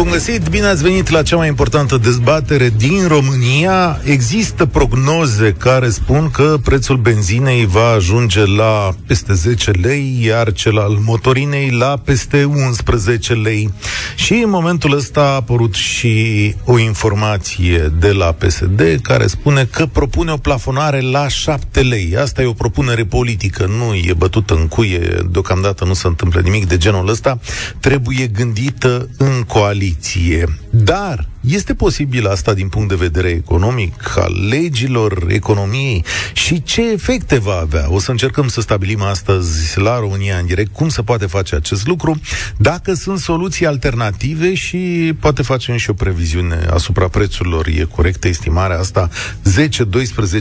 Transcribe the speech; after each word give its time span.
Bun 0.00 0.10
găsit, 0.10 0.48
bine 0.48 0.66
ați 0.66 0.82
venit 0.82 1.08
la 1.08 1.22
cea 1.22 1.36
mai 1.36 1.48
importantă 1.48 1.96
dezbatere 1.96 2.72
din 2.76 3.06
România. 3.08 4.00
Există 4.04 4.66
prognoze 4.66 5.52
care 5.58 5.90
spun 5.90 6.30
că 6.30 6.58
prețul 6.64 6.96
benzinei 6.96 7.66
va 7.66 7.88
ajunge 7.88 8.46
la 8.46 8.90
peste 9.06 9.32
10 9.32 9.70
lei, 9.70 10.18
iar 10.24 10.52
cel 10.52 10.78
al 10.78 10.98
motorinei 11.04 11.70
la 11.70 12.00
peste 12.04 12.44
11 12.44 13.32
lei. 13.32 13.72
Și 14.16 14.32
în 14.32 14.50
momentul 14.50 14.96
ăsta 14.96 15.20
a 15.20 15.34
apărut 15.34 15.74
și 15.74 16.54
o 16.64 16.78
informație 16.78 17.92
de 17.98 18.12
la 18.12 18.32
PSD 18.32 18.98
care 19.02 19.26
spune 19.26 19.64
că 19.64 19.86
propune 19.86 20.32
o 20.32 20.36
plafonare 20.36 21.00
la 21.00 21.28
7 21.28 21.80
lei. 21.80 22.16
Asta 22.16 22.42
e 22.42 22.46
o 22.46 22.52
propunere 22.52 23.04
politică, 23.04 23.70
nu 23.78 23.94
e 23.94 24.14
bătută 24.16 24.54
în 24.54 24.68
cuie, 24.68 25.26
deocamdată 25.30 25.84
nu 25.84 25.94
se 25.94 26.06
întâmplă 26.06 26.40
nimic 26.40 26.68
de 26.68 26.76
genul 26.76 27.08
ăsta. 27.08 27.38
Trebuie 27.80 28.26
gândită 28.26 29.08
în 29.18 29.42
coaliție 29.46 29.88
coaliție. 29.90 30.46
Dar 30.70 31.28
este 31.40 31.74
posibil 31.74 32.26
asta 32.26 32.54
din 32.54 32.68
punct 32.68 32.88
de 32.88 32.94
vedere 32.94 33.28
economic, 33.28 34.16
al 34.16 34.46
legilor 34.48 35.26
economiei 35.28 36.04
și 36.32 36.62
ce 36.62 36.92
efecte 36.92 37.38
va 37.38 37.58
avea? 37.60 37.86
O 37.92 37.98
să 37.98 38.10
încercăm 38.10 38.48
să 38.48 38.60
stabilim 38.60 39.02
astăzi 39.02 39.78
la 39.78 39.98
România 39.98 40.36
în 40.36 40.46
direct 40.46 40.72
cum 40.72 40.88
se 40.88 41.02
poate 41.02 41.26
face 41.26 41.54
acest 41.54 41.86
lucru, 41.86 42.20
dacă 42.56 42.94
sunt 42.94 43.18
soluții 43.18 43.66
alternative 43.66 44.54
și 44.54 45.12
poate 45.20 45.42
facem 45.42 45.76
și 45.76 45.90
o 45.90 45.92
previziune 45.92 46.66
asupra 46.70 47.08
prețurilor. 47.08 47.66
E 47.66 47.86
corectă 47.94 48.28
estimarea 48.28 48.78
asta? 48.78 49.08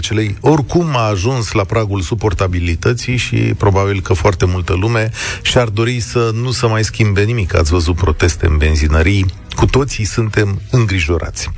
10-12 0.08 0.10
lei 0.10 0.38
oricum 0.42 0.96
a 0.96 1.08
ajuns 1.08 1.52
la 1.52 1.64
pragul 1.64 2.02
suportabilității 2.02 3.18
și 3.18 3.36
probabil 3.36 4.02
că 4.02 4.14
foarte 4.14 4.46
multă 4.46 4.74
lume 4.74 5.12
și-ar 5.42 5.68
dori 5.68 6.00
să 6.00 6.32
nu 6.34 6.52
se 6.52 6.66
mai 6.66 6.84
schimbe 6.84 7.24
nimic. 7.24 7.56
Ați 7.56 7.72
văzut 7.72 7.96
proteste 7.96 8.46
în 8.46 8.58
benzinării, 8.58 9.26
cu 9.60 9.66
toții 9.66 10.06
suntem 10.06 10.62
îngrijorați. 10.72 11.50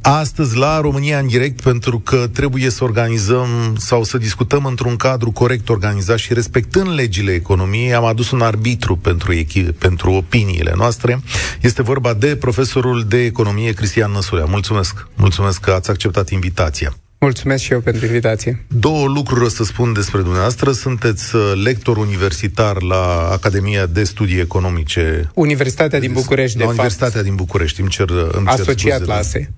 Astăzi 0.00 0.56
la 0.56 0.80
România 0.80 1.18
în 1.18 1.26
direct 1.26 1.62
pentru 1.62 1.98
că 1.98 2.28
trebuie 2.32 2.70
să 2.70 2.84
organizăm 2.84 3.48
sau 3.78 4.04
să 4.04 4.18
discutăm 4.18 4.64
într-un 4.64 4.96
cadru 4.96 5.30
corect 5.30 5.68
organizat 5.68 6.18
și 6.18 6.34
respectând 6.34 6.94
legile 6.94 7.32
economiei, 7.32 7.94
am 7.94 8.04
adus 8.04 8.30
un 8.30 8.40
arbitru 8.40 8.96
pentru, 8.96 9.34
echi- 9.34 9.78
pentru 9.78 10.12
opiniile 10.12 10.72
noastre. 10.76 11.22
Este 11.60 11.82
vorba 11.82 12.14
de 12.14 12.36
profesorul 12.36 13.04
de 13.08 13.24
economie 13.24 13.72
Cristian 13.72 14.10
Năsulea. 14.10 14.44
Mulțumesc! 14.44 15.06
Mulțumesc 15.16 15.60
că 15.60 15.70
ați 15.70 15.90
acceptat 15.90 16.28
invitația. 16.28 16.94
Mulțumesc 17.20 17.62
și 17.62 17.72
eu 17.72 17.80
pentru 17.80 18.06
invitație. 18.06 18.64
Două 18.68 19.06
lucruri 19.06 19.44
o 19.44 19.48
să 19.48 19.64
spun 19.64 19.92
despre 19.92 20.20
dumneavoastră. 20.20 20.72
Sunteți 20.72 21.34
uh, 21.34 21.52
lector 21.64 21.96
universitar 21.96 22.82
la 22.82 23.28
Academia 23.32 23.86
de 23.86 24.04
Studii 24.04 24.40
Economice. 24.40 25.30
Universitatea 25.34 25.98
din 26.00 26.12
București, 26.12 26.56
de 26.56 26.62
la 26.62 26.68
fapt. 26.68 26.78
Universitatea 26.78 27.22
din 27.22 27.34
București, 27.34 27.80
îmi 27.80 27.90
cer, 27.90 28.08
îmi 28.10 28.46
cer 28.46 28.60
Asociat 28.60 29.04
la 29.04 29.14
ASE 29.14 29.52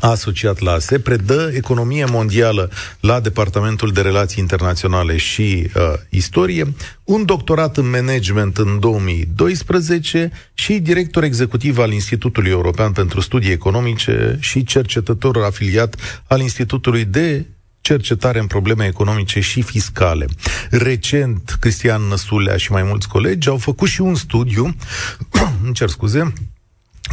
asociat 0.00 0.58
la 0.60 0.72
ASE, 0.72 0.98
predă 0.98 1.50
economie 1.54 2.04
mondială 2.04 2.70
la 3.00 3.20
Departamentul 3.20 3.92
de 3.92 4.00
Relații 4.00 4.40
Internaționale 4.40 5.16
și 5.16 5.70
uh, 5.74 5.82
Istorie, 6.08 6.74
un 7.04 7.24
doctorat 7.24 7.76
în 7.76 7.90
management 7.90 8.58
în 8.58 8.80
2012 8.80 10.30
și 10.54 10.78
director 10.78 11.22
executiv 11.22 11.78
al 11.78 11.92
Institutului 11.92 12.50
European 12.50 12.92
pentru 12.92 13.20
Studii 13.20 13.50
Economice 13.50 14.36
și 14.40 14.64
cercetător 14.64 15.36
afiliat 15.36 15.96
al 16.26 16.40
Institutului 16.40 17.04
de 17.04 17.46
cercetare 17.80 18.38
în 18.38 18.46
probleme 18.46 18.86
economice 18.86 19.40
și 19.40 19.62
fiscale. 19.62 20.26
Recent, 20.70 21.56
Cristian 21.60 22.02
Năsulea 22.02 22.56
și 22.56 22.72
mai 22.72 22.82
mulți 22.82 23.08
colegi 23.08 23.48
au 23.48 23.56
făcut 23.56 23.88
și 23.88 24.00
un 24.00 24.14
studiu, 24.14 24.76
îmi 25.64 25.74
cer 25.74 25.88
scuze, 25.88 26.32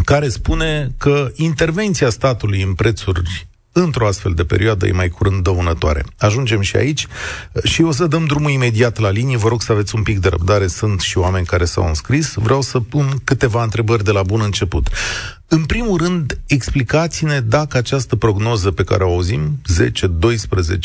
care 0.06 0.30
spune 0.30 0.92
că 0.98 1.32
intervenția 1.36 2.10
statului 2.10 2.62
în 2.62 2.74
prețuri 2.74 3.48
într-o 3.72 4.08
astfel 4.08 4.34
de 4.34 4.44
perioadă 4.44 4.88
e 4.88 4.92
mai 4.92 5.10
curând 5.10 5.44
dăunătoare. 5.44 6.06
Ajungem 6.18 6.62
și 6.62 6.76
aici 6.76 7.08
și 7.64 7.82
o 7.82 7.92
să 7.92 8.08
dăm 8.08 8.26
drumul 8.26 8.52
imediat 8.52 9.00
la 9.00 9.10
linie. 9.10 9.38
Vă 9.38 9.48
rog 9.48 9.62
să 9.62 9.72
aveți 9.72 9.96
un 9.96 10.04
pic 10.04 10.20
de 10.20 10.28
răbdare. 10.28 10.68
Sunt 10.68 11.00
și 11.00 11.18
oameni 11.18 11.46
care 11.46 11.66
s-au 11.66 11.88
înscris. 11.88 12.34
Vreau 12.34 12.62
să 12.62 12.80
pun 12.80 13.22
câteva 13.24 13.64
întrebări 13.64 14.04
de 14.04 14.12
la 14.12 14.24
bun 14.24 14.42
început. 14.42 14.90
În 15.48 15.66
primul 15.66 15.98
rând, 15.98 16.40
explicați-ne 16.48 17.40
dacă 17.40 17.78
această 17.78 18.16
prognoză 18.16 18.72
pe 18.72 18.84
care 18.84 19.04
o 19.04 19.12
auzim, 19.12 19.62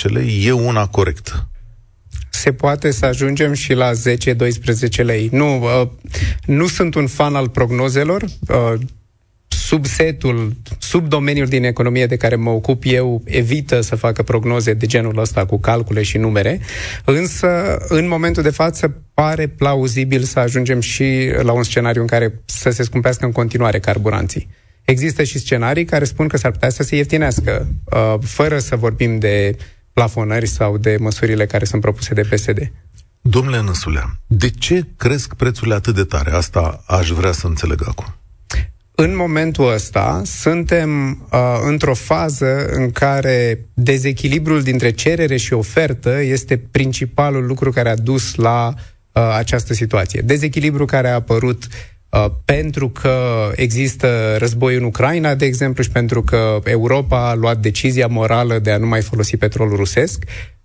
10-12 0.08 0.10
lei, 0.12 0.44
e 0.44 0.53
una 0.53 0.87
corectă 0.87 1.47
se 2.34 2.53
poate 2.53 2.91
să 2.91 3.06
ajungem 3.06 3.53
și 3.53 3.72
la 3.72 3.91
10-12 3.92 3.94
lei. 4.97 5.28
Nu, 5.32 5.62
uh, 5.62 5.88
nu 6.47 6.66
sunt 6.66 6.94
un 6.94 7.06
fan 7.06 7.34
al 7.34 7.48
prognozelor. 7.48 8.22
Uh, 8.22 8.81
subsetul, 9.72 10.53
subdomeniul 10.78 11.47
din 11.47 11.65
economie 11.65 12.06
de 12.06 12.16
care 12.16 12.37
mă 12.37 12.50
ocup 12.50 12.83
eu 12.87 13.22
evită 13.25 13.81
să 13.81 13.97
facă 13.97 14.22
prognoze 14.22 14.72
de 14.72 14.87
genul 14.87 15.19
ăsta 15.19 15.47
cu 15.47 15.59
calcule 15.59 16.03
și 16.03 16.19
numere, 16.19 16.60
însă 17.05 17.77
în 17.88 18.09
momentul 18.09 18.43
de 18.43 18.50
față 18.50 19.03
pare 19.15 19.47
plauzibil 19.47 20.22
să 20.22 20.38
ajungem 20.38 20.81
și 20.81 21.31
la 21.43 21.53
un 21.53 21.62
scenariu 21.62 22.00
în 22.00 22.06
care 22.06 22.43
să 22.44 22.71
se 22.71 22.82
scumpească 22.82 23.25
în 23.25 23.32
continuare 23.32 23.78
carburanții. 23.78 24.49
Există 24.84 25.22
și 25.22 25.38
scenarii 25.38 25.84
care 25.84 26.05
spun 26.05 26.28
că 26.28 26.37
s-ar 26.37 26.50
putea 26.50 26.71
să 26.71 26.82
se 26.82 26.97
ieftinească, 26.97 27.66
uh, 27.84 28.15
fără 28.21 28.59
să 28.59 28.77
vorbim 28.77 29.19
de 29.19 29.56
plafonări 29.93 30.47
sau 30.47 30.78
de 30.78 30.97
măsurile 31.00 31.47
care 31.47 31.65
sunt 31.65 31.81
propuse 31.81 32.15
de 32.15 32.22
PSD. 32.22 32.72
Domnule 33.21 33.62
Năsulea, 33.62 34.19
de 34.27 34.50
ce 34.50 34.84
cresc 34.97 35.34
prețurile 35.34 35.75
atât 35.75 35.94
de 35.94 36.05
tare? 36.05 36.31
Asta 36.31 36.82
aș 36.87 37.11
vrea 37.11 37.32
să 37.32 37.47
înțeleg 37.47 37.82
acum. 37.87 38.15
În 38.94 39.16
momentul 39.16 39.72
ăsta 39.72 40.22
suntem 40.25 41.10
uh, 41.32 41.38
într-o 41.66 41.94
fază 41.94 42.66
în 42.66 42.91
care 42.91 43.66
dezechilibrul 43.75 44.62
dintre 44.62 44.91
cerere 44.91 45.36
și 45.36 45.53
ofertă 45.53 46.20
este 46.20 46.58
principalul 46.70 47.47
lucru 47.47 47.70
care 47.70 47.88
a 47.88 47.97
dus 47.97 48.34
la 48.34 48.75
uh, 49.12 49.34
această 49.36 49.75
situație. 49.75 50.20
Dezechilibru 50.20 50.84
care 50.84 51.08
a 51.08 51.14
apărut 51.14 51.66
uh, 52.08 52.26
pentru 52.44 52.91
că 52.91 53.50
există 53.54 54.36
război 54.38 54.76
în 54.76 54.84
Ucraina, 54.84 55.34
de 55.34 55.44
exemplu, 55.44 55.82
și 55.82 55.91
pentru 55.91 56.22
că 56.22 56.60
Europa 56.64 57.28
a 57.28 57.34
luat 57.34 57.58
decizia 57.58 58.06
morală 58.06 58.58
de 58.58 58.70
a 58.70 58.78
nu 58.78 58.86
mai 58.86 59.02
folosi 59.02 59.36
petrolul 59.36 59.76
rusesc. 59.76 60.25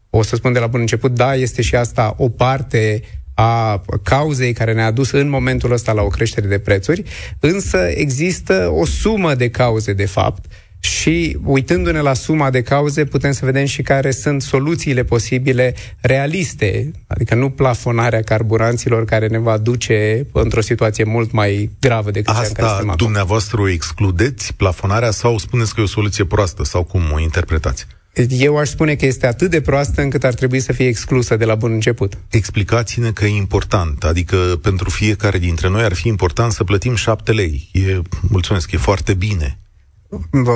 O 0.09 0.23
să 0.23 0.35
spun 0.35 0.53
de 0.53 0.59
la 0.59 0.67
bun 0.67 0.79
început, 0.79 1.11
da, 1.11 1.35
este 1.35 1.61
și 1.61 1.75
asta 1.75 2.13
o 2.17 2.29
parte 2.29 3.01
a 3.39 3.81
cauzei 4.03 4.53
care 4.53 4.73
ne-a 4.73 4.91
dus 4.91 5.11
în 5.11 5.29
momentul 5.29 5.71
ăsta 5.71 5.91
la 5.91 6.01
o 6.01 6.07
creștere 6.07 6.47
de 6.47 6.59
prețuri, 6.59 7.03
însă 7.39 7.77
există 7.77 8.71
o 8.73 8.85
sumă 8.85 9.35
de 9.35 9.49
cauze, 9.49 9.93
de 9.93 10.05
fapt, 10.05 10.45
și 10.79 11.37
uitându-ne 11.43 11.99
la 11.99 12.13
suma 12.13 12.49
de 12.49 12.61
cauze, 12.61 13.05
putem 13.05 13.31
să 13.31 13.45
vedem 13.45 13.65
și 13.65 13.81
care 13.81 14.11
sunt 14.11 14.41
soluțiile 14.41 15.03
posibile 15.03 15.75
realiste, 16.01 16.91
adică 17.07 17.35
nu 17.35 17.49
plafonarea 17.49 18.21
carburanților 18.21 19.05
care 19.05 19.27
ne 19.27 19.37
va 19.37 19.57
duce 19.57 20.27
într-o 20.31 20.61
situație 20.61 21.03
mult 21.03 21.31
mai 21.31 21.69
gravă 21.79 22.11
decât 22.11 22.35
Asta 22.35 22.61
cea 22.61 22.77
în 22.79 22.85
care 22.85 22.95
dumneavoastră 22.95 23.61
o 23.61 23.69
excludeți, 23.69 24.53
plafonarea, 24.53 25.11
sau 25.11 25.37
spuneți 25.37 25.73
că 25.73 25.79
e 25.79 25.83
o 25.83 25.87
soluție 25.87 26.25
proastă, 26.25 26.63
sau 26.63 26.83
cum 26.83 27.01
o 27.13 27.19
interpretați? 27.19 27.87
Eu 28.29 28.57
aș 28.57 28.69
spune 28.69 28.95
că 28.95 29.05
este 29.05 29.27
atât 29.27 29.49
de 29.49 29.61
proastă 29.61 30.01
încât 30.01 30.23
ar 30.23 30.33
trebui 30.33 30.59
să 30.59 30.73
fie 30.73 30.87
exclusă 30.87 31.35
de 31.35 31.45
la 31.45 31.55
bun 31.55 31.71
început. 31.71 32.17
Explicați-ne 32.29 33.11
că 33.11 33.25
e 33.25 33.35
important, 33.35 34.03
adică 34.03 34.37
pentru 34.61 34.89
fiecare 34.89 35.37
dintre 35.37 35.69
noi 35.69 35.83
ar 35.83 35.93
fi 35.93 36.07
important 36.07 36.51
să 36.51 36.63
plătim 36.63 36.95
șapte 36.95 37.31
lei. 37.31 37.69
E, 37.71 38.01
mulțumesc, 38.21 38.71
e 38.71 38.77
foarte 38.77 39.13
bine. 39.13 39.57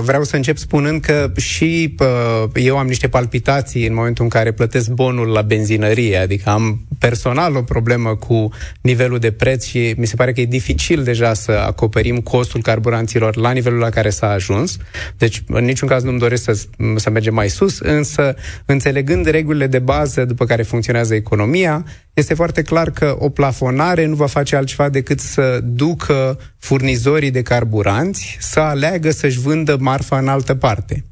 Vreau 0.03 0.23
să 0.23 0.35
încep 0.35 0.57
spunând 0.57 1.01
că 1.01 1.31
și 1.35 1.95
uh, 1.99 2.43
eu 2.53 2.77
am 2.77 2.87
niște 2.87 3.07
palpitații 3.07 3.87
în 3.87 3.93
momentul 3.93 4.23
în 4.23 4.29
care 4.29 4.51
plătesc 4.51 4.89
bonul 4.89 5.27
la 5.27 5.41
benzinărie, 5.41 6.17
adică 6.17 6.49
am 6.49 6.87
personal 6.99 7.55
o 7.55 7.61
problemă 7.61 8.15
cu 8.15 8.49
nivelul 8.81 9.19
de 9.19 9.31
preț 9.31 9.65
și 9.65 9.93
mi 9.97 10.05
se 10.05 10.15
pare 10.15 10.33
că 10.33 10.41
e 10.41 10.45
dificil 10.45 11.03
deja 11.03 11.33
să 11.33 11.51
acoperim 11.51 12.17
costul 12.17 12.61
carburanților 12.61 13.35
la 13.35 13.51
nivelul 13.51 13.79
la 13.79 13.89
care 13.89 14.09
s-a 14.09 14.29
ajuns. 14.29 14.77
Deci, 15.17 15.43
în 15.47 15.65
niciun 15.65 15.87
caz 15.87 16.03
nu-mi 16.03 16.19
doresc 16.19 16.43
să, 16.43 16.65
să 16.95 17.09
mergem 17.09 17.33
mai 17.33 17.49
sus, 17.49 17.79
însă, 17.79 18.35
înțelegând 18.65 19.25
regulile 19.25 19.67
de 19.67 19.79
bază 19.79 20.25
după 20.25 20.45
care 20.45 20.63
funcționează 20.63 21.15
economia, 21.15 21.85
este 22.13 22.33
foarte 22.33 22.61
clar 22.61 22.89
că 22.89 23.15
o 23.19 23.29
plafonare 23.29 24.05
nu 24.05 24.15
va 24.15 24.25
face 24.25 24.55
altceva 24.55 24.89
decât 24.89 25.19
să 25.19 25.59
ducă 25.63 26.39
furnizorii 26.57 27.31
de 27.31 27.41
carburanți 27.41 28.37
să 28.39 28.59
aleagă 28.59 29.11
să-și 29.11 29.39
vândă 29.39 29.77
marfa 29.79 30.17
în 30.17 30.27
altă 30.27 30.55
parte. 30.55 31.05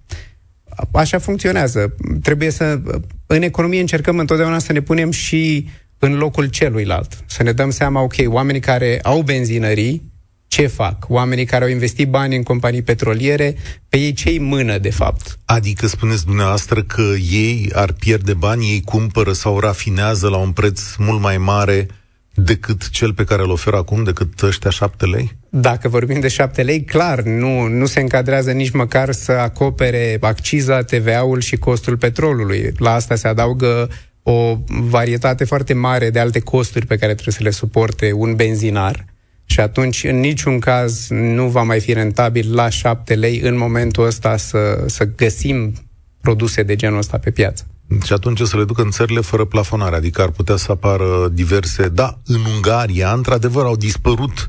Așa 0.92 1.18
funcționează. 1.18 1.96
Trebuie 2.24 2.50
să... 2.50 2.80
În 3.28 3.42
economie 3.42 3.80
încercăm 3.80 4.20
întotdeauna 4.20 4.60
să 4.60 4.74
ne 4.74 4.82
punem 4.82 5.12
și 5.12 5.70
în 6.00 6.18
locul 6.18 6.46
celuilalt. 6.46 7.24
Să 7.26 7.44
ne 7.44 7.52
dăm 7.52 7.70
seama, 7.70 8.02
ok, 8.02 8.14
oamenii 8.26 8.62
care 8.62 9.00
au 9.04 9.22
benzinării 9.22 10.12
ce 10.50 10.68
fac? 10.68 11.06
Oamenii 11.08 11.46
care 11.46 11.64
au 11.64 11.70
investit 11.70 12.10
bani 12.10 12.36
în 12.36 12.44
companii 12.44 12.82
petroliere, 12.82 13.56
pe 13.90 13.98
ei 13.98 14.14
ce 14.14 14.38
mână, 14.40 14.78
de 14.78 14.90
fapt? 14.90 15.40
Adică 15.46 15.88
spuneți 15.88 16.26
dumneavoastră 16.26 16.84
că 16.84 17.14
ei 17.32 17.70
ar 17.74 17.92
pierde 17.92 18.34
bani, 18.34 18.66
ei 18.66 18.82
cumpără 18.82 19.34
sau 19.34 19.60
rafinează 19.60 20.30
la 20.30 20.38
un 20.38 20.52
preț 20.52 20.96
mult 20.98 21.22
mai 21.22 21.38
mare 21.38 21.88
decât 22.34 22.90
cel 22.90 23.14
pe 23.14 23.24
care 23.24 23.42
îl 23.42 23.50
oferă 23.50 23.78
acum, 23.78 24.04
decât 24.04 24.42
ăștia 24.42 24.70
șapte 24.70 25.06
lei? 25.06 25.38
Dacă 25.50 25.88
vorbim 25.88 26.20
de 26.20 26.28
șapte 26.28 26.64
lei, 26.64 26.84
clar, 26.84 27.22
nu, 27.22 27.68
nu 27.68 27.86
se 27.86 28.00
încadrează 28.00 28.52
nici 28.52 28.72
măcar 28.72 29.12
să 29.12 29.32
acopere 29.32 30.18
acciza, 30.22 30.82
TVA-ul 30.82 31.40
și 31.40 31.58
costul 31.58 31.98
petrolului. 31.98 32.72
La 32.78 32.94
asta 32.94 33.16
se 33.16 33.28
adaugă 33.28 33.90
o 34.24 34.58
varietate 34.68 35.44
foarte 35.44 35.74
mare 35.74 36.10
de 36.10 36.20
alte 36.20 36.40
costuri 36.40 36.86
pe 36.86 36.98
care 36.98 37.14
trebuie 37.14 37.36
să 37.36 37.44
le 37.44 37.50
suporte 37.50 38.12
un 38.12 38.36
benzinar 38.36 39.06
și 39.50 39.60
atunci 39.60 40.04
în 40.04 40.20
niciun 40.20 40.60
caz 40.60 41.08
nu 41.10 41.48
va 41.48 41.64
mai 41.64 41.80
fi 41.80 41.94
rentabil 41.94 42.54
la 42.54 42.70
șapte 42.70 43.16
lei 43.16 43.40
în 43.40 43.58
momentul 43.58 44.06
ăsta 44.06 44.38
să, 44.38 44.84
să 44.86 45.06
găsim 45.16 45.74
produse 46.22 46.64
de 46.64 46.76
genul 46.76 46.98
ăsta 46.98 47.18
pe 47.18 47.32
piață. 47.32 47.66
Și 48.06 48.14
atunci 48.14 48.42
să 48.42 48.58
le 48.58 48.64
ducă 48.64 48.82
în 48.82 48.90
țările 48.90 49.20
fără 49.20 49.46
plafonare, 49.46 49.96
adică 49.96 50.22
ar 50.22 50.30
putea 50.30 50.56
să 50.56 50.72
apară 50.72 51.30
diverse... 51.34 51.88
Da, 51.88 52.20
în 52.26 52.40
Ungaria, 52.56 53.12
într-adevăr, 53.12 53.66
au 53.66 53.76
dispărut 53.76 54.48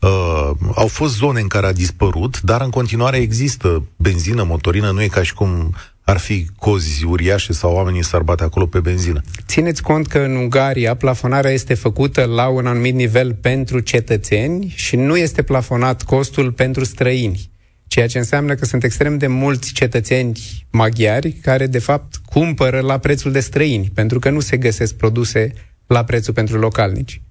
Uh, 0.00 0.50
au 0.74 0.86
fost 0.86 1.16
zone 1.16 1.40
în 1.40 1.46
care 1.46 1.66
a 1.66 1.72
dispărut, 1.72 2.40
dar 2.40 2.60
în 2.60 2.70
continuare 2.70 3.16
există 3.16 3.84
benzină, 3.96 4.42
motorină, 4.42 4.90
nu 4.90 5.02
e 5.02 5.06
ca 5.06 5.22
și 5.22 5.34
cum 5.34 5.74
ar 6.08 6.18
fi 6.18 6.46
cozi 6.56 7.04
uriașe 7.04 7.52
sau 7.52 7.74
oamenii 7.74 8.04
s-ar 8.04 8.22
bate 8.22 8.42
acolo 8.42 8.66
pe 8.66 8.80
benzină. 8.80 9.20
Țineți 9.46 9.82
cont 9.82 10.06
că 10.06 10.18
în 10.18 10.36
Ungaria 10.36 10.94
plafonarea 10.94 11.50
este 11.50 11.74
făcută 11.74 12.24
la 12.24 12.48
un 12.48 12.66
anumit 12.66 12.94
nivel 12.94 13.34
pentru 13.34 13.80
cetățeni 13.80 14.72
și 14.76 14.96
nu 14.96 15.16
este 15.16 15.42
plafonat 15.42 16.02
costul 16.02 16.52
pentru 16.52 16.84
străini. 16.84 17.50
Ceea 17.86 18.06
ce 18.06 18.18
înseamnă 18.18 18.54
că 18.54 18.64
sunt 18.64 18.84
extrem 18.84 19.18
de 19.18 19.26
mulți 19.26 19.72
cetățeni 19.72 20.66
maghiari 20.70 21.32
care, 21.32 21.66
de 21.66 21.78
fapt, 21.78 22.16
cumpără 22.16 22.80
la 22.80 22.98
prețul 22.98 23.32
de 23.32 23.40
străini, 23.40 23.90
pentru 23.94 24.18
că 24.18 24.30
nu 24.30 24.40
se 24.40 24.56
găsesc 24.56 24.94
produse 24.94 25.52
la 25.86 26.04
prețul 26.04 26.34
pentru 26.34 26.58
localnici. 26.58 27.22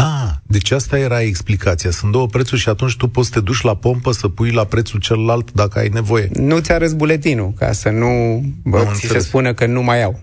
Ah, 0.00 0.30
deci 0.42 0.70
asta 0.70 0.98
era 0.98 1.20
explicația. 1.20 1.90
Sunt 1.90 2.12
două 2.12 2.26
prețuri 2.26 2.60
și 2.60 2.68
atunci 2.68 2.96
tu 2.96 3.08
poți 3.08 3.28
să 3.28 3.34
te 3.34 3.40
duci 3.40 3.60
la 3.60 3.74
pompă 3.74 4.12
să 4.12 4.28
pui 4.28 4.50
la 4.50 4.64
prețul 4.64 5.00
celălalt 5.00 5.52
dacă 5.52 5.78
ai 5.78 5.88
nevoie. 5.88 6.28
Nu 6.32 6.58
ți 6.58 6.72
arăți 6.72 6.96
buletinul, 6.96 7.52
ca 7.58 7.72
să 7.72 7.88
nu 7.88 8.42
bă, 8.64 8.86
ți 8.94 9.06
se 9.06 9.18
spună 9.18 9.54
că 9.54 9.66
nu 9.66 9.82
mai 9.82 10.02
au. 10.02 10.20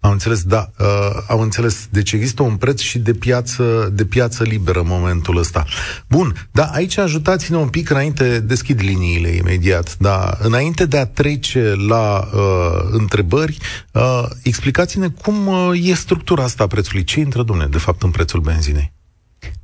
Am 0.00 0.10
înțeles, 0.10 0.42
da, 0.42 0.70
uh, 0.78 0.86
am 1.28 1.40
înțeles. 1.40 1.86
Deci 1.90 2.12
există 2.12 2.42
un 2.42 2.56
preț 2.56 2.80
și 2.80 2.98
de 2.98 3.12
piață, 3.12 3.90
de 3.92 4.04
piață 4.04 4.42
liberă 4.42 4.80
în 4.80 4.86
momentul 4.88 5.36
ăsta. 5.36 5.64
Bun, 6.08 6.48
da, 6.50 6.64
aici 6.64 6.98
ajutați-ne 6.98 7.56
un 7.56 7.68
pic 7.68 7.90
înainte, 7.90 8.40
deschid 8.40 8.80
liniile 8.80 9.28
imediat, 9.28 9.96
da, 9.98 10.36
înainte 10.40 10.86
de 10.86 10.98
a 10.98 11.06
trece 11.06 11.74
la 11.88 12.28
uh, 12.34 12.88
întrebări, 12.90 13.58
uh, 13.92 14.24
explicați-ne 14.42 15.08
cum 15.08 15.46
uh, 15.46 15.88
e 15.88 15.94
structura 15.94 16.42
asta 16.42 16.62
a 16.62 16.66
prețului. 16.66 17.04
Ce 17.04 17.20
intră, 17.20 17.42
domne, 17.42 17.66
de 17.66 17.78
fapt, 17.78 18.02
în 18.02 18.10
prețul 18.10 18.40
benzinei? 18.40 18.96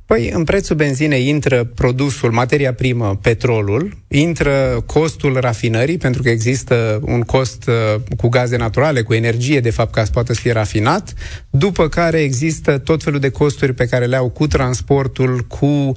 Păi, 0.05 0.29
în 0.29 0.43
prețul 0.43 0.75
benzinei 0.75 1.27
intră 1.27 1.63
produsul, 1.63 2.31
materia 2.31 2.73
primă, 2.73 3.19
petrolul, 3.21 3.97
intră 4.07 4.83
costul 4.85 5.39
rafinării, 5.39 5.97
pentru 5.97 6.21
că 6.21 6.29
există 6.29 6.99
un 7.03 7.21
cost 7.21 7.67
uh, 7.67 8.01
cu 8.17 8.27
gaze 8.27 8.57
naturale, 8.57 9.01
cu 9.01 9.13
energie, 9.13 9.59
de 9.59 9.69
fapt, 9.69 9.93
ca 9.93 10.03
să 10.03 10.11
poată 10.11 10.33
să 10.33 10.39
fie 10.39 10.51
rafinat, 10.51 11.13
după 11.49 11.87
care 11.87 12.21
există 12.21 12.77
tot 12.77 13.03
felul 13.03 13.19
de 13.19 13.29
costuri 13.29 13.73
pe 13.73 13.85
care 13.85 14.05
le 14.05 14.15
au 14.15 14.29
cu 14.29 14.47
transportul, 14.47 15.39
cu 15.39 15.65
uh, 15.65 15.93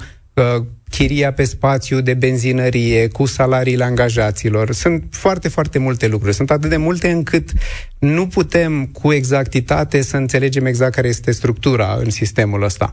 chiria 0.91 1.33
pe 1.33 1.45
spațiu 1.45 2.01
de 2.01 2.15
benzinărie, 2.15 3.09
cu 3.09 3.27
salariile 3.27 3.85
angajaților. 3.85 4.73
Sunt 4.73 5.05
foarte, 5.11 5.49
foarte 5.49 5.79
multe 5.79 6.07
lucruri. 6.07 6.35
Sunt 6.35 6.51
atât 6.51 6.71
de 6.71 6.77
multe 6.77 7.11
încât 7.11 7.51
nu 7.99 8.27
putem 8.27 8.87
cu 8.87 9.13
exactitate 9.13 10.03
să 10.03 10.17
înțelegem 10.17 10.67
exact 10.67 10.95
care 10.95 11.09
este 11.09 11.31
structura 11.31 11.99
în 12.03 12.11
sistemul 12.11 12.63
ăsta. 12.63 12.93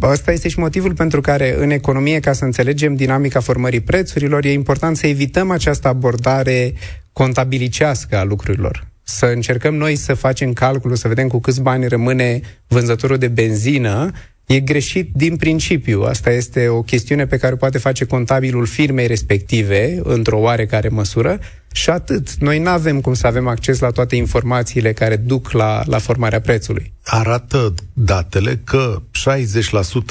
Asta 0.00 0.32
este 0.32 0.48
și 0.48 0.58
motivul 0.58 0.94
pentru 0.94 1.20
care 1.20 1.54
în 1.58 1.70
economie, 1.70 2.20
ca 2.20 2.32
să 2.32 2.44
înțelegem 2.44 2.94
dinamica 2.94 3.40
formării 3.40 3.80
prețurilor, 3.80 4.44
e 4.44 4.52
important 4.52 4.96
să 4.96 5.06
evităm 5.06 5.50
această 5.50 5.88
abordare 5.88 6.72
contabilicească 7.12 8.16
a 8.16 8.24
lucrurilor. 8.24 8.88
Să 9.02 9.26
încercăm 9.26 9.74
noi 9.74 9.96
să 9.96 10.14
facem 10.14 10.52
calculul, 10.52 10.96
să 10.96 11.08
vedem 11.08 11.28
cu 11.28 11.40
câți 11.40 11.62
bani 11.62 11.88
rămâne 11.88 12.40
vânzătorul 12.66 13.18
de 13.18 13.28
benzină 13.28 14.10
e 14.46 14.60
greșit 14.60 15.10
din 15.14 15.36
principiu. 15.36 16.02
Asta 16.02 16.30
este 16.30 16.68
o 16.68 16.82
chestiune 16.82 17.26
pe 17.26 17.36
care 17.36 17.52
o 17.52 17.56
poate 17.56 17.78
face 17.78 18.04
contabilul 18.04 18.66
firmei 18.66 19.06
respective, 19.06 20.00
într-o 20.02 20.38
oarecare 20.38 20.88
măsură, 20.88 21.38
și 21.72 21.90
atât. 21.90 22.34
Noi 22.34 22.58
nu 22.58 22.68
avem 22.68 23.00
cum 23.00 23.14
să 23.14 23.26
avem 23.26 23.46
acces 23.46 23.78
la 23.78 23.90
toate 23.90 24.16
informațiile 24.16 24.92
care 24.92 25.16
duc 25.16 25.50
la, 25.50 25.82
la 25.86 25.98
formarea 25.98 26.40
prețului. 26.40 26.92
Arată 27.04 27.74
datele 27.92 28.60
că 28.64 29.02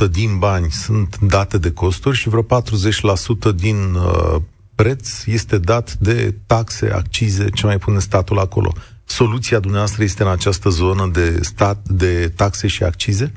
60% 0.07 0.11
din 0.11 0.37
bani 0.37 0.71
sunt 0.71 1.19
date 1.19 1.57
de 1.57 1.71
costuri 1.71 2.17
și 2.17 2.29
vreo 2.29 2.43
40% 2.43 3.55
din 3.55 3.93
uh, 3.93 4.35
preț 4.75 5.25
este 5.25 5.57
dat 5.57 5.93
de 5.93 6.35
taxe, 6.45 6.91
accize, 6.93 7.49
ce 7.53 7.65
mai 7.65 7.77
pune 7.77 7.99
statul 7.99 8.39
acolo. 8.39 8.73
Soluția 9.05 9.59
dumneavoastră 9.59 10.03
este 10.03 10.23
în 10.23 10.29
această 10.29 10.69
zonă 10.69 11.09
de 11.13 11.39
stat 11.41 11.87
de 11.87 12.31
taxe 12.35 12.67
și 12.67 12.83
accize? 12.83 13.31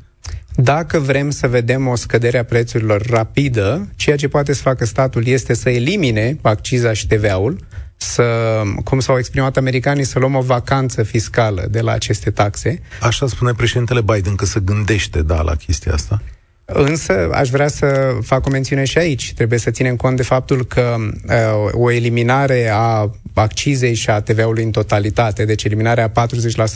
Dacă 0.54 0.98
vrem 0.98 1.30
să 1.30 1.48
vedem 1.48 1.86
o 1.86 1.96
scădere 1.96 2.38
a 2.38 2.44
prețurilor 2.44 3.06
rapidă, 3.06 3.88
ceea 3.96 4.16
ce 4.16 4.28
poate 4.28 4.52
să 4.52 4.62
facă 4.62 4.84
statul 4.84 5.26
este 5.26 5.54
să 5.54 5.70
elimine 5.70 6.38
acciza 6.42 6.92
și 6.92 7.06
TVA-ul, 7.06 7.58
să, 8.02 8.60
cum 8.84 9.00
s-au 9.00 9.18
exprimat 9.18 9.56
americanii, 9.56 10.04
să 10.04 10.18
luăm 10.18 10.34
o 10.34 10.40
vacanță 10.40 11.02
fiscală 11.02 11.66
de 11.70 11.80
la 11.80 11.92
aceste 11.92 12.30
taxe. 12.30 12.82
Așa 13.00 13.26
spune 13.26 13.52
președintele 13.52 14.00
Biden 14.00 14.34
că 14.34 14.44
se 14.44 14.60
gândește, 14.60 15.22
da, 15.22 15.42
la 15.42 15.54
chestia 15.54 15.92
asta. 15.92 16.22
Însă 16.64 17.30
aș 17.32 17.48
vrea 17.48 17.68
să 17.68 18.16
fac 18.22 18.46
o 18.46 18.50
mențiune 18.50 18.84
și 18.84 18.98
aici. 18.98 19.32
Trebuie 19.34 19.58
să 19.58 19.70
ținem 19.70 19.96
cont 19.96 20.16
de 20.16 20.22
faptul 20.22 20.64
că 20.64 20.96
uh, 20.98 21.70
o 21.72 21.90
eliminare 21.90 22.70
a 22.72 23.10
accizei 23.34 23.94
și 23.94 24.10
a 24.10 24.20
TVA-ului 24.20 24.64
în 24.64 24.70
totalitate, 24.70 25.44
deci 25.44 25.64
eliminarea 25.64 26.12
a 26.14 26.26
40% 26.26 26.28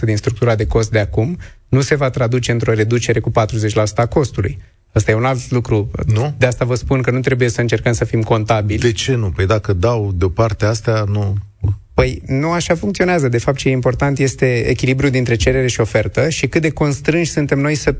din 0.02 0.16
structura 0.16 0.54
de 0.54 0.66
cost 0.66 0.90
de 0.90 0.98
acum, 0.98 1.38
nu 1.68 1.80
se 1.80 1.94
va 1.94 2.10
traduce 2.10 2.52
într-o 2.52 2.72
reducere 2.72 3.20
cu 3.20 3.30
40% 3.30 3.32
a 3.94 4.06
costului. 4.06 4.58
Asta 4.96 5.10
e 5.10 5.14
un 5.14 5.24
alt 5.24 5.50
lucru. 5.50 5.90
Nu? 6.06 6.34
De 6.38 6.46
asta 6.46 6.64
vă 6.64 6.74
spun 6.74 7.02
că 7.02 7.10
nu 7.10 7.20
trebuie 7.20 7.48
să 7.48 7.60
încercăm 7.60 7.92
să 7.92 8.04
fim 8.04 8.22
contabili. 8.22 8.80
De 8.80 8.92
ce 8.92 9.14
nu? 9.14 9.30
Păi 9.30 9.46
dacă 9.46 9.72
dau 9.72 10.12
deoparte 10.14 10.64
astea, 10.64 11.04
nu... 11.08 11.34
Păi 11.94 12.22
nu 12.26 12.50
așa 12.50 12.74
funcționează. 12.74 13.28
De 13.28 13.38
fapt, 13.38 13.56
ce 13.56 13.68
e 13.68 13.72
important 13.72 14.18
este 14.18 14.68
echilibrul 14.68 15.10
dintre 15.10 15.34
cerere 15.34 15.66
și 15.66 15.80
ofertă 15.80 16.28
și 16.28 16.46
cât 16.46 16.62
de 16.62 16.70
constrânși 16.70 17.30
suntem 17.30 17.58
noi 17.58 17.74
să 17.74 17.94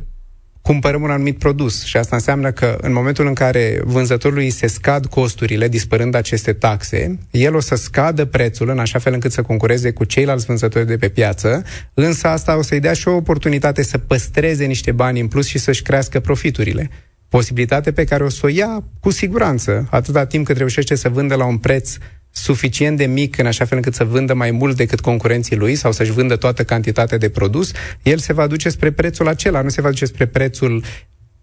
cumpărăm 0.66 1.02
un 1.02 1.10
anumit 1.10 1.38
produs 1.38 1.84
și 1.84 1.96
asta 1.96 2.16
înseamnă 2.16 2.50
că 2.52 2.78
în 2.80 2.92
momentul 2.92 3.26
în 3.26 3.34
care 3.34 3.80
vânzătorului 3.84 4.50
se 4.50 4.66
scad 4.66 5.06
costurile, 5.06 5.68
dispărând 5.68 6.14
aceste 6.14 6.52
taxe, 6.52 7.18
el 7.30 7.54
o 7.54 7.60
să 7.60 7.74
scadă 7.74 8.24
prețul 8.24 8.68
în 8.68 8.78
așa 8.78 8.98
fel 8.98 9.12
încât 9.12 9.32
să 9.32 9.42
concureze 9.42 9.90
cu 9.90 10.04
ceilalți 10.04 10.46
vânzători 10.46 10.86
de 10.86 10.96
pe 10.96 11.08
piață, 11.08 11.62
însă 11.94 12.26
asta 12.28 12.56
o 12.56 12.62
să-i 12.62 12.80
dea 12.80 12.92
și 12.92 13.08
o 13.08 13.14
oportunitate 13.14 13.82
să 13.82 13.98
păstreze 13.98 14.64
niște 14.64 14.92
bani 14.92 15.20
în 15.20 15.28
plus 15.28 15.46
și 15.46 15.58
să-și 15.58 15.82
crească 15.82 16.20
profiturile. 16.20 16.90
Posibilitate 17.28 17.92
pe 17.92 18.04
care 18.04 18.24
o 18.24 18.28
să 18.28 18.40
o 18.44 18.48
ia 18.48 18.84
cu 19.00 19.10
siguranță, 19.10 19.86
atâta 19.90 20.26
timp 20.26 20.46
cât 20.46 20.56
reușește 20.56 20.94
să 20.94 21.08
vândă 21.08 21.34
la 21.34 21.44
un 21.44 21.56
preț 21.56 21.96
suficient 22.36 22.96
de 22.96 23.06
mic 23.06 23.38
în 23.38 23.46
așa 23.46 23.64
fel 23.64 23.76
încât 23.76 23.94
să 23.94 24.04
vândă 24.04 24.34
mai 24.34 24.50
mult 24.50 24.76
decât 24.76 25.00
concurenții 25.00 25.56
lui 25.56 25.74
sau 25.74 25.92
să-și 25.92 26.10
vândă 26.10 26.36
toată 26.36 26.64
cantitatea 26.64 27.18
de 27.18 27.28
produs, 27.28 27.70
el 28.02 28.18
se 28.18 28.32
va 28.32 28.46
duce 28.46 28.68
spre 28.68 28.90
prețul 28.90 29.28
acela, 29.28 29.62
nu 29.62 29.68
se 29.68 29.80
va 29.80 29.88
duce 29.88 30.04
spre 30.04 30.26
prețul 30.26 30.84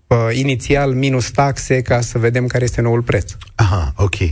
uh, 0.08 0.18
inițial 0.32 0.94
minus 0.94 1.32
taxe 1.32 1.82
ca 1.82 2.02
să 2.02 2.18
vedem 2.18 2.48
care 2.48 2.64
este 2.64 2.82
noul 2.82 3.02
preț. 3.02 3.32
Aha, 3.56 3.94
ok. 3.96 4.16
0372069599 4.16 4.32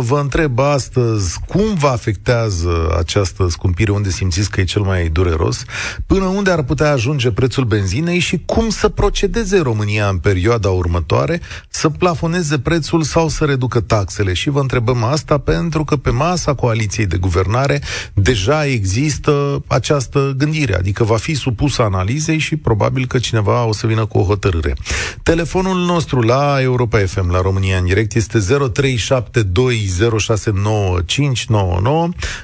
Vă 0.00 0.18
întreb 0.20 0.58
astăzi 0.58 1.38
cum 1.46 1.74
vă 1.74 1.88
afectează 1.88 2.94
această 2.98 3.46
scumpire, 3.48 3.90
unde 3.90 4.10
simțiți 4.10 4.50
că 4.50 4.60
e 4.60 4.64
cel 4.64 4.82
mai 4.82 5.08
dureros, 5.08 5.64
până 6.06 6.24
unde 6.24 6.50
ar 6.50 6.62
putea 6.62 6.90
ajunge 6.90 7.30
prețul 7.30 7.64
benzinei 7.64 8.18
și 8.18 8.42
cum 8.46 8.68
să 8.68 8.88
procedeze 8.88 9.58
România 9.58 10.08
în 10.08 10.18
perioada 10.18 10.68
următoare, 10.68 11.40
să 11.68 11.88
plafoneze 11.88 12.58
prețul 12.58 13.02
sau 13.02 13.28
să 13.28 13.44
reducă 13.44 13.80
taxele. 13.80 14.32
Și 14.32 14.50
vă 14.50 14.60
întrebăm 14.60 15.04
asta 15.04 15.38
pentru 15.38 15.84
că 15.84 15.96
pe 15.96 16.10
masa 16.10 16.54
coaliției 16.54 17.06
de 17.06 17.16
guvernare 17.16 17.80
deja 18.14 18.66
există 18.66 19.62
această 19.66 20.34
gândire, 20.36 20.74
adică 20.74 20.99
Adică 21.00 21.18
va 21.18 21.24
fi 21.24 21.34
supus 21.34 21.78
analizei 21.78 22.38
și 22.38 22.56
probabil 22.56 23.06
că 23.06 23.18
cineva 23.18 23.64
o 23.64 23.72
să 23.72 23.86
vină 23.86 24.06
cu 24.06 24.18
o 24.18 24.24
hotărâre. 24.24 24.74
Telefonul 25.22 25.76
nostru 25.76 26.20
la 26.20 26.56
Europa 26.60 26.98
FM, 26.98 27.30
la 27.30 27.40
România 27.40 27.78
în 27.78 27.84
direct, 27.84 28.14
este 28.14 28.38
0372069599. 28.38 28.44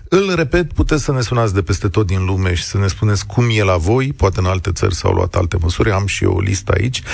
Îl 0.09 0.35
repet, 0.35 0.73
puteți 0.73 1.05
să 1.05 1.13
ne 1.13 1.21
sunați 1.21 1.55
de 1.55 1.63
peste 1.63 1.89
tot 1.89 2.07
din 2.07 2.25
lume 2.25 2.55
și 2.55 2.63
să 2.63 2.79
ne 2.79 2.87
spuneți 2.87 3.27
cum 3.27 3.47
e 3.51 3.63
la 3.63 3.77
voi, 3.77 4.13
poate 4.13 4.39
în 4.39 4.47
alte 4.47 4.73
țări 4.73 4.95
s-au 4.95 5.13
luat 5.13 5.35
alte 5.35 5.57
măsuri, 5.61 5.91
am 5.91 6.07
și 6.07 6.25
eu 6.25 6.33
o 6.33 6.41
listă 6.41 6.73
aici. 6.77 7.03
0372069599. 7.03 7.07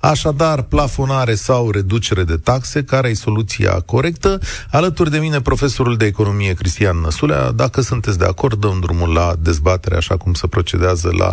Așadar, 0.00 0.62
plafonare 0.62 1.34
sau 1.34 1.70
reducere 1.70 2.24
de 2.24 2.36
taxe, 2.36 2.84
care 2.84 3.08
e 3.08 3.14
soluția 3.14 3.82
corectă? 3.86 4.40
Alături 4.70 5.10
de 5.10 5.18
mine, 5.18 5.40
profesorul 5.40 5.96
de 5.96 6.09
economie 6.12 6.58
Cristian 6.60 6.96
Năsulea. 7.04 7.42
Dacă 7.62 7.80
sunteți 7.80 8.18
de 8.18 8.28
acord, 8.32 8.56
dăm 8.64 8.78
drumul 8.80 9.10
la 9.20 9.28
dezbatere, 9.48 9.96
așa 9.96 10.16
cum 10.16 10.32
se 10.32 10.46
procedează 10.54 11.08
la 11.22 11.30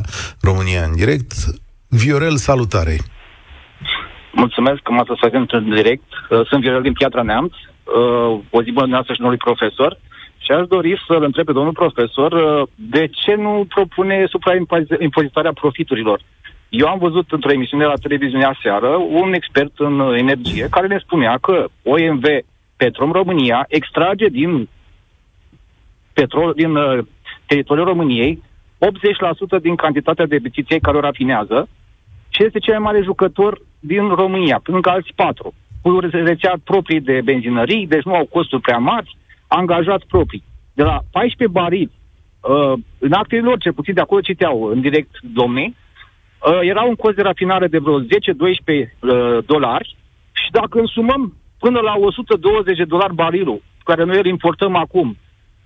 România 0.49 0.81
în 0.89 0.95
direct. 1.01 1.31
Viorel, 2.01 2.35
salutare! 2.35 2.95
Mulțumesc 4.43 4.79
că 4.81 4.91
m-ați 4.91 5.11
ascultat 5.11 5.61
în 5.61 5.69
direct. 5.79 6.09
Uh, 6.29 6.45
sunt 6.47 6.61
Viorel 6.61 6.81
din 6.81 6.93
Piatra 6.93 7.21
Neamț. 7.21 7.53
Uh, 7.53 8.39
o 8.49 8.61
zi 8.63 8.71
bună 8.71 8.87
noastră 8.87 9.13
și 9.13 9.21
noului 9.21 9.45
profesor. 9.47 9.91
Și 10.37 10.51
aș 10.51 10.67
dori 10.67 11.03
să-l 11.07 11.23
întreb 11.23 11.45
pe 11.45 11.57
domnul 11.57 11.79
profesor 11.83 12.31
uh, 12.31 12.67
de 12.75 13.07
ce 13.07 13.33
nu 13.35 13.65
propune 13.75 14.25
supraimpozitarea 14.29 15.53
profiturilor. 15.53 16.19
Eu 16.69 16.87
am 16.87 16.99
văzut 16.99 17.31
într-o 17.31 17.51
emisiune 17.51 17.85
la 17.85 18.01
televiziunea 18.01 18.57
seară 18.61 18.87
un 19.21 19.33
expert 19.33 19.73
în 19.77 19.99
energie 19.99 20.67
care 20.71 20.87
ne 20.87 20.99
spunea 21.05 21.37
că 21.41 21.65
OMV 21.83 22.23
Petrom 22.77 23.11
România 23.11 23.65
extrage 23.67 24.27
din 24.27 24.69
petrol 26.13 26.53
din 26.55 26.75
uh, 26.75 27.05
teritoriul 27.45 27.85
României 27.85 28.43
80% 29.57 29.61
din 29.61 29.75
cantitatea 29.75 30.25
de 30.25 30.39
bețiței 30.39 30.79
care 30.79 30.97
o 30.97 30.99
rafinează 30.99 31.69
și 32.29 32.43
este 32.43 32.59
cel 32.59 32.73
mai 32.73 32.83
mare 32.83 33.03
jucător 33.03 33.61
din 33.79 34.07
România, 34.07 34.61
lângă 34.63 34.89
alți 34.89 35.13
patru, 35.15 35.53
cu 35.81 35.99
rețea 35.99 36.53
proprii 36.63 37.01
de 37.01 37.21
benzinării, 37.23 37.87
deci 37.87 38.03
nu 38.03 38.15
au 38.15 38.25
costuri 38.25 38.61
prea 38.61 38.77
mari, 38.77 39.17
angajați 39.47 40.07
proprii. 40.07 40.43
De 40.73 40.83
la 40.83 40.99
14 41.11 41.59
barili, 41.59 41.91
uh, 42.41 42.73
în 42.99 43.13
actele 43.13 43.41
lor, 43.41 43.57
cel 43.57 43.73
puțin 43.73 43.93
de 43.93 44.01
acolo 44.01 44.21
citeau 44.21 44.63
în 44.63 44.81
direct 44.81 45.19
domnii, 45.21 45.75
uh, 45.75 46.59
era 46.61 46.83
un 46.83 46.95
cost 46.95 47.15
de 47.15 47.21
rafinare 47.21 47.67
de 47.67 47.77
vreo 47.77 48.01
10-12 48.01 48.05
uh, 48.05 49.37
dolari 49.45 49.95
și 50.31 50.51
dacă 50.51 50.79
însumăm 50.79 51.33
până 51.59 51.79
la 51.79 51.93
120 51.97 52.77
de 52.77 52.83
dolari 52.83 53.13
barilul, 53.13 53.61
care 53.83 54.03
noi 54.03 54.17
îl 54.17 54.25
importăm 54.25 54.75
acum, 54.75 55.17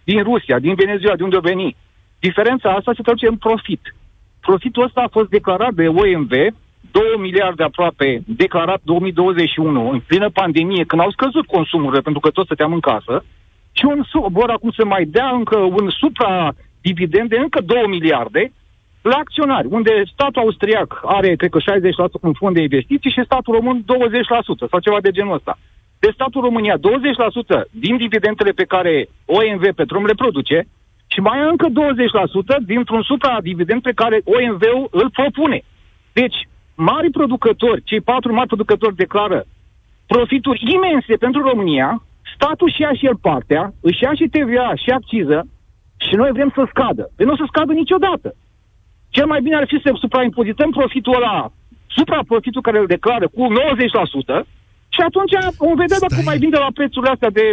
din 0.04 0.24
Rusia, 0.24 0.60
din 0.60 0.74
Venezuela, 0.74 1.16
de 1.16 1.24
unde 1.24 1.36
o 1.36 1.40
veni, 1.40 1.76
diferența 2.20 2.70
asta 2.70 2.92
se 2.96 3.02
traduce 3.02 3.28
în 3.28 3.38
profit. 3.38 3.96
Profitul 4.40 4.84
ăsta 4.84 5.02
a 5.02 5.14
fost 5.18 5.30
declarat 5.30 5.74
de 5.74 5.88
OMV, 5.88 6.32
2 6.92 7.04
miliarde 7.20 7.64
aproape 7.64 8.22
declarat 8.26 8.82
2021, 8.84 9.90
în 9.90 10.00
plină 10.00 10.30
pandemie, 10.30 10.84
când 10.84 11.02
au 11.02 11.12
scăzut 11.12 11.46
consumurile, 11.46 12.02
pentru 12.02 12.22
că 12.22 12.30
toți 12.30 12.46
stăteam 12.46 12.74
în 12.74 12.80
casă, 12.80 13.24
și 13.72 13.86
un, 13.86 14.04
vor 14.30 14.50
acum 14.50 14.72
să 14.72 14.86
mai 14.86 15.06
dea 15.06 15.30
încă 15.30 15.58
un 15.58 15.90
supra-dividend 15.90 17.30
de 17.30 17.38
încă 17.38 17.62
2 17.62 17.84
miliarde 17.88 18.52
la 19.02 19.16
acționari, 19.16 19.68
unde 19.68 20.04
statul 20.14 20.42
austriac 20.42 21.02
are, 21.06 21.36
cred 21.36 21.50
că, 21.50 21.60
60% 21.60 22.22
un 22.22 22.34
fond 22.34 22.56
de 22.56 22.62
investiții 22.62 23.12
și 23.12 23.22
statul 23.26 23.54
român 23.54 23.84
20% 23.84 24.70
sau 24.70 24.80
ceva 24.80 25.02
de 25.02 25.12
genul 25.12 25.34
ăsta. 25.34 25.58
De 26.04 26.10
statul 26.14 26.42
România 26.42 26.76
20% 26.78 26.80
din 27.72 27.98
dividendele 27.98 28.52
pe 28.52 28.64
care 28.74 29.08
OMV 29.26 29.64
Petrom 29.76 30.06
le 30.06 30.14
produce 30.14 30.58
și 31.14 31.20
mai 31.20 31.40
încă 31.50 31.68
20% 31.70 31.72
dintr-un 32.66 33.02
supra-dividend 33.02 33.82
pe 33.82 33.98
care 34.02 34.18
OMV-ul 34.34 34.88
îl 34.92 35.10
propune. 35.10 35.60
Deci, 36.14 36.38
mari 36.76 37.10
producători, 37.12 37.84
cei 37.84 38.02
patru 38.02 38.34
mari 38.34 38.48
producători 38.48 38.96
declară 38.96 39.40
profituri 40.08 40.64
imense 40.76 41.16
pentru 41.16 41.42
România, 41.50 42.04
statul 42.36 42.72
și 42.72 42.82
ia 42.82 42.94
și 42.94 43.06
el 43.06 43.18
partea, 43.22 43.74
își 43.82 44.04
ia 44.04 44.14
și 44.14 44.32
TVA 44.36 44.72
și 44.84 44.90
acciză 44.90 45.48
și 46.06 46.16
noi 46.16 46.32
vrem 46.32 46.52
să 46.56 46.64
scadă. 46.70 47.04
Păi 47.16 47.26
nu 47.26 47.32
o 47.32 47.36
să 47.36 47.46
scadă 47.48 47.72
niciodată. 47.74 48.30
Cel 49.10 49.26
mai 49.26 49.42
bine 49.42 49.56
ar 49.56 49.68
fi 49.68 49.80
să 49.84 49.92
supraimpozităm 50.00 50.70
profitul 50.72 51.16
ăla, 51.16 51.52
supraprofitul 51.88 52.62
care 52.62 52.80
îl 52.80 52.86
declară 52.86 53.28
cu 53.28 53.48
90% 54.44 54.46
și 54.96 55.02
atunci 55.08 55.34
vom 55.58 55.76
vedea 55.84 55.98
Stai. 55.98 56.08
dacă 56.10 56.22
mai 56.30 56.38
vinde 56.44 56.58
la 56.58 56.72
prețurile 56.74 57.12
astea 57.12 57.30
de 57.30 57.44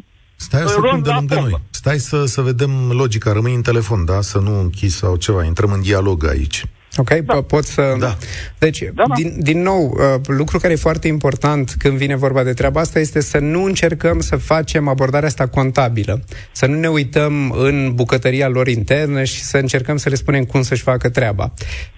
8-9 0.00 0.04
Stai 0.36 0.62
o 0.64 0.68
secundă 0.68 0.88
lângă 0.90 1.34
pompă. 1.34 1.34
noi. 1.34 1.60
Stai 1.70 1.98
să, 1.98 2.24
să 2.24 2.40
vedem 2.50 2.70
logica. 2.90 3.32
Rămâi 3.32 3.54
în 3.54 3.62
telefon, 3.62 4.04
da? 4.04 4.20
Să 4.20 4.38
nu 4.38 4.60
închizi 4.60 4.96
sau 4.96 5.16
ceva. 5.16 5.44
Intrăm 5.44 5.72
în 5.72 5.80
dialog 5.80 6.26
aici. 6.26 6.64
Ok, 6.96 7.10
da. 7.10 7.42
pot 7.42 7.64
să... 7.64 7.96
Da. 7.98 8.16
Deci, 8.58 8.82
da, 8.94 9.04
da. 9.08 9.14
Din, 9.14 9.36
din 9.38 9.62
nou, 9.62 9.96
uh, 9.98 10.20
lucru 10.26 10.58
care 10.58 10.72
e 10.72 10.76
foarte 10.76 11.08
important 11.08 11.74
când 11.78 11.96
vine 11.96 12.16
vorba 12.16 12.42
de 12.42 12.52
treaba 12.52 12.80
asta 12.80 12.98
este 12.98 13.20
să 13.20 13.38
nu 13.38 13.64
încercăm 13.64 14.20
să 14.20 14.36
facem 14.36 14.88
abordarea 14.88 15.28
asta 15.28 15.46
contabilă. 15.46 16.24
Să 16.52 16.66
nu 16.66 16.78
ne 16.78 16.88
uităm 16.88 17.50
în 17.50 17.92
bucătăria 17.94 18.48
lor 18.48 18.68
internă 18.68 19.24
și 19.24 19.44
să 19.44 19.56
încercăm 19.56 19.96
să 19.96 20.08
le 20.08 20.14
spunem 20.14 20.44
cum 20.44 20.62
să-și 20.62 20.82
facă 20.82 21.08
treaba. 21.08 21.52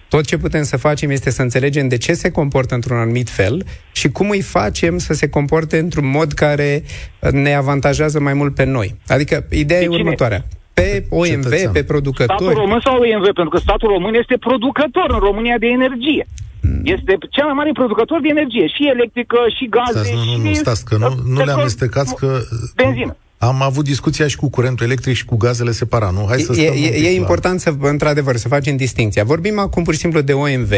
Tot 0.09 0.25
ce 0.25 0.37
putem 0.37 0.63
să 0.63 0.77
facem 0.77 1.09
este 1.09 1.29
să 1.29 1.41
înțelegem 1.41 1.87
de 1.87 1.97
ce 1.97 2.13
se 2.13 2.31
comportă 2.31 2.73
într-un 2.73 2.97
anumit 2.97 3.29
fel 3.29 3.65
și 3.91 4.09
cum 4.09 4.29
îi 4.29 4.41
facem 4.41 4.97
să 4.97 5.13
se 5.13 5.29
comporte 5.29 5.77
într-un 5.77 6.09
mod 6.09 6.33
care 6.33 6.83
ne 7.31 7.55
avantajează 7.55 8.19
mai 8.19 8.33
mult 8.33 8.55
pe 8.55 8.63
noi. 8.63 8.95
Adică, 9.07 9.45
ideea 9.49 9.79
de 9.79 9.85
e 9.85 9.89
următoarea 9.89 10.45
pe 10.79 11.05
OMV, 11.09 11.43
Cetățean. 11.43 11.71
pe 11.77 11.83
producători. 11.83 12.29
Statul 12.31 12.53
român 12.63 12.81
sau 12.85 12.95
OMV? 13.03 13.25
Pentru 13.39 13.53
că 13.53 13.59
statul 13.67 13.89
român 13.95 14.13
este 14.21 14.35
producător 14.47 15.07
în 15.15 15.21
România 15.27 15.57
de 15.63 15.67
energie. 15.79 16.25
Mm. 16.61 16.81
Este 16.83 17.11
cel 17.35 17.45
mai 17.49 17.53
mare 17.59 17.71
producător 17.73 18.19
de 18.21 18.29
energie, 18.35 18.67
și 18.75 18.83
electrică, 18.95 19.37
și 19.57 19.65
gaze, 19.75 19.91
stați, 19.91 20.13
nu, 20.13 20.23
nu, 20.37 20.43
nu, 20.43 20.53
stați, 20.53 20.85
că 20.85 20.95
nu, 20.97 21.09
nu 21.33 21.43
le 21.43 21.51
amestecați, 21.51 22.15
că... 22.15 22.29
Benzină. 22.75 23.15
Am 23.41 23.61
avut 23.61 23.83
discuția 23.83 24.27
și 24.27 24.35
cu 24.35 24.49
curentul 24.49 24.85
electric 24.85 25.15
și 25.15 25.25
cu 25.25 25.37
gazele 25.37 25.71
separat, 25.71 26.13
nu? 26.13 26.25
Hai 26.27 26.39
să 26.39 26.53
e, 26.61 26.67
e, 26.67 27.07
e 27.07 27.15
important 27.15 27.59
să, 27.59 27.73
într-adevăr, 27.81 28.35
să 28.35 28.47
facem 28.47 28.75
distinția. 28.75 29.23
Vorbim 29.23 29.59
acum 29.59 29.83
pur 29.83 29.93
și 29.93 29.99
simplu 29.99 30.21
de 30.21 30.33
OMV, 30.33 30.71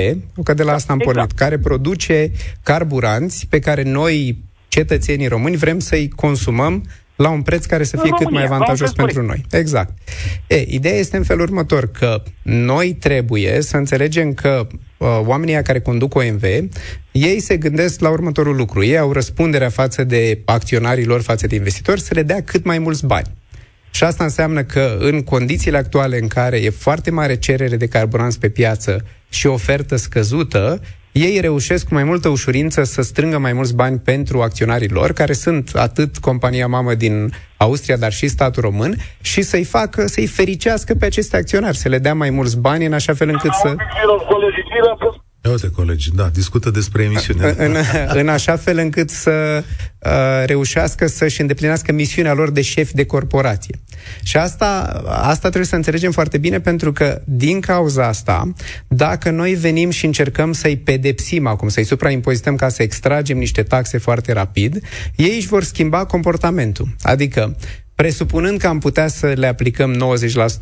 că 0.44 0.54
de 0.54 0.64
la 0.64 0.74
asta 0.74 0.94
am 0.94 1.00
exact. 1.00 1.18
pornit, 1.18 1.38
care 1.38 1.58
produce 1.58 2.32
carburanți 2.64 3.48
pe 3.50 3.60
care 3.60 3.84
noi, 3.84 4.38
cetățenii 4.68 5.28
români, 5.28 5.56
vrem 5.56 5.80
să-i 5.80 6.10
consumăm 6.16 6.84
la 7.22 7.30
un 7.30 7.42
preț 7.42 7.66
care 7.66 7.84
să 7.84 7.98
fie 7.98 8.10
România, 8.10 8.26
cât 8.26 8.34
mai 8.34 8.44
avantajos 8.44 8.92
pentru 8.92 9.22
noi. 9.22 9.46
Exact. 9.52 9.98
E, 10.48 10.64
ideea 10.68 10.96
este 10.96 11.18
în 11.18 11.24
felul 11.24 11.42
următor, 11.42 11.92
că 11.92 12.24
noi 12.42 12.94
trebuie 12.94 13.62
să 13.62 13.78
înțelegem 13.78 14.34
că 14.34 14.68
uh, 14.98 15.08
oamenii 15.26 15.62
care 15.62 15.80
conduc 15.80 16.16
OMV, 16.16 16.44
ei 17.12 17.40
se 17.40 17.58
gândesc 17.58 18.00
la 18.00 18.10
următorul 18.10 18.56
lucru. 18.56 18.84
Ei 18.84 18.98
au 18.98 19.12
răspunderea 19.12 19.70
față 19.70 20.04
de 20.04 20.42
acționarii 20.46 21.06
lor, 21.06 21.22
față 21.22 21.48
de 21.48 21.56
investitori, 21.56 22.02
să 22.02 22.14
le 22.14 22.24
dea 22.24 22.44
cât 22.44 22.66
mai 22.66 22.80
mulți 22.80 23.06
bani. 23.06 23.28
Și 23.92 24.04
asta 24.04 24.24
înseamnă 24.24 24.64
că 24.64 24.98
în 25.00 25.24
condițiile 25.24 25.78
actuale 25.78 26.20
în 26.22 26.28
care 26.28 26.58
e 26.58 26.70
foarte 26.70 27.12
mare 27.12 27.36
cerere 27.36 27.76
de 27.76 27.88
carburanți 27.88 28.40
pe 28.40 28.50
piață 28.50 29.06
și 29.30 29.48
ofertă 29.48 29.96
scăzută, 29.96 30.82
ei 31.12 31.40
reușesc 31.40 31.88
cu 31.88 31.94
mai 31.94 32.04
multă 32.04 32.30
ușurință 32.30 32.84
să 32.84 33.02
strângă 33.02 33.38
mai 33.38 33.54
mulți 33.54 33.76
bani 33.76 34.00
pentru 34.00 34.42
acționarii 34.42 34.90
lor, 34.90 35.12
care 35.12 35.34
sunt 35.34 35.72
atât 35.76 36.18
compania 36.18 36.68
mamă 36.68 36.94
din 36.94 37.34
Austria, 37.58 37.98
dar 37.98 38.12
și 38.12 38.28
statul 38.28 38.62
român, 38.62 38.96
și 39.22 39.42
să-i 39.42 39.64
facă, 39.64 40.08
să-i 40.08 40.28
fericească 40.28 40.94
pe 41.00 41.06
aceste 41.06 41.38
acționari, 41.38 41.78
să 41.78 41.90
le 41.90 42.00
dea 42.00 42.14
mai 42.14 42.30
mulți 42.30 42.60
bani 42.60 42.86
în 42.86 42.94
așa 42.94 43.14
fel 43.14 43.30
încât 43.30 43.54
să... 43.54 43.76
Ia 45.46 45.52
uite, 45.52 45.70
colegi, 45.70 46.12
da, 46.16 46.30
discută 46.34 46.70
despre 46.70 47.04
emisiune. 47.04 47.56
În, 47.58 47.76
în 48.08 48.28
așa 48.28 48.58
fel 48.58 48.78
încât 48.78 49.10
să 49.10 49.64
uh, 50.00 50.12
reușească 50.46 51.08
să-și 51.08 51.42
îndeplinească 51.42 51.92
misiunea 51.92 52.34
lor 52.34 52.52
de 52.52 52.62
șef 52.62 52.92
de 52.92 53.06
corporație. 53.06 53.80
Și 54.24 54.38
asta, 54.38 55.02
asta 55.08 55.40
trebuie 55.40 55.66
să 55.66 55.76
înțelegem 55.76 56.12
foarte 56.12 56.38
bine, 56.38 56.60
pentru 56.60 56.92
că, 56.92 57.22
din 57.26 57.60
cauza 57.60 58.08
asta, 58.08 58.54
dacă 58.88 59.30
noi 59.30 59.54
venim 59.54 59.90
și 59.90 60.06
încercăm 60.06 60.54
să-i 60.54 60.78
pedepsim 60.78 61.48
acum, 61.48 61.68
să-i 61.68 61.84
supraimpozităm 61.84 62.56
ca 62.56 62.70
să 62.70 62.82
extragem 62.84 63.38
niște 63.38 63.64
taxe 63.64 63.98
foarte 63.98 64.34
rapid, 64.34 64.80
ei 65.16 65.36
își 65.36 65.48
vor 65.48 65.64
schimba 65.64 66.06
comportamentul. 66.06 66.96
Adică, 67.02 67.56
presupunând 68.02 68.60
că 68.60 68.68
am 68.68 68.80
putea 68.80 69.08
să 69.08 69.34
le 69.36 69.48
aplicăm 69.48 70.18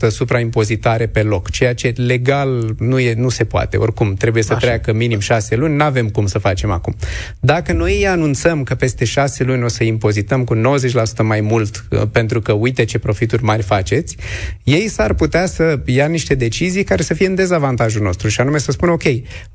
90% 0.05 0.07
supraimpozitare 0.07 1.07
pe 1.07 1.21
loc, 1.21 1.49
ceea 1.49 1.73
ce 1.73 1.93
legal 1.95 2.75
nu, 2.79 2.99
e, 2.99 3.13
nu 3.13 3.29
se 3.29 3.43
poate, 3.43 3.77
oricum 3.77 4.13
trebuie 4.13 4.43
să 4.43 4.53
Așa. 4.53 4.65
treacă 4.65 4.93
minim 4.93 5.19
6 5.19 5.55
luni, 5.55 5.75
nu 5.75 5.83
avem 5.83 6.09
cum 6.09 6.27
să 6.27 6.37
facem 6.37 6.71
acum. 6.71 6.95
Dacă 7.39 7.73
noi 7.73 8.07
anunțăm 8.07 8.63
că 8.63 8.75
peste 8.75 9.05
6 9.05 9.43
luni 9.43 9.63
o 9.63 9.67
să 9.67 9.83
impozităm 9.83 10.43
cu 10.43 10.55
90% 10.55 10.59
mai 11.23 11.41
mult 11.41 11.85
uh, 11.89 12.01
pentru 12.11 12.41
că 12.41 12.51
uite 12.51 12.85
ce 12.85 12.99
profituri 12.99 13.43
mari 13.43 13.61
faceți, 13.61 14.15
ei 14.63 14.87
s-ar 14.87 15.13
putea 15.13 15.45
să 15.45 15.79
ia 15.85 16.05
niște 16.05 16.35
decizii 16.35 16.83
care 16.83 17.01
să 17.01 17.13
fie 17.13 17.27
în 17.27 17.35
dezavantajul 17.35 18.01
nostru 18.01 18.27
și 18.27 18.41
anume 18.41 18.57
să 18.57 18.71
spună 18.71 18.91
ok, 18.91 19.03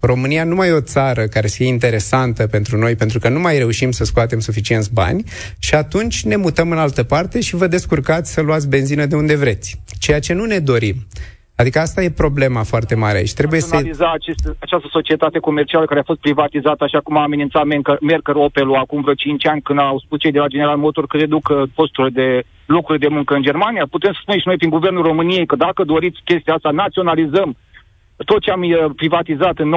România 0.00 0.44
nu 0.44 0.54
mai 0.54 0.68
e 0.68 0.72
o 0.72 0.80
țară 0.80 1.26
care 1.26 1.46
să 1.46 1.54
fie 1.56 1.66
interesantă 1.66 2.46
pentru 2.46 2.78
noi 2.78 2.94
pentru 2.94 3.18
că 3.18 3.28
nu 3.28 3.40
mai 3.40 3.58
reușim 3.58 3.90
să 3.90 4.04
scoatem 4.04 4.40
suficienți 4.40 4.92
bani 4.92 5.24
și 5.58 5.74
atunci 5.74 6.24
ne 6.24 6.36
mutăm 6.36 6.70
în 6.70 6.78
altă 6.78 7.02
parte 7.02 7.40
și 7.40 7.54
vă 7.54 7.66
descurcați 7.76 8.32
să 8.32 8.40
luați 8.48 8.68
benzină 8.68 9.04
de 9.06 9.16
unde 9.22 9.36
vreți. 9.36 9.68
Ceea 10.04 10.20
ce 10.26 10.32
nu 10.34 10.44
ne 10.44 10.58
dorim. 10.58 10.96
Adică 11.60 11.78
asta 11.78 12.02
e 12.02 12.22
problema 12.24 12.62
foarte 12.72 12.94
mare 12.94 13.18
aici. 13.18 13.38
Trebuie 13.40 13.60
să... 13.60 13.76
Acest, 14.18 14.42
această 14.66 14.88
societate 14.90 15.38
comercială 15.38 15.84
care 15.84 16.00
a 16.00 16.10
fost 16.10 16.20
privatizată, 16.20 16.84
așa 16.84 17.00
cum 17.00 17.16
a 17.16 17.22
amenințat 17.22 17.64
Merkel 18.00 18.36
Opel 18.36 18.74
acum 18.74 19.00
vreo 19.02 19.14
5 19.14 19.46
ani, 19.46 19.62
când 19.62 19.78
au 19.78 19.98
spus 20.04 20.18
cei 20.20 20.36
de 20.36 20.38
la 20.38 20.52
General 20.54 20.76
Motor 20.76 21.06
că 21.06 21.16
reduc 21.16 21.48
uh, 21.48 21.62
posturile 21.74 22.12
de 22.20 22.28
lucruri 22.66 23.04
de 23.04 23.08
muncă 23.16 23.34
în 23.34 23.42
Germania. 23.42 23.86
Putem 23.90 24.12
să 24.12 24.18
spunem 24.20 24.40
și 24.40 24.48
noi 24.48 24.56
prin 24.56 24.74
Guvernul 24.76 25.08
României 25.10 25.46
că 25.46 25.56
dacă 25.56 25.84
doriți 25.84 26.20
chestia 26.24 26.54
asta, 26.54 26.70
naționalizăm 26.70 27.56
tot 28.16 28.40
ce 28.40 28.50
am 28.50 28.62
uh, 28.62 28.90
privatizat 28.96 29.58
în 29.58 29.74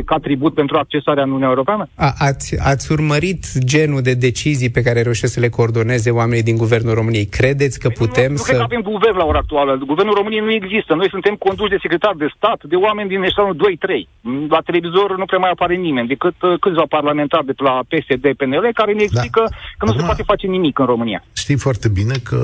96-97 0.00 0.04
ca 0.04 0.16
tribut 0.16 0.54
pentru 0.54 0.76
accesarea 0.76 1.22
în 1.22 1.28
Uniunea 1.28 1.48
Europeană? 1.48 1.88
A, 1.94 2.14
ați, 2.18 2.58
ați 2.72 2.92
urmărit 2.92 3.46
genul 3.58 4.02
de 4.02 4.14
decizii 4.14 4.70
pe 4.70 4.82
care 4.82 5.02
reușesc 5.02 5.32
să 5.32 5.40
le 5.40 5.48
coordoneze 5.48 6.10
oamenii 6.10 6.42
din 6.42 6.56
Guvernul 6.56 6.94
României. 6.94 7.26
Credeți 7.26 7.78
că 7.78 7.88
păi 7.88 8.06
putem 8.06 8.30
nu, 8.30 8.30
nu 8.30 8.36
să... 8.36 8.42
Nu 8.42 8.48
cred 8.48 8.56
că 8.56 8.68
avem 8.70 8.82
guvern 8.92 9.16
la 9.16 9.24
ora 9.24 9.38
actuală. 9.38 9.72
Guvernul 9.86 10.14
României 10.14 10.40
nu 10.40 10.52
există. 10.52 10.94
Noi 10.94 11.08
suntem 11.10 11.34
conduși 11.34 11.70
de 11.70 11.78
secretar 11.80 12.14
de 12.18 12.28
stat, 12.36 12.58
de 12.72 12.76
oameni 12.76 13.08
din 13.08 13.22
eșalonul 13.22 13.56
2-3. 13.56 14.08
La 14.48 14.60
televizor 14.60 15.16
nu 15.16 15.24
prea 15.24 15.38
mai 15.38 15.50
apare 15.50 15.74
nimeni, 15.74 16.08
decât 16.08 16.36
uh, 16.42 16.58
câțiva 16.60 16.84
parlamentari 16.88 17.46
de 17.46 17.54
la 17.56 17.74
PSD, 17.90 18.24
PNL, 18.36 18.64
care 18.74 18.92
ne 18.92 18.98
da. 18.98 19.06
explică 19.08 19.42
da. 19.44 19.56
că 19.78 19.84
nu 19.84 19.90
Acum, 19.90 20.00
se 20.00 20.08
poate 20.10 20.22
face 20.22 20.46
nimic 20.46 20.78
în 20.78 20.86
România. 20.86 21.24
Știi 21.32 21.58
foarte 21.66 21.88
bine 21.88 22.16
că 22.28 22.40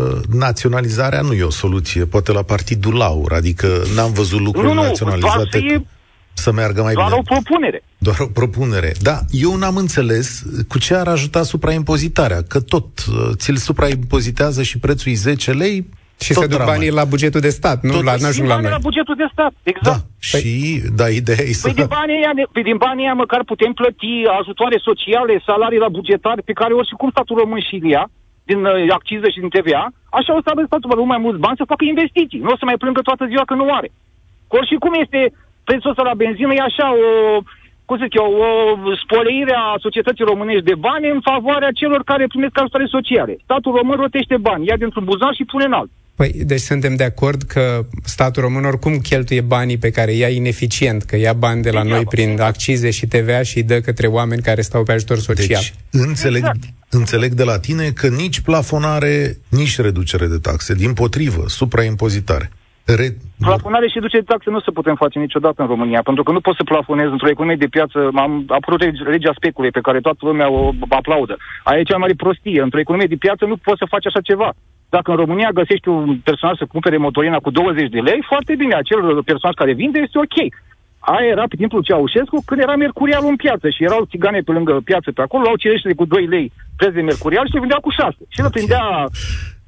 naționalizarea 0.46 1.20
nu 1.20 1.32
e 1.32 1.42
o 1.42 1.60
soluție. 1.64 2.04
Poate 2.04 2.32
la 2.32 2.42
Partidul 2.42 2.94
Laur, 2.94 3.32
adică 3.32 3.68
n-am 3.96 4.12
văzut 4.12 4.40
lucruri 4.40 4.53
nu, 4.62 4.72
nu, 4.72 4.82
naționalizate 4.82 5.58
să, 5.68 5.80
să 6.32 6.52
meargă 6.52 6.82
mai 6.82 6.92
doar 6.94 7.06
bine. 7.06 7.22
Doar 7.24 7.38
o 7.38 7.40
propunere. 7.40 7.82
Doar 7.98 8.16
o 8.20 8.26
propunere. 8.26 8.92
Da, 9.02 9.18
eu 9.30 9.56
n-am 9.56 9.76
înțeles 9.76 10.42
cu 10.68 10.78
ce 10.78 10.94
ar 10.94 11.08
ajuta 11.08 11.42
supraimpozitarea, 11.42 12.42
că 12.42 12.60
tot 12.60 12.86
uh, 12.98 13.30
ți-l 13.34 13.56
supraimpozitează 13.56 14.62
și 14.62 14.78
prețul 14.78 15.14
10 15.14 15.52
lei, 15.52 15.86
și 16.20 16.32
se 16.32 16.46
duc 16.46 16.64
banii 16.64 16.90
la 17.00 17.04
bugetul 17.04 17.40
de 17.40 17.52
stat, 17.58 17.78
nu 17.82 17.92
Tot 17.92 18.04
la 18.10 18.14
n 18.14 18.46
la 18.46 18.60
noi. 18.60 18.70
la 18.76 18.84
bugetul 18.88 19.16
de 19.22 19.28
stat, 19.32 19.52
exact. 19.62 19.86
Da, 19.90 19.96
păi, 20.32 20.40
și, 20.40 20.82
da, 21.00 21.06
ideea 21.20 21.42
e 21.50 21.52
să... 21.52 21.66
Păi 21.66 21.76
din 21.80 21.90
banii, 21.98 22.16
aia, 22.20 22.32
păi 22.54 22.62
din 22.70 22.78
banii 22.86 23.04
aia 23.04 23.16
măcar 23.24 23.40
putem 23.52 23.72
plăti 23.80 24.14
ajutoare 24.40 24.76
sociale, 24.88 25.42
salarii 25.48 25.84
la 25.86 25.94
bugetare, 25.98 26.40
pe 26.48 26.58
care 26.60 26.72
oricum 26.80 27.10
statul 27.10 27.36
român 27.42 27.60
și 27.68 27.76
ia, 27.94 28.04
din 28.50 28.60
uh, 28.64 28.94
acciză 28.98 29.26
și 29.34 29.42
din 29.42 29.50
TVA, 29.56 29.84
așa 30.18 30.32
o 30.38 30.40
să 30.44 30.50
avem 30.50 30.66
statul 30.66 30.90
român 30.90 31.12
mai 31.14 31.24
mulți 31.26 31.42
bani 31.44 31.60
să 31.60 31.70
facă 31.72 31.84
investiții. 31.92 32.40
Nu 32.44 32.52
o 32.54 32.60
să 32.60 32.64
mai 32.70 32.80
plângă 32.82 33.00
toată 33.08 33.24
ziua 33.30 33.44
că 33.50 33.54
nu 33.60 33.66
are. 33.78 33.88
Or 34.56 34.64
și 34.70 34.76
cum 34.84 34.92
este 35.04 35.20
prețul 35.68 35.90
ăsta 35.92 36.02
la 36.10 36.18
benzină, 36.22 36.52
e 36.54 36.70
așa 36.70 36.86
o, 37.04 37.08
cum 37.86 37.96
să 37.96 38.04
zic 38.06 38.14
eu, 38.22 38.28
o 38.48 38.50
spoleire 39.04 39.54
a 39.64 39.82
societății 39.86 40.30
românești 40.32 40.68
de 40.70 40.76
bani 40.88 41.06
în 41.14 41.20
favoarea 41.30 41.76
celor 41.80 42.00
care 42.10 42.32
primesc 42.32 42.54
ajutoare 42.58 42.94
sociale. 42.96 43.32
Statul 43.46 43.76
român 43.78 43.96
rotește 44.04 44.36
bani, 44.48 44.66
ia 44.66 44.76
dintr-un 44.82 45.04
buzunar 45.08 45.34
și 45.38 45.50
pune 45.52 45.64
în 45.70 45.78
alt. 45.80 45.90
Păi, 46.18 46.30
deci 46.52 46.60
suntem 46.60 46.94
de 46.96 47.04
acord 47.04 47.42
că 47.42 47.64
statul 48.04 48.42
român 48.42 48.64
oricum 48.64 48.94
cheltuie 48.98 49.40
banii 49.40 49.78
pe 49.78 49.90
care 49.90 50.12
ia 50.12 50.28
ineficient, 50.28 51.02
că 51.02 51.16
ia 51.16 51.32
bani 51.32 51.62
de 51.62 51.70
la 51.70 51.82
de 51.82 51.88
noi 51.88 52.04
prin 52.04 52.40
accize 52.40 52.90
și 52.90 53.06
TVA 53.06 53.42
și 53.42 53.56
îi 53.56 53.62
dă 53.62 53.80
către 53.80 54.06
oameni 54.06 54.42
care 54.42 54.60
stau 54.60 54.82
pe 54.82 54.92
ajutor 54.92 55.18
social. 55.18 55.46
Deci, 55.46 55.74
înțeleg, 55.90 56.42
exact. 56.42 56.62
înțeleg 56.90 57.32
de 57.32 57.44
la 57.44 57.58
tine 57.58 57.86
că 57.90 58.08
nici 58.08 58.40
plafonare, 58.40 59.38
nici 59.48 59.78
reducere 59.78 60.26
de 60.26 60.38
taxe, 60.38 60.74
din 60.74 60.92
potrivă, 60.92 61.44
supraimpozitare. 61.46 62.50
Re... 62.86 63.06
Plafonare 63.38 63.86
și 63.88 63.94
reducere 63.98 64.22
de 64.22 64.30
taxe 64.32 64.50
nu 64.50 64.60
se 64.60 64.70
putem 64.70 64.94
face 64.94 65.18
niciodată 65.18 65.62
în 65.62 65.68
România, 65.68 66.00
pentru 66.08 66.22
că 66.22 66.30
nu 66.32 66.40
poți 66.40 66.56
să 66.56 66.70
plafonezi 66.72 67.12
într-o 67.16 67.32
economie 67.34 67.64
de 67.64 67.74
piață. 67.76 67.98
Am 68.14 68.44
apărut 68.48 68.80
legea 69.14 69.32
speculei 69.36 69.70
pe 69.70 69.86
care 69.86 70.00
toată 70.00 70.18
lumea 70.20 70.48
o 70.50 70.72
aplaudă. 70.88 71.36
Aia 71.62 71.78
e 71.80 71.90
cea 71.90 71.96
mai 71.96 72.14
prostie. 72.16 72.62
Într-o 72.62 72.84
economie 72.84 73.12
de 73.12 73.22
piață 73.24 73.44
nu 73.44 73.56
poți 73.56 73.78
să 73.82 73.92
faci 73.94 74.06
așa 74.06 74.20
ceva. 74.20 74.50
Dacă 74.88 75.10
în 75.10 75.16
România 75.16 75.58
găsești 75.60 75.88
un 75.88 76.18
personaj 76.28 76.56
să 76.58 76.72
cumpere 76.72 76.96
motorina 76.96 77.38
cu 77.38 77.50
20 77.50 77.90
de 77.90 78.00
lei, 78.00 78.20
foarte 78.30 78.54
bine, 78.54 78.74
acel 78.74 79.22
personaj 79.22 79.54
care 79.54 79.72
vinde 79.72 79.98
este 79.98 80.18
ok. 80.18 80.36
Aia 80.98 81.28
era 81.34 81.44
pe 81.48 81.56
timpul 81.56 81.82
Ceaușescu 81.82 82.42
când 82.46 82.60
era 82.60 82.76
mercurial 82.76 83.24
în 83.26 83.36
piață 83.36 83.66
și 83.70 83.84
erau 83.88 84.08
țigane 84.10 84.40
pe 84.40 84.52
lângă 84.52 84.80
piață 84.84 85.08
pe 85.12 85.22
acolo, 85.22 85.42
luau 85.42 85.56
cireșele 85.62 85.94
cu 85.94 86.04
2 86.04 86.26
lei 86.26 86.52
preț 86.76 86.92
de 86.94 87.00
mercurial 87.00 87.46
și 87.46 87.54
le 87.54 87.64
vindeau 87.64 87.80
cu 87.80 87.90
6. 87.90 88.16
Și 88.34 88.40
okay. 88.40 88.44
le 88.44 88.50
prindea 88.56 88.84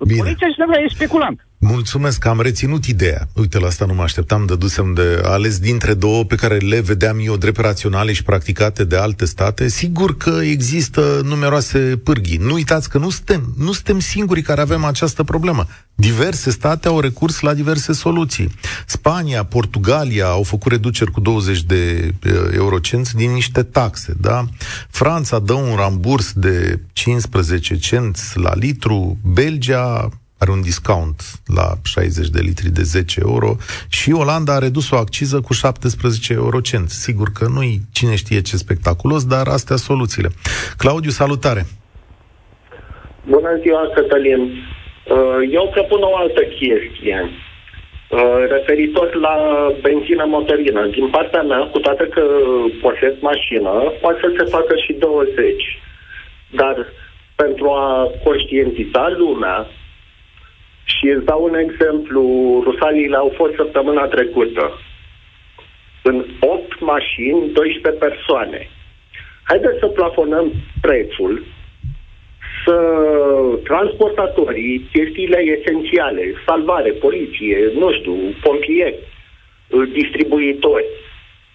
Bine. 0.04 0.18
Poliția 0.18 0.48
și 0.48 0.84
e 0.84 0.88
speculant. 0.88 1.45
Mulțumesc 1.58 2.18
că 2.18 2.28
am 2.28 2.40
reținut 2.40 2.84
ideea. 2.84 3.28
Uite, 3.34 3.58
la 3.58 3.66
asta 3.66 3.84
nu 3.84 3.94
mă 3.94 4.02
așteptam, 4.02 4.46
dădusem 4.46 4.94
de 4.94 5.20
ales 5.24 5.58
dintre 5.58 5.94
două 5.94 6.24
pe 6.24 6.34
care 6.34 6.56
le 6.56 6.80
vedeam 6.80 7.18
eu 7.22 7.36
drept 7.36 7.58
raționale 7.58 8.12
și 8.12 8.22
practicate 8.22 8.84
de 8.84 8.96
alte 8.96 9.24
state. 9.24 9.68
Sigur 9.68 10.16
că 10.16 10.40
există 10.42 11.20
numeroase 11.24 11.78
pârghii. 11.78 12.36
Nu 12.36 12.52
uitați 12.52 12.88
că 12.88 12.98
nu 12.98 13.10
suntem, 13.10 13.54
nu 13.58 13.72
suntem 13.72 13.98
singurii 13.98 14.42
care 14.42 14.60
avem 14.60 14.84
această 14.84 15.22
problemă. 15.22 15.66
Diverse 15.94 16.50
state 16.50 16.88
au 16.88 17.00
recurs 17.00 17.40
la 17.40 17.54
diverse 17.54 17.92
soluții. 17.92 18.50
Spania, 18.86 19.44
Portugalia 19.44 20.26
au 20.26 20.42
făcut 20.42 20.72
reduceri 20.72 21.10
cu 21.10 21.20
20 21.20 21.62
de 21.62 22.14
eurocenți 22.54 23.16
din 23.16 23.30
niște 23.30 23.62
taxe, 23.62 24.14
da? 24.20 24.44
Franța 24.90 25.38
dă 25.38 25.52
un 25.52 25.76
ramburs 25.76 26.32
de 26.32 26.80
15 26.92 27.76
cenți 27.76 28.38
la 28.38 28.54
litru, 28.54 29.18
Belgia 29.22 30.08
are 30.38 30.50
un 30.50 30.62
discount 30.62 31.22
la 31.54 31.66
60 31.84 32.28
de 32.28 32.40
litri 32.40 32.68
de 32.68 32.82
10 32.82 33.20
euro 33.24 33.56
și 33.88 34.12
Olanda 34.12 34.54
a 34.54 34.58
redus 34.58 34.90
o 34.90 34.96
acciză 34.96 35.40
cu 35.40 35.52
17 35.52 36.32
eurocenți. 36.32 36.94
Sigur 37.02 37.28
că 37.38 37.46
nu-i 37.54 37.80
cine 37.92 38.14
știe 38.14 38.40
ce 38.40 38.56
spectaculos, 38.56 39.26
dar 39.26 39.46
astea 39.46 39.76
soluțiile. 39.76 40.28
Claudiu, 40.76 41.10
salutare! 41.10 41.62
Bună 43.28 43.58
ziua, 43.62 43.90
Cătălin! 43.94 44.40
Uh, 44.40 45.40
eu 45.50 45.68
propun 45.72 46.00
o 46.02 46.16
altă 46.16 46.42
chestie. 46.58 47.18
Uh, 48.10 48.44
referitor 48.50 49.14
la 49.14 49.36
benzină 49.82 50.24
motorină. 50.26 50.86
Din 50.86 51.08
partea 51.08 51.42
mea, 51.42 51.58
cu 51.72 51.78
toate 51.78 52.04
că 52.14 52.22
posez 52.80 53.14
mașină, 53.20 53.72
poate 54.00 54.18
să 54.20 54.34
se 54.38 54.44
facă 54.44 54.74
și 54.84 54.92
20. 54.92 55.78
Dar 56.50 56.86
pentru 57.34 57.66
a 57.70 58.10
conștientiza 58.24 59.14
lumea, 59.16 59.66
și 60.86 61.06
îți 61.08 61.24
dau 61.24 61.42
un 61.42 61.54
exemplu, 61.54 62.22
rusaliile 62.64 63.16
au 63.16 63.32
fost 63.36 63.54
săptămâna 63.54 64.06
trecută. 64.06 64.80
În 66.02 66.26
8 66.40 66.80
mașini, 66.80 67.50
12 67.52 68.04
persoane. 68.04 68.68
Haideți 69.42 69.78
să 69.78 69.86
plafonăm 69.86 70.52
prețul, 70.80 71.44
să 72.64 72.76
transportatorii, 73.64 74.88
chestiile 74.92 75.38
esențiale, 75.38 76.34
salvare, 76.46 76.90
poliție, 76.90 77.70
nu 77.74 77.92
știu, 77.92 78.16
pompieri, 78.42 78.98
distribuitori, 79.92 80.84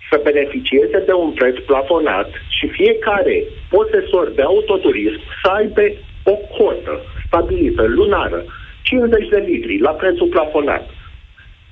să 0.09 0.21
beneficieze 0.23 1.03
de 1.05 1.13
un 1.13 1.31
preț 1.31 1.55
plafonat 1.65 2.29
și 2.49 2.67
fiecare 2.67 3.43
posesor 3.69 4.29
de 4.29 4.41
autoturism 4.41 5.19
să 5.43 5.49
aibă 5.49 5.81
o 6.23 6.35
cotă 6.57 7.01
stabilită, 7.25 7.83
lunară, 7.87 8.45
50 8.81 9.29
de 9.29 9.43
litri, 9.49 9.79
la 9.79 9.91
prețul 9.91 10.27
plafonat. 10.27 10.89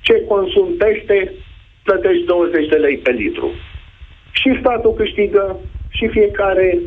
Ce 0.00 0.24
consum 0.28 0.68
peste, 0.78 1.32
plătești 1.82 2.24
20 2.24 2.68
de 2.68 2.76
lei 2.76 2.96
pe 2.98 3.10
litru. 3.10 3.48
Și 4.30 4.56
statul 4.60 4.94
câștigă 4.94 5.56
și 5.88 6.08
fiecare 6.08 6.78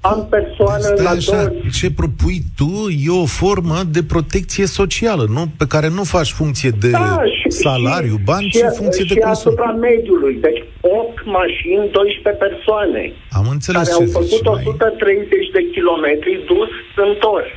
am 0.00 0.26
persoană 0.30 0.88
Stai 0.94 1.04
la 1.04 1.10
așa, 1.10 1.42
două... 1.44 1.60
Ce 1.78 1.88
propui 2.00 2.38
tu 2.58 2.70
e 3.08 3.22
o 3.22 3.26
formă 3.26 3.78
de 3.96 4.02
protecție 4.14 4.66
socială, 4.66 5.24
nu? 5.36 5.42
Pe 5.60 5.66
care 5.66 5.88
nu 5.88 6.04
faci 6.04 6.30
funcție 6.40 6.70
de 6.84 6.90
da, 6.90 7.22
și, 7.38 7.48
salariu, 7.50 8.16
bani, 8.24 8.48
și, 8.48 8.58
ci 8.58 8.76
funcție 8.80 9.04
și 9.04 9.14
de 9.14 9.20
consum. 9.20 9.36
asupra 9.36 9.70
mediului. 9.88 10.34
Deci 10.46 10.60
8 10.80 11.24
mașini, 11.38 11.84
12 11.90 12.44
persoane. 12.46 13.02
Am 13.38 13.46
înțeles 13.50 13.88
care 13.88 14.02
au 14.02 14.10
făcut 14.18 14.46
130 14.46 15.28
mai... 15.30 15.50
de 15.56 15.62
kilometri 15.74 16.32
dus 16.52 16.72
întors. 17.06 17.52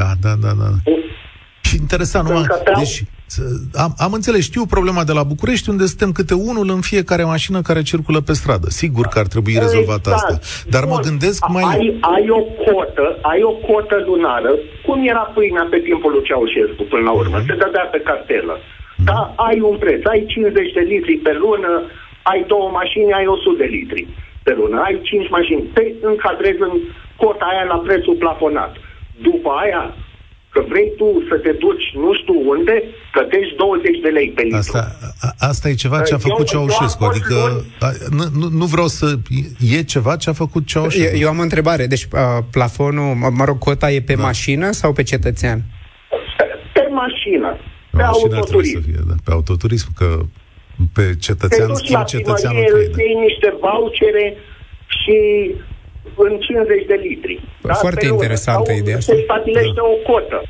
Da, 0.00 0.10
da, 0.24 0.32
da, 0.44 0.52
da. 0.62 0.70
Și 1.72 1.78
interesant, 1.86 2.26
nu? 2.28 2.40
Deci, 2.80 2.96
am, 3.84 3.92
am 4.06 4.12
înțeles, 4.18 4.42
știu 4.50 4.64
problema 4.76 5.02
de 5.10 5.14
la 5.18 5.24
București, 5.32 5.70
unde 5.72 5.84
suntem 5.92 6.10
câte 6.18 6.34
unul 6.50 6.66
în 6.76 6.82
fiecare 6.90 7.24
mașină 7.34 7.58
care 7.68 7.82
circulă 7.90 8.20
pe 8.28 8.34
stradă. 8.40 8.68
Sigur 8.82 9.04
că 9.12 9.18
ar 9.22 9.28
trebui 9.34 9.56
rezolvat 9.64 10.02
exact. 10.04 10.16
asta. 10.16 10.34
Dar 10.74 10.84
mă 10.92 10.98
gândesc 11.06 11.40
mai... 11.56 11.64
Ai, 11.76 11.86
ai, 12.14 12.26
o 12.38 12.42
cotă, 12.64 13.06
ai 13.30 13.40
o 13.50 13.54
cotă 13.68 13.96
lunară, 14.08 14.52
cum 14.86 14.98
era 15.12 15.24
pâinea 15.34 15.66
pe 15.70 15.78
timpul 15.88 16.10
lui 16.12 16.26
Ceaușescu 16.28 16.82
până 16.92 17.04
la 17.08 17.14
urmă, 17.20 17.36
uh-huh. 17.38 17.48
se 17.48 17.60
dădea 17.62 17.86
pe 17.94 18.00
cartelă. 18.08 18.54
Uh-huh. 18.58 19.04
Da, 19.08 19.20
ai 19.48 19.58
un 19.70 19.76
preț, 19.82 20.02
ai 20.12 20.22
50 20.28 20.72
de 20.78 20.84
litri 20.92 21.14
pe 21.26 21.32
lună, 21.44 21.72
ai 22.30 22.40
două 22.52 22.68
mașini, 22.80 23.12
ai 23.18 23.26
100 23.26 23.56
de 23.62 23.68
litri 23.76 24.02
pe 24.46 24.52
lună, 24.58 24.76
ai 24.86 24.94
5 25.02 25.28
mașini, 25.36 25.62
te 25.74 25.84
încadrezi 26.10 26.60
în 26.68 26.74
cota 27.22 27.44
aia 27.50 27.64
la 27.72 27.78
prețul 27.86 28.16
plafonat. 28.24 28.72
După 29.28 29.50
aia, 29.62 29.84
că 30.52 30.64
vrei 30.68 30.92
tu 30.96 31.22
să 31.28 31.36
te 31.36 31.52
duci 31.52 31.86
nu 31.94 32.14
știu 32.20 32.50
unde, 32.50 32.82
plătești 33.12 33.54
20 33.56 34.00
de 34.02 34.08
lei 34.08 34.28
pe 34.30 34.42
litru. 34.42 34.58
Asta, 34.58 34.82
a, 35.20 35.28
asta 35.38 35.68
e 35.68 35.74
ceva 35.74 36.00
ce 36.00 36.14
a 36.14 36.18
făcut 36.18 36.38
eu, 36.38 36.44
Ceaușescu, 36.44 37.04
adică 37.04 37.64
a, 37.80 37.88
nu, 38.10 38.48
nu 38.48 38.64
vreau 38.64 38.86
să... 38.86 39.06
E 39.76 39.82
ceva 39.82 40.16
ce 40.16 40.30
a 40.30 40.32
făcut 40.32 40.66
Ceaușescu. 40.66 41.16
Eu, 41.16 41.20
eu 41.22 41.28
am 41.28 41.38
o 41.38 41.42
întrebare, 41.42 41.86
deci 41.86 42.02
uh, 42.02 42.20
plafonul, 42.50 43.14
mă 43.14 43.44
rog, 43.44 43.58
cota 43.58 43.90
e 43.90 44.00
pe 44.00 44.14
da. 44.14 44.22
mașină 44.22 44.70
sau 44.70 44.92
pe 44.92 45.02
cetățean? 45.02 45.62
Pe 46.72 46.88
mașină, 46.90 47.58
pe 47.90 48.02
autoturism. 48.02 48.80
Să 48.80 48.84
fie, 48.88 49.00
da, 49.08 49.14
pe 49.24 49.30
autoturism, 49.30 49.88
că 49.96 50.18
pe 50.92 51.16
cetățean 51.20 51.74
schimb 51.74 52.04
cetățeanul 52.04 52.64
tăi, 52.72 53.14
da. 53.14 53.20
niște 53.20 53.54
vouchere 53.60 54.36
și 54.86 55.18
în 56.16 56.38
50 56.38 56.86
de 56.86 56.94
litri. 56.94 57.44
Da? 57.62 57.74
Foarte 57.74 58.06
pe 58.06 58.12
interesantă 58.12 58.72
ideea 58.72 58.96
asta. 58.96 59.12
Se 59.12 59.20
stabilește 59.22 59.72
da. 59.74 59.82
o 59.82 60.12
cotă. 60.12 60.42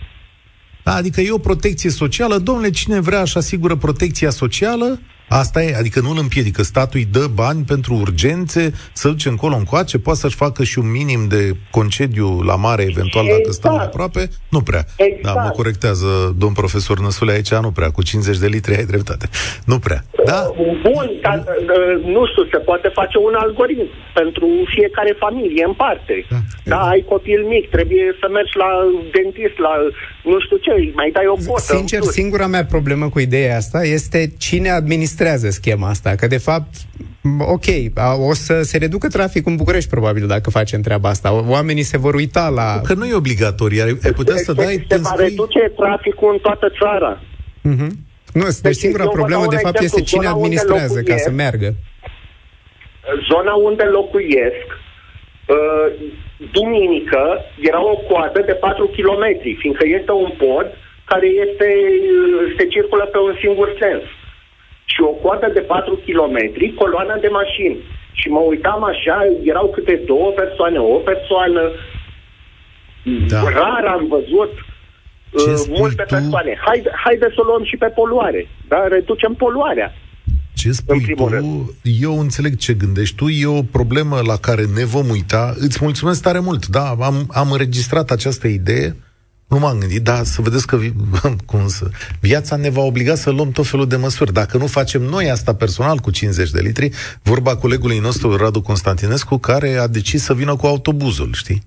Da, 0.84 0.94
adică 0.94 1.20
e 1.20 1.30
o 1.30 1.38
protecție 1.38 1.90
socială. 1.90 2.36
Domnule, 2.36 2.70
cine 2.70 3.00
vrea 3.00 3.20
așa 3.20 3.38
asigură 3.38 3.76
protecția 3.76 4.30
socială, 4.30 5.00
Asta 5.32 5.62
e, 5.62 5.74
adică 5.76 6.00
nu 6.00 6.10
îl 6.10 6.18
împiedică. 6.18 6.62
Statul 6.62 6.98
îi 6.98 7.08
dă 7.18 7.26
bani 7.34 7.62
pentru 7.64 7.94
urgențe, 7.94 8.72
să 8.92 9.08
duce 9.08 9.28
încolo 9.28 9.54
încoace, 9.56 9.98
poate 9.98 10.18
să-și 10.18 10.36
facă 10.36 10.64
și 10.64 10.78
un 10.78 10.90
minim 10.90 11.28
de 11.28 11.56
concediu 11.70 12.40
la 12.40 12.56
mare, 12.56 12.82
eventual, 12.82 13.24
exact. 13.24 13.42
dacă 13.42 13.52
stau 13.52 13.76
aproape. 13.76 14.28
Nu 14.48 14.60
prea. 14.60 14.84
Exact. 14.96 15.36
Da, 15.36 15.42
mă 15.42 15.50
corectează 15.50 16.34
domn 16.38 16.52
profesor 16.52 16.98
Năsule 17.00 17.32
aici, 17.32 17.54
nu 17.54 17.70
prea. 17.70 17.90
Cu 17.90 18.02
50 18.02 18.38
de 18.38 18.46
litri 18.46 18.76
ai 18.76 18.84
dreptate. 18.84 19.28
Nu 19.64 19.78
prea. 19.78 20.04
Da? 20.24 20.40
Bun, 20.82 21.06
dar 21.22 21.44
nu 22.14 22.22
știu, 22.30 22.44
se 22.52 22.58
poate 22.68 22.88
face 22.88 23.16
un 23.18 23.34
algoritm 23.34 23.86
pentru 24.14 24.46
fiecare 24.74 25.16
familie 25.18 25.64
în 25.66 25.74
parte. 25.74 26.26
Da, 26.30 26.36
da 26.64 26.80
ai 26.88 27.04
copil 27.08 27.44
mic, 27.54 27.70
trebuie 27.70 28.16
să 28.20 28.26
mergi 28.32 28.56
la 28.56 28.70
dentist, 29.16 29.56
la 29.66 29.72
nu 30.30 30.40
știu 30.44 30.56
ce, 30.56 30.72
mai 30.94 31.10
dai 31.12 31.26
o 31.26 31.36
cotă. 31.46 31.74
Sincer, 31.76 32.00
singura 32.02 32.46
mea 32.46 32.64
problemă 32.64 33.08
cu 33.08 33.18
ideea 33.18 33.56
asta 33.56 33.80
este 33.84 34.32
cine 34.38 34.70
administrează 34.70 35.20
administrează 35.22 35.48
schema 35.50 35.88
asta, 35.88 36.14
că 36.14 36.26
de 36.26 36.38
fapt 36.38 36.74
ok, 37.38 37.68
o 38.28 38.34
să 38.34 38.62
se 38.62 38.78
reducă 38.78 39.08
traficul 39.08 39.50
în 39.50 39.56
București, 39.56 39.90
probabil, 39.90 40.26
dacă 40.26 40.50
facem 40.50 40.80
treaba 40.80 41.08
asta. 41.08 41.44
Oamenii 41.48 41.82
se 41.82 41.98
vor 41.98 42.14
uita 42.14 42.48
la... 42.48 42.80
Că 42.84 42.94
nu 42.94 43.04
e 43.06 43.14
obligatoriu, 43.14 43.82
ai, 43.82 43.98
ai 44.04 44.12
putea 44.12 44.36
să 44.36 44.52
dai... 44.52 44.84
Se 44.88 44.98
va 44.98 45.14
reduce 45.16 45.72
traficul 45.76 46.28
în 46.32 46.38
toată 46.38 46.66
țara. 46.80 47.12
Uh-huh. 47.70 47.92
Nu, 48.32 48.44
deci, 48.44 48.60
deci 48.66 48.82
singura 48.84 49.06
problemă, 49.18 49.46
de 49.46 49.62
fapt, 49.66 49.80
este 49.80 50.00
cine 50.00 50.26
administrează 50.26 51.00
ca 51.02 51.16
să 51.16 51.30
meargă. 51.30 51.74
Zona 53.30 53.54
unde 53.68 53.84
locuiesc, 53.98 54.66
uh, 54.76 55.86
duminică, 56.56 57.22
era 57.70 57.80
o 57.92 57.96
coadă 58.08 58.40
de 58.46 58.52
4 58.52 58.86
km, 58.96 59.24
fiindcă 59.60 59.84
este 59.98 60.12
un 60.24 60.32
pod 60.42 60.66
care 61.04 61.28
este, 61.44 61.68
uh, 62.16 62.54
se 62.56 62.64
circulă 62.74 63.04
pe 63.12 63.18
un 63.18 63.34
singur 63.42 63.68
sens 63.80 64.04
și 64.92 65.00
o 65.10 65.12
coadă 65.22 65.48
de 65.56 65.60
4 65.60 66.00
km, 66.06 66.36
coloana 66.80 67.16
de 67.24 67.30
mașini. 67.40 67.76
Și 68.20 68.28
mă 68.28 68.40
uitam 68.52 68.82
așa, 68.92 69.16
erau 69.52 69.66
câte 69.74 70.02
două 70.06 70.28
persoane, 70.40 70.78
o 70.78 70.98
persoană. 71.10 71.62
Da. 73.28 73.40
Rar 73.58 73.84
am 73.96 74.04
văzut 74.16 74.52
uh, 75.30 75.64
multe 75.68 76.04
tu? 76.08 76.14
persoane. 76.14 76.52
Haide, 76.66 76.90
haide 77.04 77.26
să 77.34 77.40
o 77.42 77.44
luăm 77.48 77.64
și 77.64 77.76
pe 77.76 77.86
poluare. 77.98 78.48
Da? 78.68 78.86
Reducem 78.88 79.34
poluarea. 79.34 79.88
Ce 80.54 80.70
spui 80.70 81.14
tu, 81.16 81.26
rând. 81.26 81.60
eu 81.82 82.18
înțeleg 82.18 82.56
ce 82.56 82.72
gândești 82.72 83.16
tu, 83.16 83.28
e 83.28 83.46
o 83.46 83.62
problemă 83.62 84.20
la 84.26 84.36
care 84.36 84.64
ne 84.74 84.84
vom 84.84 85.08
uita. 85.08 85.54
Îți 85.56 85.78
mulțumesc 85.82 86.22
tare 86.22 86.38
mult, 86.38 86.66
da, 86.66 86.88
am, 87.00 87.26
am 87.28 87.50
înregistrat 87.50 88.10
această 88.10 88.46
idee, 88.46 88.96
nu 89.52 89.58
m-am 89.58 89.78
gândit, 89.78 90.02
dar 90.02 90.24
să 90.24 90.42
vedeți 90.42 90.66
că 90.66 90.78
cum 91.50 91.68
să, 91.68 91.90
viața 92.20 92.56
ne 92.56 92.70
va 92.70 92.80
obliga 92.80 93.14
să 93.14 93.30
luăm 93.30 93.50
tot 93.50 93.66
felul 93.66 93.88
de 93.88 93.96
măsuri. 93.96 94.32
Dacă 94.32 94.56
nu 94.56 94.66
facem 94.66 95.02
noi 95.02 95.30
asta 95.30 95.54
personal 95.54 95.98
cu 95.98 96.10
50 96.10 96.50
de 96.50 96.60
litri, 96.60 96.90
vorba 97.22 97.56
colegului 97.56 97.98
nostru 97.98 98.36
Radu 98.36 98.60
Constantinescu, 98.60 99.38
care 99.38 99.76
a 99.76 99.86
decis 99.86 100.22
să 100.22 100.34
vină 100.34 100.56
cu 100.56 100.66
autobuzul, 100.66 101.30
știi? 101.32 101.62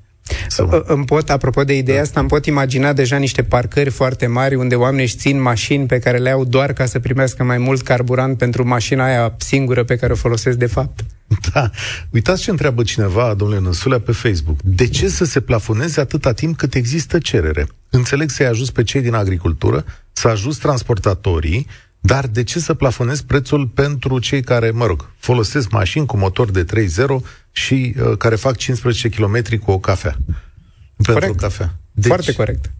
Să... 0.47 0.83
Îmi 0.85 1.05
pot, 1.05 1.29
apropo 1.29 1.63
de 1.63 1.77
ideea 1.77 2.01
asta, 2.01 2.19
îmi 2.19 2.29
pot 2.29 2.45
imagina 2.45 2.93
deja 2.93 3.17
niște 3.17 3.43
parcări 3.43 3.89
foarte 3.89 4.27
mari 4.27 4.55
unde 4.55 4.75
oamenii 4.75 5.03
își 5.03 5.15
țin 5.15 5.41
mașini 5.41 5.85
pe 5.85 5.99
care 5.99 6.17
le 6.17 6.29
au 6.29 6.45
doar 6.45 6.73
ca 6.73 6.85
să 6.85 6.99
primească 6.99 7.43
mai 7.43 7.57
mult 7.57 7.81
carburant 7.81 8.37
pentru 8.37 8.67
mașina 8.67 9.05
aia 9.05 9.35
singură 9.37 9.83
pe 9.83 9.95
care 9.95 10.13
o 10.13 10.15
folosesc 10.15 10.57
de 10.57 10.65
fapt. 10.65 10.99
Da. 11.53 11.69
Uitați 12.09 12.41
ce 12.41 12.49
întreabă 12.49 12.83
cineva, 12.83 13.33
domnule 13.33 13.59
Năsulea, 13.59 13.99
pe 13.99 14.11
Facebook. 14.11 14.61
De 14.61 14.87
ce 14.87 15.07
să 15.07 15.25
se 15.25 15.39
plafoneze 15.39 15.99
atâta 15.99 16.33
timp 16.33 16.57
cât 16.57 16.73
există 16.73 17.17
cerere? 17.17 17.67
Înțeleg 17.89 18.29
să-i 18.29 18.45
ajut 18.45 18.69
pe 18.69 18.83
cei 18.83 19.01
din 19.01 19.13
agricultură, 19.13 19.85
să 20.11 20.27
ajut 20.27 20.57
transportatorii, 20.57 21.67
dar 21.99 22.27
de 22.27 22.43
ce 22.43 22.59
să 22.59 22.73
plafonezi 22.73 23.25
prețul 23.25 23.67
pentru 23.67 24.19
cei 24.19 24.41
care, 24.41 24.71
mă 24.71 24.85
rog, 24.85 25.09
folosesc 25.17 25.69
mașini 25.69 26.05
cu 26.05 26.17
motor 26.17 26.51
de 26.51 26.65
3.0 26.65 27.05
și 27.51 27.95
uh, 27.99 28.17
care 28.17 28.35
fac 28.35 28.57
15 28.57 29.09
km 29.09 29.59
cu 29.59 29.71
o 29.71 29.79
cafea? 29.79 30.17
Pentru 30.95 31.13
corect. 31.13 31.31
o 31.31 31.35
cafea. 31.35 31.75
Deci, 31.91 32.07
Foarte 32.07 32.33
corect. 32.33 32.71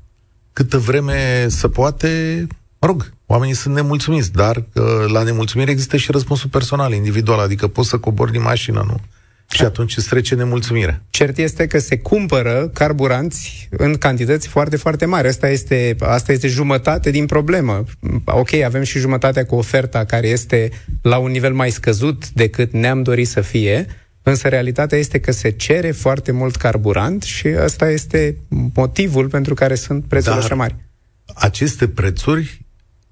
Câtă 0.53 0.77
vreme 0.77 1.47
se 1.47 1.69
poate, 1.69 2.07
mă 2.79 2.87
rog, 2.87 3.13
oamenii 3.25 3.55
sunt 3.55 3.75
nemulțumiți, 3.75 4.31
dar 4.31 4.55
uh, 4.55 4.83
la 5.07 5.23
nemulțumire 5.23 5.71
există 5.71 5.97
și 5.97 6.11
răspunsul 6.11 6.49
personal, 6.49 6.93
individual, 6.93 7.39
adică 7.39 7.67
poți 7.67 7.89
să 7.89 7.97
cobori 7.97 8.31
din 8.31 8.41
mașină, 8.41 8.83
nu? 8.87 8.99
Și 9.49 9.63
atunci 9.63 9.97
îți 9.97 10.07
trece 10.07 10.35
nemulțumirea. 10.35 11.01
Cert 11.09 11.37
este 11.37 11.67
că 11.67 11.79
se 11.79 11.97
cumpără 11.97 12.69
carburanți 12.73 13.67
în 13.71 13.95
cantități 13.95 14.47
foarte, 14.47 14.75
foarte 14.75 15.05
mari. 15.05 15.27
Asta 15.27 15.49
este, 15.49 15.95
asta 15.99 16.31
este 16.31 16.47
jumătate 16.47 17.11
din 17.11 17.25
problemă. 17.25 17.83
Ok, 18.25 18.53
avem 18.53 18.83
și 18.83 18.99
jumătatea 18.99 19.45
cu 19.45 19.55
oferta 19.55 20.03
care 20.03 20.27
este 20.27 20.69
la 21.01 21.17
un 21.17 21.31
nivel 21.31 21.53
mai 21.53 21.69
scăzut 21.69 22.29
decât 22.29 22.71
ne-am 22.71 23.03
dorit 23.03 23.27
să 23.27 23.41
fie, 23.41 23.85
însă 24.23 24.47
realitatea 24.47 24.97
este 24.97 25.19
că 25.19 25.31
se 25.31 25.49
cere 25.49 25.91
foarte 25.91 26.31
mult 26.31 26.55
carburant 26.55 27.23
și 27.23 27.47
asta 27.47 27.89
este 27.89 28.37
motivul 28.73 29.29
pentru 29.29 29.53
care 29.53 29.75
sunt 29.75 30.05
prețurile 30.07 30.41
așa 30.41 30.55
mari. 30.55 30.75
Aceste 31.35 31.87
prețuri 31.87 32.64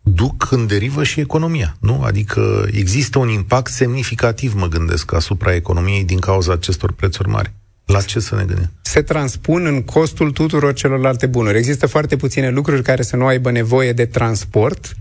duc 0.04 0.52
în 0.52 0.68
derivă 0.68 1.04
și 1.04 1.20
economia, 1.20 1.76
nu? 1.80 2.02
Adică 2.04 2.68
există 2.72 3.20
un 3.20 3.30
impact 3.30 3.72
semnificativ, 3.72 4.54
mă 4.54 4.68
gândesc, 4.68 5.14
asupra 5.14 5.56
economiei 5.56 6.04
din 6.04 6.20
cauza 6.20 6.54
acestor 6.54 6.92
prețuri 6.92 7.30
mari. 7.30 7.54
La 7.86 8.02
ce 8.02 8.20
să 8.20 8.36
ne 8.36 8.44
gândim? 8.44 8.72
Se 8.82 9.02
transpun 9.02 9.66
în 9.66 9.82
costul 9.82 10.32
tuturor 10.32 10.74
celorlalte 10.74 11.26
bunuri. 11.26 11.58
Există 11.58 11.86
foarte 11.88 12.16
puține 12.16 12.50
lucruri 12.50 12.82
care 12.82 13.02
să 13.02 13.16
nu 13.16 13.26
aibă 13.26 13.52
nevoie 13.52 13.94
de 13.94 14.06
transport. 14.06 14.96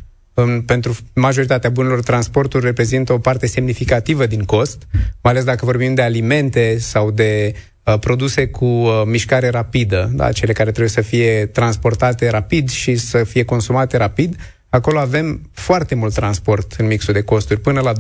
Pentru 0.66 0.96
majoritatea 1.14 1.70
bunurilor, 1.70 2.02
transportul 2.02 2.60
reprezintă 2.60 3.12
o 3.12 3.18
parte 3.18 3.46
semnificativă 3.46 4.26
din 4.26 4.42
cost, 4.42 4.82
mai 5.22 5.32
ales 5.32 5.44
dacă 5.44 5.64
vorbim 5.64 5.94
de 5.94 6.02
alimente 6.02 6.78
sau 6.78 7.10
de 7.10 7.54
uh, 7.84 7.98
produse 7.98 8.46
cu 8.46 8.64
uh, 8.64 9.02
mișcare 9.04 9.48
rapidă, 9.48 10.10
da? 10.14 10.32
cele 10.32 10.52
care 10.52 10.68
trebuie 10.68 10.90
să 10.90 11.00
fie 11.00 11.46
transportate 11.46 12.30
rapid 12.30 12.70
și 12.70 12.96
să 12.96 13.24
fie 13.24 13.44
consumate 13.44 13.96
rapid 13.96 14.36
Acolo 14.72 14.98
avem 14.98 15.50
foarte 15.52 15.94
mult 15.94 16.14
transport 16.14 16.72
în 16.72 16.87
mixul 16.87 17.14
de 17.14 17.22
costuri, 17.22 17.61
până 17.61 17.80
la 17.80 17.92
20-30% 17.92 17.96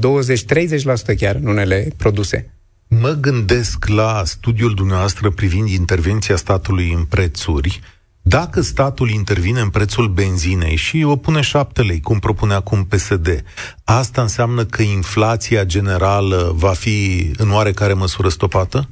chiar 1.16 1.34
în 1.34 1.46
unele 1.46 1.88
produse. 1.96 2.54
Mă 2.88 3.10
gândesc 3.10 3.86
la 3.86 4.22
studiul 4.24 4.74
dumneavoastră 4.74 5.30
privind 5.30 5.68
intervenția 5.68 6.36
statului 6.36 6.92
în 6.92 7.04
prețuri. 7.04 7.80
Dacă 8.22 8.60
statul 8.60 9.10
intervine 9.10 9.60
în 9.60 9.68
prețul 9.68 10.08
benzinei 10.08 10.76
și 10.76 11.02
o 11.02 11.16
pune 11.16 11.40
7 11.40 11.82
lei, 11.82 12.00
cum 12.00 12.18
propune 12.18 12.54
acum 12.54 12.84
PSD, 12.84 13.44
asta 13.84 14.22
înseamnă 14.22 14.64
că 14.64 14.82
inflația 14.82 15.64
generală 15.64 16.52
va 16.54 16.72
fi 16.72 17.30
în 17.36 17.50
oarecare 17.50 17.92
măsură 17.92 18.28
stopată? 18.28 18.88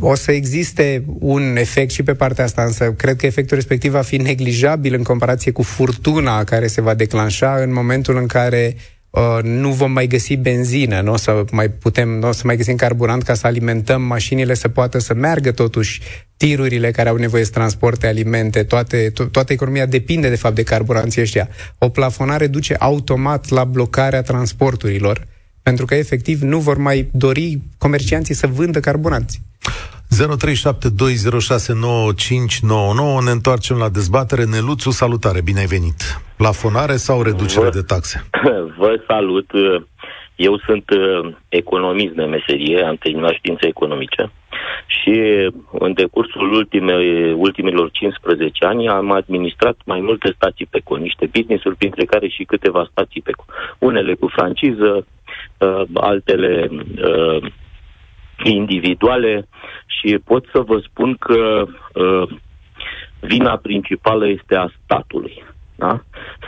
O 0.00 0.14
să 0.14 0.32
existe 0.32 1.04
un 1.18 1.56
efect 1.56 1.90
și 1.90 2.02
pe 2.02 2.14
partea 2.14 2.44
asta, 2.44 2.62
însă 2.62 2.92
cred 2.92 3.16
că 3.16 3.26
efectul 3.26 3.56
respectiv 3.56 3.92
va 3.92 4.02
fi 4.02 4.16
neglijabil 4.16 4.94
în 4.94 5.02
comparație 5.02 5.52
cu 5.52 5.62
furtuna 5.62 6.44
care 6.44 6.66
se 6.66 6.80
va 6.80 6.94
declanșa 6.94 7.54
în 7.54 7.72
momentul 7.72 8.16
în 8.16 8.26
care 8.26 8.76
uh, 9.10 9.38
nu 9.42 9.72
vom 9.72 9.92
mai 9.92 10.06
găsi 10.06 10.36
benzină, 10.36 11.00
nu 11.00 11.12
o 11.12 11.16
să 11.16 11.44
mai 11.52 11.68
putem, 11.68 12.08
nu 12.08 12.28
o 12.28 12.32
să 12.32 12.42
mai 12.44 12.56
găsim 12.56 12.76
carburant 12.76 13.22
ca 13.22 13.34
să 13.34 13.46
alimentăm 13.46 14.02
mașinile 14.02 14.54
să 14.54 14.68
poată 14.68 14.98
să 14.98 15.14
meargă 15.14 15.50
totuși 15.50 16.00
tirurile 16.36 16.90
care 16.90 17.08
au 17.08 17.16
nevoie 17.16 17.44
să 17.44 17.50
transporte 17.50 18.06
alimente, 18.06 18.62
toate, 18.62 19.10
to- 19.10 19.30
toată 19.30 19.52
economia 19.52 19.86
depinde 19.86 20.28
de 20.28 20.36
fapt 20.36 20.54
de 20.54 20.62
carburanții 20.62 21.22
ăștia. 21.22 21.48
O 21.78 21.88
plafonare 21.88 22.46
duce 22.46 22.74
automat 22.74 23.48
la 23.48 23.64
blocarea 23.64 24.22
transporturilor, 24.22 25.26
pentru 25.62 25.84
că 25.84 25.94
efectiv 25.94 26.42
nu 26.42 26.58
vor 26.58 26.78
mai 26.78 27.08
dori 27.12 27.60
comercianții 27.78 28.34
să 28.34 28.46
vândă 28.46 28.80
carburanți. 28.80 29.40
0372069599 30.08 30.14
Ne 33.24 33.30
întoarcem 33.30 33.76
la 33.76 33.88
dezbatere. 33.88 34.44
Neluțu, 34.44 34.90
salutare, 34.90 35.42
bine 35.42 35.60
ai 35.60 35.66
venit. 35.66 36.20
Plafonare 36.36 36.96
sau 36.96 37.22
reducere 37.22 37.64
vă, 37.64 37.70
de 37.70 37.82
taxe? 37.82 38.24
Vă 38.78 39.02
salut. 39.06 39.50
Eu 40.36 40.58
sunt 40.58 40.90
uh, 40.90 41.34
economist 41.48 42.14
de 42.14 42.24
meserie, 42.24 42.82
am 42.82 42.96
terminat 42.96 43.32
științe 43.32 43.66
economice 43.66 44.30
Și 44.86 45.48
în 45.78 45.92
decursul 45.92 46.52
ultime, 46.52 46.94
ultimilor 47.36 47.90
15 47.90 48.64
ani 48.64 48.88
am 48.88 49.10
administrat 49.10 49.76
mai 49.84 50.00
multe 50.00 50.32
stații 50.34 50.66
PECO, 50.66 50.96
niște 50.96 51.30
business-uri, 51.32 51.76
printre 51.76 52.04
care 52.04 52.28
și 52.28 52.44
câteva 52.44 52.88
stații 52.90 53.20
PECO. 53.20 53.44
Unele 53.78 54.14
cu 54.14 54.26
franciză, 54.26 55.06
uh, 55.58 55.82
altele 55.94 56.68
uh, 56.70 57.50
individuale 58.44 59.48
și 59.86 60.18
pot 60.24 60.44
să 60.52 60.60
vă 60.60 60.78
spun 60.78 61.14
că 61.14 61.66
uh, 61.94 62.28
vina 63.20 63.56
principală 63.56 64.28
este 64.28 64.54
a 64.54 64.68
statului. 64.84 65.44
Da? 65.76 66.02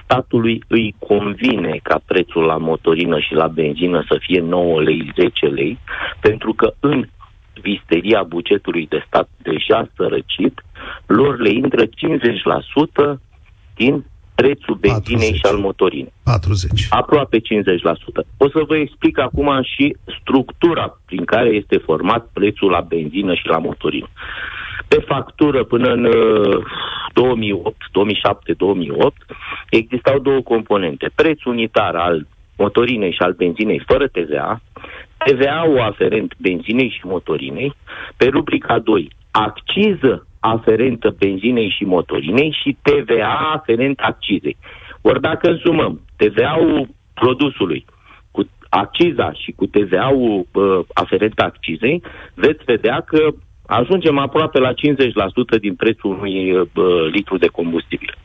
Statului 0.04 0.62
îi 0.68 0.94
convine 0.98 1.80
ca 1.82 2.00
prețul 2.06 2.42
la 2.42 2.56
motorină 2.56 3.18
și 3.18 3.34
la 3.34 3.46
benzină 3.46 4.04
să 4.08 4.18
fie 4.20 4.40
9 4.40 4.80
lei, 4.80 5.12
10 5.14 5.46
lei, 5.46 5.78
pentru 6.20 6.52
că 6.52 6.74
în 6.80 7.08
visteria 7.60 8.22
bugetului 8.22 8.86
de 8.86 9.02
stat 9.06 9.28
deja 9.42 9.88
sărăcit, 9.96 10.64
lor 11.06 11.38
le 11.38 11.50
intră 11.50 11.84
50% 11.86 11.88
din 13.74 14.04
prețul 14.40 14.74
benzinei 14.74 15.30
40. 15.30 15.36
și 15.36 15.46
al 15.46 15.56
motorinei. 15.56 16.12
40. 16.24 16.86
Aproape 16.90 17.38
50%. 17.38 17.40
O 18.36 18.48
să 18.48 18.60
vă 18.66 18.76
explic 18.76 19.18
acum 19.18 19.48
și 19.62 19.96
structura 20.20 20.98
prin 21.06 21.24
care 21.24 21.48
este 21.48 21.76
format 21.76 22.28
prețul 22.32 22.70
la 22.70 22.80
benzină 22.80 23.34
și 23.34 23.46
la 23.46 23.58
motorină. 23.58 24.08
Pe 24.88 25.04
factură 25.06 25.64
până 25.64 25.88
în 25.92 26.08
2008, 27.12 27.76
2007, 27.92 28.52
2008 28.52 29.16
existau 29.70 30.18
două 30.18 30.40
componente. 30.40 31.10
Prețul 31.14 31.52
unitar 31.52 31.94
al 31.94 32.26
motorinei 32.56 33.12
și 33.12 33.22
al 33.22 33.32
benzinei 33.32 33.82
fără 33.86 34.06
TVA, 34.06 34.60
TVA-ul 35.24 35.80
aferent 35.80 36.34
benzinei 36.38 36.90
și 36.90 37.00
motorinei, 37.04 37.74
pe 38.16 38.26
rubrica 38.26 38.78
2, 38.78 39.10
acciză 39.30 40.26
aferentă 40.40 41.14
benzinei 41.18 41.74
și 41.76 41.84
motorinei 41.84 42.56
și 42.62 42.76
TVA 42.82 43.52
aferent 43.54 43.98
accizei. 43.98 44.56
Ori 45.00 45.20
dacă 45.20 45.48
însumăm 45.48 46.00
TVA-ul 46.16 46.88
produsului 47.14 47.84
cu 48.30 48.48
acciza 48.68 49.32
și 49.32 49.52
cu 49.56 49.66
TVA-ul 49.66 50.46
uh, 50.52 50.84
aferent 50.92 51.38
accizei, 51.38 52.02
veți 52.34 52.64
vedea 52.64 53.00
că 53.06 53.18
ajungem 53.66 54.18
aproape 54.18 54.58
la 54.58 54.72
50% 54.72 55.60
din 55.60 55.74
prețul 55.74 56.10
unui 56.10 56.52
uh, 56.52 56.66
litru 57.12 57.36
de 57.36 57.46
combustibil. 57.46 58.18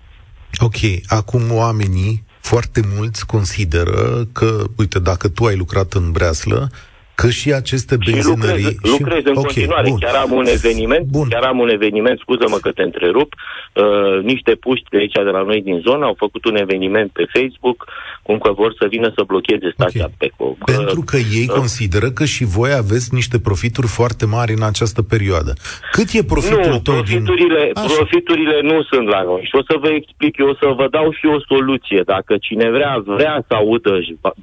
Ok, 0.59 0.79
acum 1.07 1.41
oamenii 1.51 2.23
foarte 2.39 2.81
mulți 2.97 3.25
consideră 3.25 4.27
că, 4.33 4.63
uite, 4.77 4.99
dacă 4.99 5.29
tu 5.29 5.43
ai 5.43 5.57
lucrat 5.57 5.93
în 5.93 6.11
breaslă, 6.11 6.69
că 7.15 7.29
și 7.29 7.53
aceste 7.53 7.95
benzinării... 8.05 8.63
Și 8.63 8.77
lucrez, 8.81 8.97
lucrez 8.99 9.23
în 9.25 9.37
okay, 9.37 9.43
continuare. 9.43 9.89
Bun. 9.89 9.99
Chiar 9.99 10.15
am 10.15 10.31
un 10.31 10.45
eveniment, 10.45 11.05
bun. 11.05 11.27
chiar 11.29 11.43
am 11.43 11.59
un 11.59 11.69
eveniment, 11.69 12.19
scuză-mă 12.19 12.57
că 12.57 12.71
te 12.71 12.81
întrerup, 12.81 13.33
uh, 13.33 14.23
niște 14.23 14.51
puști 14.55 14.89
de 14.89 14.97
aici 14.97 15.13
de 15.13 15.35
la 15.37 15.41
noi 15.41 15.61
din 15.61 15.79
zonă 15.87 16.05
au 16.05 16.15
făcut 16.17 16.45
un 16.45 16.55
eveniment 16.55 17.11
pe 17.11 17.25
Facebook 17.33 17.85
cum 18.27 18.37
că 18.37 18.51
vor 18.51 18.75
să 18.79 18.85
vină 18.89 19.11
să 19.15 19.23
blocheze 19.23 19.69
stația 19.73 20.03
okay. 20.03 20.15
PECO. 20.17 20.57
Pentru 20.65 21.01
că 21.09 21.17
ei 21.17 21.47
uh, 21.49 21.55
consideră 21.59 22.07
că 22.11 22.25
și 22.25 22.43
voi 22.57 22.71
aveți 22.83 23.13
niște 23.13 23.37
profituri 23.39 23.87
foarte 23.87 24.25
mari 24.25 24.51
în 24.57 24.63
această 24.63 25.01
perioadă. 25.01 25.53
Cât 25.91 26.07
e 26.11 26.23
profitul 26.23 26.71
nu, 26.71 26.79
tău 26.79 26.93
profiturile, 26.93 27.71
din... 27.73 27.83
profiturile 27.95 28.57
nu 28.61 28.83
sunt 28.91 29.07
la 29.07 29.21
noi. 29.21 29.41
Și 29.49 29.55
o 29.59 29.63
să 29.69 29.75
vă 29.83 29.89
explic, 29.99 30.37
eu 30.37 30.47
o 30.47 30.55
să 30.61 30.67
vă 30.79 30.87
dau 30.91 31.07
și 31.11 31.25
o 31.25 31.39
soluție. 31.51 32.01
Dacă 32.05 32.33
cine 32.37 32.69
vrea, 32.69 33.03
vrea 33.05 33.43
să 33.47 33.53
audă, 33.53 33.93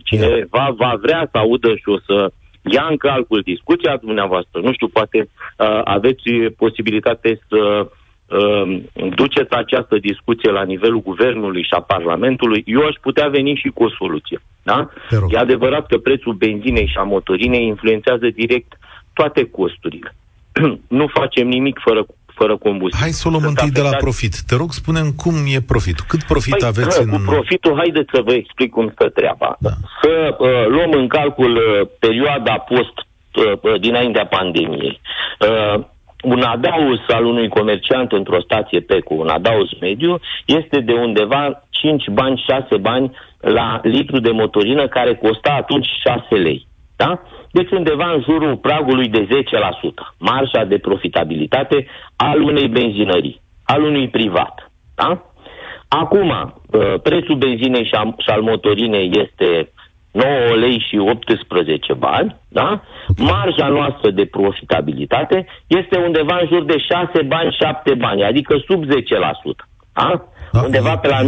cine 0.08 0.46
va, 0.50 0.74
va 0.76 0.92
vrea 1.00 1.28
să 1.30 1.36
audă 1.38 1.70
și 1.74 1.88
o 1.96 1.98
să 2.06 2.32
ia 2.62 2.86
în 2.90 2.96
calcul 2.96 3.40
discuția 3.40 3.96
dumneavoastră. 3.96 4.60
Nu 4.60 4.72
știu, 4.72 4.88
poate 4.88 5.18
uh, 5.18 5.80
aveți 5.84 6.30
posibilitate 6.56 7.40
să 7.48 7.88
uh, 8.26 8.80
duceți 9.14 9.50
această 9.50 9.98
discuție 9.98 10.50
la 10.50 10.62
nivelul 10.62 11.02
guvernului 11.02 11.62
și 11.62 11.74
a 11.76 11.80
Parlamentului. 11.80 12.62
Eu 12.66 12.86
aș 12.86 12.94
putea 13.00 13.28
veni 13.28 13.54
și 13.54 13.68
cu 13.68 13.84
o 13.84 13.90
soluție. 13.90 14.40
Da? 14.62 14.90
E 15.28 15.38
adevărat 15.38 15.86
că 15.86 15.98
prețul 15.98 16.32
benzinei 16.32 16.86
și 16.86 16.96
a 16.96 17.02
motorinei 17.02 17.66
influențează 17.66 18.26
direct 18.34 18.78
toate 19.12 19.50
costurile. 19.50 20.14
nu 20.98 21.06
facem 21.06 21.48
nimic 21.48 21.78
fără 21.84 22.06
fără 22.42 22.56
combustibil. 22.56 23.04
Hai 23.04 23.20
să 23.20 23.24
o 23.28 23.30
luăm 23.30 23.46
întâi 23.52 23.70
de 23.78 23.84
la 23.88 23.94
profit. 24.04 24.34
Te 24.48 24.54
rog, 24.60 24.70
spunem 24.82 25.06
cum 25.22 25.34
e 25.56 25.60
profitul. 25.72 26.04
Cât 26.12 26.22
profit 26.32 26.58
păi, 26.58 26.68
aveți 26.72 26.96
în... 27.02 27.08
Cu 27.10 27.18
profitul, 27.34 27.74
haideți 27.82 28.10
să 28.14 28.20
vă 28.28 28.32
explic 28.32 28.70
cum 28.76 28.86
stă 28.94 29.06
treaba. 29.18 29.50
Da. 29.66 29.72
Să 30.02 30.14
uh, 30.38 30.66
luăm 30.74 30.92
în 31.00 31.08
calcul 31.16 31.52
uh, 31.56 31.88
perioada 32.04 32.54
post 32.72 32.96
uh, 33.00 33.52
uh, 33.60 33.80
dinaintea 33.80 34.26
pandemiei. 34.26 35.00
Uh, 35.40 35.76
un 36.22 36.42
adaus 36.42 37.00
al 37.08 37.24
unui 37.24 37.48
comerciant 37.48 38.12
într-o 38.12 38.40
stație 38.40 38.80
PECU, 38.80 39.14
un 39.14 39.28
adaus 39.28 39.70
mediu, 39.80 40.20
este 40.44 40.80
de 40.80 40.92
undeva 40.92 41.62
5 41.70 42.08
bani, 42.08 42.44
6 42.46 42.76
bani 42.76 43.16
la 43.40 43.80
litru 43.82 44.18
de 44.20 44.30
motorină, 44.30 44.88
care 44.88 45.14
costa 45.14 45.52
atunci 45.52 45.86
6 45.86 46.34
lei. 46.34 46.66
Da? 47.02 47.22
Deci 47.50 47.70
undeva 47.70 48.10
în 48.12 48.22
jurul 48.22 48.56
pragului 48.56 49.08
de 49.08 49.28
10%, 49.28 49.30
marșa 50.18 50.64
de 50.64 50.78
profitabilitate 50.78 51.86
al 52.16 52.40
unei 52.42 52.68
benzinării, 52.68 53.40
al 53.64 53.82
unui 53.82 54.08
privat. 54.08 54.70
Da? 54.94 55.22
Acum, 55.88 56.30
uh, 56.30 56.94
prețul 57.02 57.36
benzinei 57.36 57.84
și 58.18 58.30
al 58.30 58.42
motorinei 58.42 59.10
este 59.24 59.70
9 60.12 60.54
lei 60.54 60.84
și 60.88 60.96
18 60.96 61.92
bani, 61.92 62.36
da? 62.48 62.82
Marja 63.16 63.68
noastră 63.68 64.10
de 64.10 64.24
profitabilitate 64.24 65.46
este 65.66 65.98
undeva 65.98 66.38
în 66.40 66.46
jur 66.52 66.64
de 66.64 66.78
6 66.78 67.22
bani, 67.22 67.56
7 67.60 67.94
bani, 67.94 68.24
adică 68.24 68.56
sub 68.66 68.84
10%. 68.84 68.90
Da? 69.92 70.24
Da, 70.52 70.60
undeva 70.60 70.92
e, 70.92 70.98
pe 71.02 71.08
la 71.08 71.22
9%. 71.22 71.26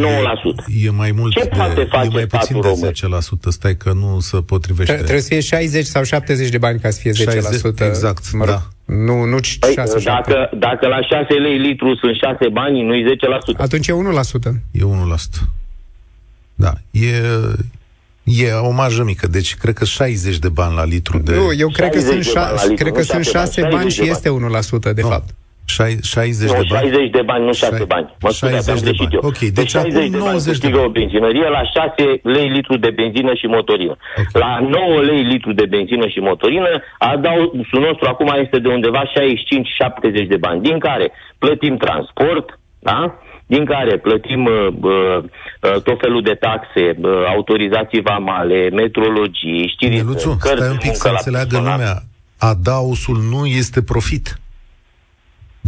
E, 0.66 0.86
e 0.86 0.90
mai 0.90 1.12
mult 1.12 1.32
Ce 1.32 1.42
de, 1.42 1.48
poate 1.56 1.84
face 1.84 2.06
e 2.06 2.10
mai 2.12 2.26
puțin 2.26 2.60
de 2.60 2.92
10%, 2.92 3.48
stai 3.48 3.76
că 3.76 3.92
nu 3.92 4.20
se 4.20 4.36
potrivește. 4.36 4.92
Tre- 4.92 5.02
trebuie 5.02 5.22
să 5.22 5.28
fie 5.28 5.40
60 5.40 5.86
sau 5.86 6.02
70 6.02 6.48
de 6.48 6.58
bani 6.58 6.78
ca 6.80 6.90
să 6.90 7.00
fie 7.00 7.10
10%. 7.12 7.14
60, 7.14 7.80
exact, 7.80 8.32
mă 8.32 8.44
rog. 8.44 8.54
da. 8.54 8.62
Nu, 8.94 9.24
nu 9.24 9.38
6, 9.42 9.60
păi, 9.92 10.02
dacă, 10.04 10.50
dacă 10.58 10.86
la 10.86 11.02
6 11.02 11.34
lei 11.34 11.58
litru 11.58 11.96
sunt 11.96 12.14
6 12.14 12.48
bani, 12.52 12.82
nu-i 12.82 13.04
10%. 13.54 13.56
Atunci 13.56 13.86
e 13.88 13.92
1%. 13.92 14.52
E 14.70 14.80
1%. 14.82 15.48
Da, 16.54 16.72
e, 16.90 17.10
E 18.24 18.52
o 18.52 18.70
marjă 18.70 19.02
mică, 19.02 19.26
deci 19.26 19.56
cred 19.56 19.74
că 19.74 19.84
60 19.84 20.38
de 20.38 20.48
bani 20.48 20.74
la 20.74 20.84
litru 20.84 21.18
de... 21.18 21.34
Nu, 21.34 21.52
eu 21.52 21.68
cred 21.68 21.92
că 21.92 22.00
sunt, 22.00 22.24
șa- 22.24 22.74
cred 22.76 22.92
că 22.92 23.02
sunt 23.02 23.24
6 23.24 23.60
bani, 23.60 23.74
bani 23.74 23.90
și 23.90 24.08
este 24.08 24.28
1% 24.90 24.94
de 24.94 25.00
no. 25.02 25.08
fapt. 25.08 25.34
60 25.66 26.50
nu, 26.50 26.56
de 26.56 26.66
bani? 26.68 26.90
60 26.90 27.10
de 27.10 27.22
bani, 27.22 27.44
nu 27.44 27.52
6 27.52 27.84
bani. 27.84 28.14
Mă 28.20 28.30
60 28.30 28.80
de 28.80 28.90
bani. 28.98 29.14
Eu. 29.14 29.20
Ok, 29.22 29.38
deci, 29.38 29.50
deci 29.50 29.70
60 29.70 30.08
de 30.08 30.16
90 30.16 30.58
de 30.58 30.68
bani. 30.68 30.84
o 30.84 30.88
benzinărie 30.88 31.48
la 31.48 31.62
6 31.96 32.20
lei 32.22 32.48
litru 32.48 32.76
de 32.76 32.90
benzină 32.90 33.34
și 33.34 33.46
motorină. 33.46 33.96
Okay. 34.16 34.42
La 34.42 34.58
9 34.60 35.00
lei 35.00 35.22
litru 35.22 35.52
de 35.52 35.66
benzină 35.66 36.06
și 36.06 36.18
motorină, 36.18 36.82
adausul 36.98 37.80
nostru 37.86 38.08
acum 38.08 38.34
este 38.42 38.58
de 38.58 38.68
undeva 38.68 39.02
65-70 40.24 40.26
de 40.28 40.36
bani, 40.36 40.62
din 40.62 40.78
care 40.78 41.12
plătim 41.38 41.76
transport, 41.76 42.58
da? 42.78 43.18
din 43.46 43.64
care 43.64 43.98
plătim 43.98 44.44
uh, 44.44 44.66
uh, 44.82 45.24
uh, 45.24 45.82
tot 45.82 45.98
felul 46.00 46.22
de 46.22 46.34
taxe, 46.34 46.96
uh, 47.02 47.10
autorizații 47.34 48.00
vamale, 48.00 48.70
metrologii, 48.70 49.68
știri, 49.68 49.94
Neluțu, 49.94 50.36
cărți 50.40 50.56
stai 50.56 50.70
un 50.70 50.76
pic 50.76 50.94
să 50.94 51.08
înțeleagă 51.08 51.56
lumea. 51.56 52.02
Adausul 52.38 53.18
nu 53.30 53.46
este 53.46 53.82
profit. 53.82 54.38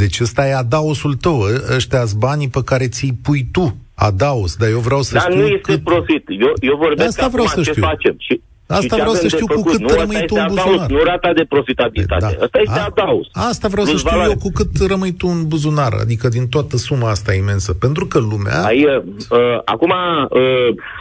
Deci 0.02 0.20
ăsta 0.20 0.46
e 0.46 0.54
adausul 0.54 1.14
tău, 1.14 1.40
ă, 1.40 1.74
ăștia 1.76 2.04
banii 2.18 2.48
pe 2.48 2.60
care 2.64 2.86
ți-i 2.88 3.18
pui 3.22 3.46
tu, 3.52 3.76
adaus, 3.94 4.56
dar 4.56 4.68
eu 4.68 4.78
vreau 4.78 5.02
să 5.02 5.12
dar 5.14 5.22
știu 5.22 5.42
nu 5.42 5.46
este 5.46 5.72
cât... 5.72 5.84
profit, 5.84 6.24
eu, 6.28 6.52
eu 6.60 6.76
vorbesc 6.76 7.08
Asta 7.08 7.28
vreau 7.28 7.46
să 7.46 7.60
ce 7.60 7.70
știu. 7.70 7.82
facem. 7.82 8.14
Și 8.18 8.40
Asta 8.68 8.96
vreau 8.96 9.12
să 9.12 9.28
știu 9.28 9.46
cu 9.46 9.62
cât 9.62 9.80
nu, 9.80 9.88
rămâi 9.88 10.22
tu 10.26 10.34
în 10.38 10.46
buzunar. 10.48 10.90
Nu 10.90 11.02
rata 11.02 11.32
de 11.32 11.44
profitabilitate. 11.48 12.36
Da. 12.38 12.44
Asta 12.44 12.58
este 12.60 12.78
A, 12.78 12.84
adaus. 12.84 13.26
Asta 13.32 13.68
vreau 13.68 13.84
Plus 13.84 13.94
să 14.00 14.06
știu 14.06 14.16
valoare. 14.16 14.30
eu 14.30 14.38
cu 14.38 14.50
cât 14.58 14.88
rămâi 14.88 15.12
tu 15.12 15.26
în 15.26 15.48
buzunar, 15.48 15.92
adică 16.00 16.28
din 16.28 16.48
toată 16.48 16.76
suma 16.76 17.10
asta 17.10 17.32
imensă. 17.34 17.74
Pentru 17.74 18.06
că 18.06 18.18
lumea... 18.18 18.62
Ai, 18.64 18.84
uh, 18.84 19.02
uh, 19.30 19.58
acum 19.64 19.90
uh, 19.90 20.40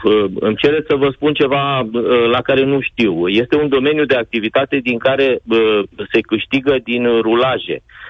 uh, 0.03 0.25
îmi 0.39 0.55
cere 0.55 0.83
să 0.87 0.95
vă 0.95 1.09
spun 1.15 1.33
ceva 1.33 1.79
uh, 1.79 1.89
la 2.31 2.41
care 2.41 2.65
nu 2.65 2.79
știu. 2.81 3.27
Este 3.27 3.55
un 3.55 3.69
domeniu 3.69 4.05
de 4.05 4.15
activitate 4.15 4.79
din 4.83 4.97
care 4.97 5.39
uh, 5.47 5.79
se 6.11 6.19
câștigă 6.21 6.75
din 6.83 7.03
rulaje. 7.21 7.77
Uh, 7.83 8.04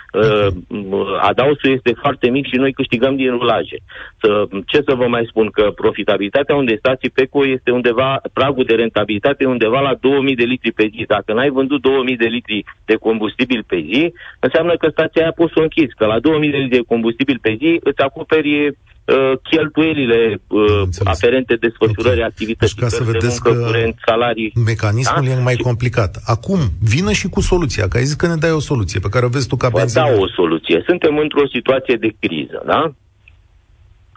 adausul 1.21 1.71
este 1.71 1.93
foarte 2.01 2.30
mic 2.30 2.45
și 2.47 2.56
noi 2.56 2.73
câștigăm 2.73 3.15
din 3.15 3.30
rulaje. 3.30 3.78
Să, 4.21 4.47
ce 4.65 4.82
să 4.88 4.95
vă 4.95 5.08
mai 5.08 5.25
spun? 5.28 5.49
Că 5.49 5.71
profitabilitatea 5.75 6.56
unde 6.56 6.75
stații 6.75 7.10
PECO 7.10 7.47
este 7.47 7.71
undeva, 7.71 8.21
pragul 8.34 8.63
de 8.63 8.75
rentabilitate 8.75 9.45
undeva 9.45 9.80
la 9.80 9.93
2000 9.99 10.36
de 10.36 10.43
litri 10.43 10.71
pe 10.71 10.89
zi. 10.95 11.04
Dacă 11.08 11.34
n-ai 11.34 11.49
vândut 11.49 11.82
2000 11.82 12.17
de 12.17 12.25
litri 12.25 12.63
de 12.86 12.95
combustibil 12.95 13.63
pe 13.67 13.80
zi, 13.91 14.13
înseamnă 14.39 14.73
că 14.75 14.88
stația 14.89 15.21
aia 15.21 15.32
poți 15.32 15.54
să 15.54 15.60
o 15.60 15.63
închizi, 15.63 15.95
că 15.97 16.06
la 16.06 16.19
2000 16.19 16.51
de 16.51 16.58
litri 16.58 16.78
de 16.78 16.84
combustibil 16.88 17.39
pe 17.41 17.56
zi 17.60 17.80
îți 17.84 18.01
acoperi 18.01 18.75
uh, 19.06 19.32
cheltuielile 19.44 20.41
uh, 20.48 20.82
aferente 21.04 21.56
desfășurării 21.56 22.18
okay. 22.18 22.30
activității. 22.30 22.76
Deci 22.76 22.84
ca 22.84 22.96
să 22.96 23.04
vedeți 23.04 23.41
de 23.41 23.50
muncă, 23.50 23.60
că 23.60 23.65
curent, 23.65 23.96
salarii. 24.06 24.54
mecanismul 24.65 25.26
da? 25.26 25.32
e 25.32 25.44
mai 25.44 25.56
complicat. 25.56 26.22
Acum, 26.26 26.60
vină 26.82 27.12
și 27.12 27.28
cu 27.28 27.41
soluția, 27.41 27.88
că 27.88 27.98
ai 27.98 28.04
zis 28.04 28.13
că 28.13 28.28
ne 28.28 28.36
dai 28.36 28.52
o 28.52 28.60
soluție 28.60 29.00
pe 29.00 29.10
care 29.10 29.26
o 29.26 29.30
vezi 29.30 29.48
tu 29.48 29.56
ca 29.56 29.70
Vă 29.70 29.91
dau 29.94 30.20
o 30.20 30.28
soluție. 30.28 30.84
Suntem 30.86 31.18
într-o 31.18 31.48
situație 31.48 31.96
de 31.96 32.15
criză, 32.20 32.63
da? 32.65 32.94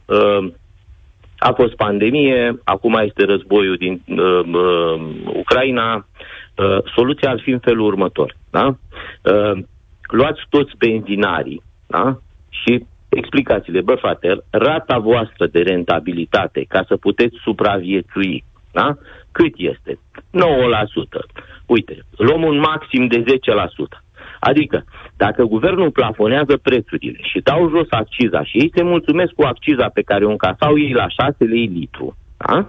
Uh, 0.04 0.52
a 1.38 1.52
fost 1.52 1.74
pandemie, 1.74 2.60
acum 2.64 2.94
este 2.94 3.24
războiul 3.24 3.76
din 3.76 4.02
uh, 4.06 4.40
uh, 4.52 5.00
Ucraina. 5.24 6.06
Uh, 6.54 6.78
soluția 6.94 7.30
ar 7.30 7.40
fi 7.42 7.50
în 7.50 7.58
felul 7.58 7.86
următor. 7.86 8.36
Da? 8.50 8.76
Uh, 9.22 9.58
luați 10.02 10.40
toți 10.48 10.72
benzinarii 10.78 11.62
da? 11.86 12.18
și 12.48 12.84
explicați-le, 13.18 13.80
bă, 13.80 13.94
frate, 13.94 14.28
rata 14.50 14.98
voastră 14.98 15.46
de 15.46 15.60
rentabilitate 15.60 16.64
ca 16.68 16.84
să 16.88 16.96
puteți 16.96 17.36
supraviețui, 17.42 18.44
da? 18.72 18.96
cât 19.32 19.54
este? 19.56 19.92
9%. 19.94 19.98
Uite, 21.66 21.98
luăm 22.16 22.42
un 22.42 22.58
maxim 22.58 23.06
de 23.06 23.24
10%. 23.24 23.24
Adică, 24.40 24.84
dacă 25.16 25.42
guvernul 25.44 25.90
plafonează 25.90 26.56
prețurile 26.56 27.18
și 27.22 27.40
dau 27.40 27.68
jos 27.68 27.86
acciza 27.90 28.44
și 28.44 28.58
ei 28.58 28.72
se 28.74 28.82
mulțumesc 28.82 29.32
cu 29.32 29.42
acciza 29.42 29.88
pe 29.88 30.02
care 30.02 30.24
o 30.24 30.30
încasau 30.30 30.78
ei 30.78 30.92
la 30.92 31.08
6 31.08 31.44
lei 31.44 31.66
litru, 31.66 32.16
da? 32.36 32.68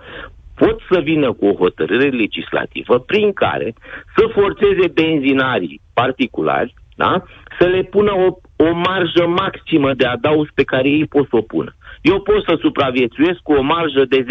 pot 0.55 0.79
să 0.91 0.99
vină 0.99 1.33
cu 1.33 1.45
o 1.45 1.53
hotărâre 1.53 2.09
legislativă 2.09 2.99
prin 2.99 3.33
care 3.33 3.73
să 4.15 4.23
forțeze 4.33 4.87
benzinarii 4.93 5.81
particulari 5.93 6.73
da? 7.03 7.23
să 7.59 7.65
le 7.67 7.83
pună 7.83 8.11
o, 8.25 8.27
o 8.67 8.69
marjă 8.87 9.25
maximă 9.27 9.93
de 9.93 10.05
adaus 10.05 10.47
pe 10.53 10.63
care 10.63 10.87
ei 10.89 11.05
pot 11.05 11.27
să 11.29 11.35
o 11.35 11.41
pună. 11.41 11.71
Eu 12.01 12.21
pot 12.21 12.43
să 12.43 12.57
supraviețuiesc 12.61 13.39
cu 13.43 13.53
o 13.53 13.61
marjă 13.61 14.03
de 14.13 14.19
10%, 14.23 14.27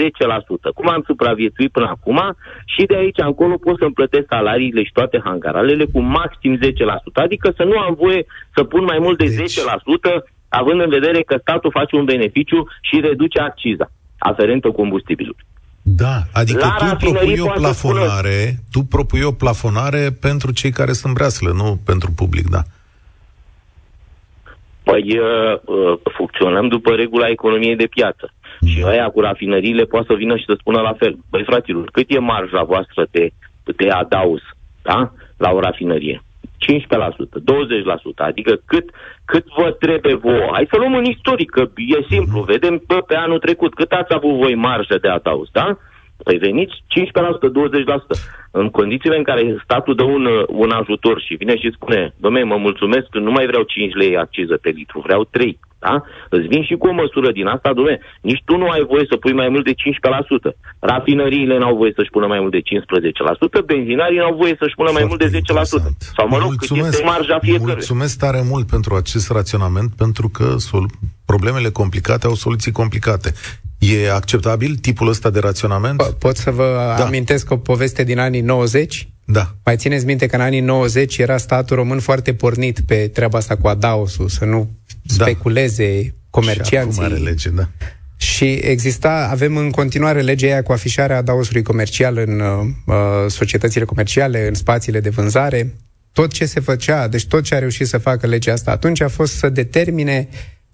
cum 0.74 0.88
am 0.88 1.02
supraviețuit 1.06 1.72
până 1.72 1.88
acum, 1.88 2.20
și 2.66 2.82
de 2.86 2.96
aici 2.96 3.18
încolo 3.30 3.56
pot 3.56 3.78
să-mi 3.78 3.98
plătesc 3.98 4.26
salariile 4.28 4.82
și 4.84 4.92
toate 4.92 5.20
hangaralele 5.24 5.84
cu 5.92 6.00
maxim 6.00 6.56
10%. 6.56 6.60
Adică 7.12 7.52
să 7.56 7.64
nu 7.64 7.78
am 7.78 7.94
voie 7.94 8.26
să 8.54 8.64
pun 8.64 8.84
mai 8.84 8.98
mult 9.00 9.18
de 9.18 9.24
deci... 9.36 9.58
10%, 9.58 9.62
având 10.48 10.80
în 10.80 10.88
vedere 10.88 11.20
că 11.22 11.36
statul 11.40 11.70
face 11.70 11.96
un 11.96 12.04
beneficiu 12.04 12.66
și 12.80 13.00
reduce 13.00 13.38
acciza 13.40 13.90
aferentă 14.18 14.70
combustibilului. 14.70 15.44
Da, 15.96 16.22
adică 16.32 16.58
La 16.58 16.88
tu 16.88 16.96
propui 16.96 17.38
o 17.38 17.46
plafonare, 17.46 18.40
spună... 18.40 18.62
tu 18.70 18.80
propui 18.82 19.22
o 19.22 19.32
plafonare 19.32 20.10
pentru 20.20 20.52
cei 20.52 20.70
care 20.70 20.92
sunt 20.92 21.14
breaslă, 21.14 21.50
nu 21.50 21.80
pentru 21.84 22.10
public, 22.16 22.48
da. 22.48 22.62
Păi 24.82 25.18
uh, 25.18 25.60
uh, 25.64 25.98
funcționăm 26.16 26.68
după 26.68 26.90
regula 26.90 27.28
economiei 27.28 27.76
de 27.76 27.86
piață. 27.86 28.32
Mm. 28.60 28.68
Și 28.68 28.82
aia 28.84 29.08
cu 29.08 29.20
rafinăriile 29.20 29.84
poate 29.84 30.06
să 30.08 30.14
vină 30.14 30.36
și 30.36 30.44
să 30.46 30.56
spună 30.58 30.80
la 30.80 30.92
fel. 30.98 31.18
Băi, 31.30 31.44
fraților, 31.46 31.84
cât 31.92 32.06
e 32.08 32.18
marja 32.18 32.62
voastră 32.62 33.06
de, 33.10 33.30
de 33.76 33.90
adaus 33.90 34.40
da? 34.82 35.12
la 35.36 35.50
o 35.50 35.60
rafinărie? 35.60 36.22
15%, 36.66 36.66
20%, 36.66 38.16
adică 38.16 38.60
cât, 38.64 38.90
cât 39.24 39.44
vă 39.56 39.70
trebuie 39.70 40.14
vouă. 40.14 40.48
Hai 40.52 40.66
să 40.70 40.76
luăm 40.76 40.94
în 40.94 41.04
istoric, 41.04 41.50
că 41.50 41.60
e 41.76 42.06
simplu, 42.08 42.40
vedem 42.42 42.78
pe, 42.78 42.94
pe 43.06 43.16
anul 43.16 43.38
trecut, 43.38 43.74
cât 43.74 43.92
ați 43.92 44.14
avut 44.14 44.34
voi 44.34 44.54
marjă 44.54 44.98
de 45.00 45.08
adaus, 45.08 45.48
da? 45.52 45.78
Păi 46.24 46.36
veniți 46.38 46.74
15%, 46.74 46.78
20%. 46.78 48.38
În 48.50 48.70
condițiile 48.70 49.16
în 49.16 49.22
care 49.22 49.60
statul 49.64 49.94
dă 49.94 50.02
un, 50.02 50.26
un 50.48 50.70
ajutor 50.70 51.20
și 51.20 51.34
vine 51.34 51.56
și 51.56 51.72
spune, 51.74 52.14
domnule, 52.16 52.44
mă 52.44 52.56
mulțumesc 52.56 53.06
că 53.10 53.18
nu 53.18 53.30
mai 53.30 53.46
vreau 53.46 53.62
5 53.62 53.94
lei 53.94 54.16
acciză 54.16 54.56
pe 54.56 54.68
litru, 54.68 55.00
vreau 55.00 55.24
3. 55.24 55.58
Da? 55.78 56.02
Îți 56.28 56.46
vin 56.46 56.62
și 56.64 56.74
cu 56.74 56.86
o 56.86 56.92
măsură 56.92 57.32
din 57.32 57.46
asta, 57.46 57.72
domnule, 57.72 58.00
nici 58.20 58.42
tu 58.44 58.56
nu 58.56 58.68
ai 58.68 58.84
voie 58.90 59.06
să 59.10 59.16
pui 59.16 59.32
mai 59.32 59.48
mult 59.48 59.64
de 59.64 59.72
15%. 59.72 59.74
Rafinăriile 60.78 61.58
n-au 61.58 61.76
voie 61.76 61.92
să-și 61.96 62.10
pună 62.10 62.26
mai 62.26 62.40
mult 62.40 62.50
de 62.50 62.62
15%, 63.62 63.64
benzinarii 63.64 64.18
n-au 64.18 64.34
voie 64.36 64.56
să-și 64.58 64.74
pună 64.74 64.90
Foarte 64.90 65.06
mai 65.06 65.08
mult 65.10 65.20
de 65.20 65.36
10%. 65.36 65.40
Interesant. 65.40 65.96
Sau 66.16 66.28
mă 66.28 66.38
rog, 66.38 66.54
cât 66.56 66.76
este 66.76 67.04
marja 67.04 67.38
fiecare. 67.38 67.72
Mulțumesc 67.72 68.18
tare 68.18 68.40
mult 68.50 68.66
pentru 68.66 68.94
acest 68.94 69.30
raționament, 69.30 69.90
pentru 69.96 70.28
că 70.28 70.54
sol- 70.56 70.90
problemele 71.24 71.70
complicate 71.70 72.26
au 72.26 72.34
soluții 72.34 72.72
complicate. 72.72 73.32
E 73.78 74.10
acceptabil 74.10 74.76
tipul 74.76 75.08
ăsta 75.08 75.30
de 75.30 75.38
raționament? 75.38 76.02
Po- 76.02 76.18
pot 76.18 76.36
să 76.36 76.50
vă 76.50 76.94
da. 76.98 77.04
amintesc 77.04 77.50
o 77.50 77.56
poveste 77.56 78.04
din 78.04 78.18
anii 78.18 78.40
90? 78.40 79.08
Da. 79.24 79.54
Mai 79.64 79.76
țineți 79.76 80.04
minte 80.04 80.26
că 80.26 80.36
în 80.36 80.42
anii 80.42 80.60
90 80.60 81.18
era 81.18 81.36
statul 81.36 81.76
român 81.76 82.00
foarte 82.00 82.34
pornit 82.34 82.80
pe 82.80 83.08
treaba 83.08 83.38
asta 83.38 83.56
cu 83.56 83.68
Adaosul, 83.68 84.28
să 84.28 84.44
nu 84.44 84.70
da. 85.02 85.24
speculeze 85.24 86.14
comercianții. 86.30 87.02
Și 87.02 87.22
lege, 87.22 87.48
da. 87.48 87.68
Și 88.16 88.44
exista, 88.52 89.28
avem 89.30 89.56
în 89.56 89.70
continuare 89.70 90.20
legea 90.20 90.46
aia 90.46 90.62
cu 90.62 90.72
afișarea 90.72 91.16
adaosului 91.16 91.62
comercial 91.62 92.16
în 92.16 92.40
uh, 92.40 92.94
societățile 93.28 93.84
comerciale, 93.84 94.48
în 94.48 94.54
spațiile 94.54 95.00
de 95.00 95.08
vânzare. 95.08 95.74
Tot 96.12 96.32
ce 96.32 96.46
se 96.46 96.60
făcea, 96.60 97.08
deci 97.08 97.26
tot 97.26 97.42
ce 97.42 97.54
a 97.54 97.58
reușit 97.58 97.86
să 97.86 97.98
facă 97.98 98.26
legea 98.26 98.52
asta 98.52 98.70
atunci 98.70 99.00
a 99.00 99.08
fost 99.08 99.34
să 99.34 99.48
determine 99.48 100.28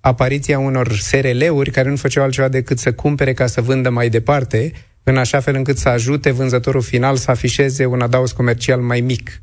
apariția 0.05 0.59
unor 0.59 0.93
SRL-uri 0.93 1.71
care 1.71 1.89
nu 1.89 1.97
făceau 1.97 2.25
altceva 2.25 2.49
decât 2.49 2.79
să 2.79 2.93
cumpere 2.93 3.33
ca 3.33 3.47
să 3.47 3.61
vândă 3.61 3.91
mai 3.91 4.09
departe, 4.09 4.73
în 5.03 5.17
așa 5.17 5.41
fel 5.41 5.55
încât 5.55 5.79
să 5.79 5.89
ajute 5.89 6.31
vânzătorul 6.31 6.83
final 6.83 7.17
să 7.17 7.31
afișeze 7.31 7.85
un 7.85 8.01
adaos 8.01 8.33
comercial 8.33 8.81
mai 8.81 9.01
mic. 9.01 9.43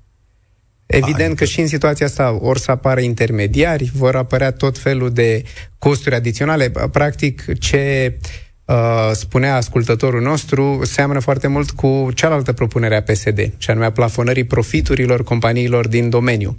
Evident 0.85 1.29
Ai, 1.29 1.35
că 1.35 1.45
și 1.45 1.59
în 1.59 1.67
situația 1.67 2.05
asta 2.05 2.37
or 2.41 2.57
să 2.57 2.71
apară 2.71 2.99
intermediari, 2.99 3.91
vor 3.93 4.15
apărea 4.15 4.51
tot 4.51 4.77
felul 4.77 5.11
de 5.11 5.43
costuri 5.79 6.15
adiționale. 6.15 6.71
Practic, 6.91 7.43
ce 7.59 8.17
uh, 8.65 8.75
spunea 9.11 9.55
ascultătorul 9.55 10.21
nostru 10.21 10.79
seamănă 10.83 11.19
foarte 11.19 11.47
mult 11.47 11.71
cu 11.71 12.09
cealaltă 12.13 12.53
propunere 12.53 12.95
a 12.95 13.01
PSD, 13.01 13.51
și 13.57 13.69
anume 13.69 13.85
a 13.85 13.91
plafonării 13.91 14.43
profiturilor 14.43 15.23
companiilor 15.23 15.87
din 15.87 16.09
domeniu. 16.09 16.55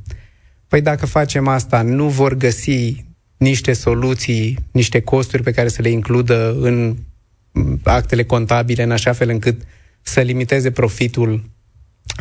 Păi 0.69 0.81
dacă 0.81 1.07
facem 1.07 1.49
asta, 1.49 1.83
nu 1.83 2.09
vor 2.09 2.35
găsi 2.35 3.11
niște 3.43 3.73
soluții, 3.73 4.59
niște 4.71 5.01
costuri 5.01 5.43
pe 5.43 5.51
care 5.51 5.69
să 5.69 5.83
le 5.83 5.89
includă 5.89 6.57
în 6.61 6.97
actele 7.83 8.25
contabile 8.25 8.83
în 8.83 8.91
așa 8.91 9.13
fel 9.13 9.29
încât 9.29 9.63
să 10.03 10.21
limiteze 10.21 10.71
profitul 10.71 11.43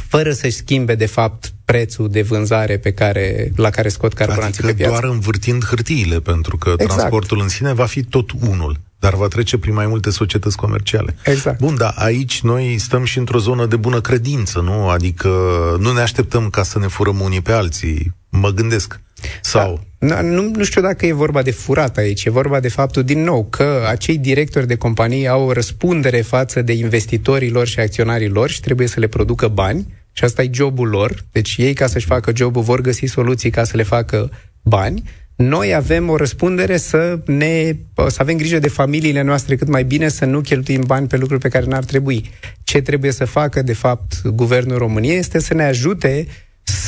fără 0.07 0.31
să-și 0.31 0.55
schimbe, 0.55 0.95
de 0.95 1.05
fapt, 1.05 1.53
prețul 1.65 2.09
de 2.09 2.21
vânzare 2.21 2.77
pe 2.77 2.91
care, 2.91 3.51
la 3.55 3.69
care 3.69 3.89
scot 3.89 4.13
carburanții 4.13 4.63
adică 4.63 4.77
pe 4.77 4.83
piață. 4.83 4.99
doar 4.99 5.13
învârtind 5.13 5.65
hârtiile, 5.65 6.19
pentru 6.19 6.57
că 6.57 6.69
exact. 6.69 6.93
transportul 6.93 7.39
în 7.41 7.47
sine 7.47 7.73
va 7.73 7.85
fi 7.85 8.03
tot 8.03 8.31
unul, 8.31 8.79
dar 8.99 9.15
va 9.15 9.27
trece 9.27 9.57
prin 9.57 9.73
mai 9.73 9.87
multe 9.87 10.09
societăți 10.09 10.57
comerciale. 10.57 11.15
Exact. 11.25 11.59
Bun, 11.59 11.75
dar 11.77 11.93
aici 11.95 12.41
noi 12.41 12.77
stăm 12.77 13.03
și 13.03 13.17
într-o 13.17 13.39
zonă 13.39 13.65
de 13.65 13.75
bună 13.75 14.01
credință, 14.01 14.59
nu? 14.59 14.89
Adică 14.89 15.29
nu 15.79 15.91
ne 15.91 16.01
așteptăm 16.01 16.49
ca 16.49 16.63
să 16.63 16.79
ne 16.79 16.87
furăm 16.87 17.19
unii 17.19 17.41
pe 17.41 17.51
alții. 17.51 18.13
Mă 18.29 18.49
gândesc. 18.49 18.99
Sau... 19.41 19.79
Da. 20.03 20.21
Nu, 20.21 20.51
nu 20.55 20.63
știu 20.63 20.81
dacă 20.81 21.05
e 21.05 21.13
vorba 21.13 21.41
de 21.41 21.51
furat 21.51 21.97
aici, 21.97 22.25
e 22.25 22.29
vorba 22.29 22.59
de 22.59 22.67
faptul, 22.67 23.03
din 23.03 23.23
nou, 23.23 23.45
că 23.49 23.85
acei 23.89 24.17
directori 24.17 24.67
de 24.67 24.75
companii 24.75 25.27
au 25.27 25.47
o 25.47 25.51
răspundere 25.51 26.21
față 26.21 26.61
de 26.61 26.73
investitorii 26.73 27.49
lor 27.49 27.67
și 27.67 27.79
acționarii 27.79 28.27
lor 28.27 28.49
și 28.49 28.59
trebuie 28.59 28.87
să 28.87 28.99
le 28.99 29.07
producă 29.07 29.47
bani 29.47 29.87
și 30.11 30.23
asta 30.23 30.43
e 30.43 30.49
jobul 30.53 30.87
lor. 30.87 31.25
Deci 31.31 31.55
ei, 31.57 31.73
ca 31.73 31.87
să-și 31.87 32.05
facă 32.05 32.31
jobul, 32.35 32.61
vor 32.61 32.81
găsi 32.81 33.05
soluții 33.05 33.49
ca 33.49 33.63
să 33.63 33.77
le 33.77 33.83
facă 33.83 34.31
bani. 34.61 35.03
Noi 35.35 35.73
avem 35.73 36.09
o 36.09 36.15
răspundere 36.15 36.77
să 36.77 37.19
ne 37.25 37.75
să 38.07 38.17
avem 38.17 38.37
grijă 38.37 38.59
de 38.59 38.67
familiile 38.67 39.21
noastre 39.21 39.55
cât 39.55 39.67
mai 39.67 39.83
bine, 39.83 40.09
să 40.09 40.25
nu 40.25 40.41
cheltuim 40.41 40.83
bani 40.85 41.07
pe 41.07 41.17
lucruri 41.17 41.41
pe 41.41 41.49
care 41.49 41.65
n-ar 41.65 41.83
trebui. 41.83 42.29
Ce 42.63 42.81
trebuie 42.81 43.11
să 43.11 43.25
facă, 43.25 43.61
de 43.61 43.73
fapt, 43.73 44.21
guvernul 44.27 44.77
României 44.77 45.17
este 45.17 45.39
să 45.39 45.53
ne 45.53 45.63
ajute 45.63 46.27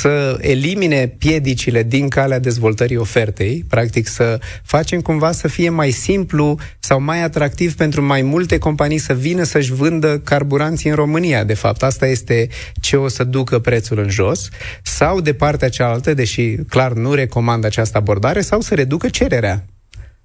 să 0.04 0.38
elimine 0.40 1.06
piedicile 1.06 1.82
din 1.82 2.08
calea 2.08 2.38
dezvoltării 2.38 2.96
ofertei, 2.96 3.64
practic 3.68 4.08
să 4.08 4.38
facem 4.62 5.00
cumva 5.00 5.32
să 5.32 5.48
fie 5.48 5.68
mai 5.68 5.90
simplu 5.90 6.58
sau 6.78 7.00
mai 7.00 7.22
atractiv 7.22 7.74
pentru 7.74 8.02
mai 8.02 8.22
multe 8.22 8.58
companii 8.58 8.98
să 8.98 9.14
vină 9.14 9.42
să-și 9.42 9.72
vândă 9.72 10.18
carburanții 10.18 10.90
în 10.90 10.96
România, 10.96 11.44
de 11.44 11.54
fapt. 11.54 11.82
Asta 11.82 12.06
este 12.06 12.48
ce 12.80 12.96
o 12.96 13.08
să 13.08 13.24
ducă 13.24 13.58
prețul 13.58 13.98
în 13.98 14.08
jos, 14.08 14.48
sau 14.82 15.20
de 15.20 15.34
partea 15.34 15.68
cealaltă, 15.68 16.14
deși 16.14 16.54
clar 16.68 16.92
nu 16.92 17.14
recomand 17.14 17.64
această 17.64 17.98
abordare, 17.98 18.40
sau 18.40 18.60
să 18.60 18.74
reducă 18.74 19.08
cererea. 19.08 19.64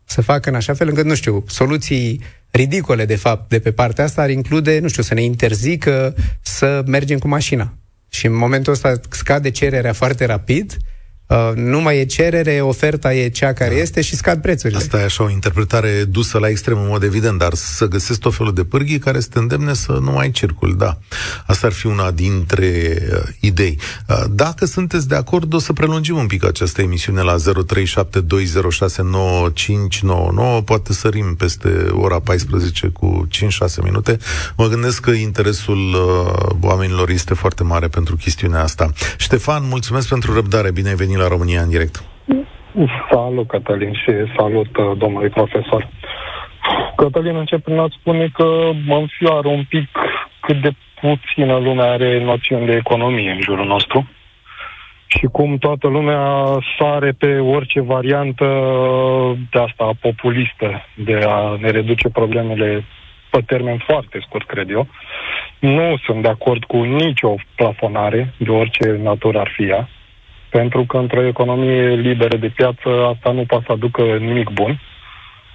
Să 0.05 0.21
facă 0.21 0.49
în 0.49 0.55
așa 0.55 0.73
fel 0.73 0.87
încât, 0.87 1.05
nu 1.05 1.15
știu, 1.15 1.43
soluții 1.47 2.21
ridicole, 2.51 3.05
de 3.05 3.15
fapt, 3.15 3.49
de 3.49 3.59
pe 3.59 3.71
partea 3.71 4.03
asta 4.03 4.21
ar 4.21 4.29
include, 4.29 4.79
nu 4.79 4.87
știu, 4.87 5.03
să 5.03 5.13
ne 5.13 5.23
interzică 5.23 6.15
să 6.41 6.83
mergem 6.85 7.17
cu 7.17 7.27
mașina 7.27 7.73
și 8.09 8.25
în 8.25 8.33
momentul 8.33 8.73
ăsta 8.73 8.99
scade 9.09 9.51
cererea 9.51 9.93
foarte 9.93 10.25
rapid, 10.25 10.77
Uh, 11.29 11.51
nu 11.55 11.81
mai 11.81 11.99
e 11.99 12.05
cerere, 12.05 12.61
oferta 12.61 13.13
e 13.13 13.29
cea 13.29 13.53
care 13.53 13.73
da. 13.73 13.81
este 13.81 14.01
și 14.01 14.15
scad 14.15 14.41
prețurile. 14.41 14.79
Asta 14.79 14.99
e 14.99 15.03
așa 15.03 15.23
o 15.23 15.29
interpretare 15.29 16.03
dusă 16.03 16.37
la 16.37 16.47
extrem 16.47 16.77
în 16.77 16.87
mod 16.87 17.03
evident, 17.03 17.37
dar 17.37 17.53
să 17.53 17.87
găsesc 17.87 18.19
tot 18.19 18.35
felul 18.35 18.53
de 18.53 18.63
pârghii 18.63 18.99
care 18.99 19.19
să 19.19 19.27
te 19.31 19.39
îndemne 19.39 19.73
să 19.73 19.91
nu 19.91 20.11
mai 20.11 20.31
circul, 20.31 20.75
da. 20.77 20.97
Asta 21.45 21.67
ar 21.67 21.73
fi 21.73 21.87
una 21.87 22.11
dintre 22.11 22.97
uh, 23.11 23.21
idei. 23.39 23.79
Uh, 24.07 24.23
dacă 24.29 24.65
sunteți 24.65 25.07
de 25.07 25.15
acord, 25.15 25.53
o 25.53 25.59
să 25.59 25.73
prelungim 25.73 26.17
un 26.17 26.27
pic 26.27 26.45
această 26.45 26.81
emisiune 26.81 27.21
la 27.21 27.35
0372069599, 27.35 27.41
poate 30.65 30.93
sărim 30.93 31.35
peste 31.35 31.87
ora 31.91 32.19
14 32.19 32.87
cu 32.87 33.27
5-6 33.31 33.37
minute. 33.83 34.17
Mă 34.57 34.67
gândesc 34.67 35.01
că 35.01 35.11
interesul 35.11 35.93
uh, 35.93 36.33
oamenilor 36.61 37.09
este 37.09 37.33
foarte 37.33 37.63
mare 37.63 37.87
pentru 37.87 38.15
chestiunea 38.15 38.63
asta. 38.63 38.91
Ștefan, 39.17 39.67
mulțumesc 39.67 40.07
pentru 40.07 40.33
răbdare, 40.33 40.71
bine 40.71 40.89
ai 40.89 40.95
venit 40.95 41.17
la 41.19 41.27
România 41.27 41.61
în 41.61 41.69
direct. 41.69 42.03
Salut, 43.11 43.47
Cătălin, 43.47 43.93
și 43.93 44.11
salut 44.37 44.77
uh, 44.77 44.97
domnului 44.97 45.29
profesor. 45.29 45.87
Cătălin, 46.95 47.35
încep 47.35 47.63
prin 47.63 47.77
a 47.77 47.87
spune 47.99 48.29
că 48.33 48.71
mă 48.85 48.95
înfioară 48.95 49.47
un 49.47 49.63
pic 49.69 49.87
cât 50.39 50.61
de 50.61 50.71
puțină 51.01 51.57
lume 51.57 51.81
are 51.81 52.23
noțiuni 52.23 52.65
de 52.65 52.75
economie 52.75 53.31
în 53.31 53.41
jurul 53.41 53.65
nostru 53.65 54.07
și 55.07 55.25
cum 55.31 55.57
toată 55.57 55.87
lumea 55.87 56.45
sare 56.77 57.11
pe 57.11 57.37
orice 57.39 57.81
variantă 57.81 58.45
de 59.51 59.59
asta 59.59 59.89
populistă 60.01 60.85
de 60.95 61.19
a 61.27 61.57
ne 61.59 61.69
reduce 61.69 62.09
problemele 62.09 62.85
pe 63.29 63.41
termen 63.45 63.77
foarte 63.77 64.19
scurt, 64.25 64.47
cred 64.47 64.69
eu. 64.69 64.87
Nu 65.59 65.97
sunt 66.05 66.21
de 66.21 66.27
acord 66.27 66.63
cu 66.63 66.77
nicio 66.77 67.35
plafonare 67.55 68.33
de 68.37 68.49
orice 68.49 68.99
natură 69.03 69.39
ar 69.39 69.51
fi 69.55 69.63
ea. 69.63 69.89
Pentru 70.49 70.85
că 70.85 70.97
într-o 70.97 71.25
economie 71.25 71.95
liberă 71.95 72.37
de 72.37 72.47
piață 72.55 72.89
asta 73.13 73.31
nu 73.31 73.43
poate 73.45 73.63
să 73.67 73.71
aducă 73.71 74.01
nimic 74.01 74.49
bun. 74.49 74.81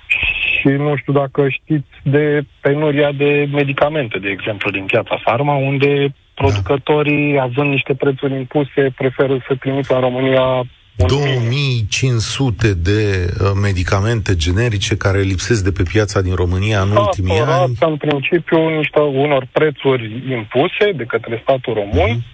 Și 0.06 0.68
nu 0.68 0.96
știu 0.96 1.12
dacă 1.12 1.48
știți 1.48 1.94
de 2.02 2.42
penuria 2.60 3.12
de 3.12 3.48
medicamente, 3.52 4.18
de 4.18 4.28
exemplu, 4.28 4.70
din 4.70 4.84
piața 4.84 5.20
farma, 5.24 5.54
unde 5.54 6.14
producătorii, 6.34 7.38
având 7.40 7.70
niște 7.70 7.94
prețuri 7.94 8.34
impuse, 8.34 8.92
preferă 8.96 9.44
să 9.48 9.54
trimită 9.54 9.94
în 9.94 10.00
România 10.00 10.62
2500 10.96 12.74
de 12.74 13.26
uh, 13.40 13.50
medicamente 13.62 14.34
generice 14.36 14.96
care 14.96 15.20
lipsesc 15.20 15.64
de 15.64 15.72
pe 15.72 15.82
piața 15.82 16.20
din 16.20 16.34
România 16.34 16.80
în 16.80 16.90
ultimii 16.90 17.40
ani. 17.46 17.74
în 17.80 17.96
principiu 17.96 18.76
niște 18.76 19.00
unor 19.00 19.46
prețuri 19.52 20.22
impuse 20.30 20.92
de 20.96 21.04
către 21.04 21.40
statul 21.42 21.74
român. 21.74 22.16
Mm-hmm 22.16 22.33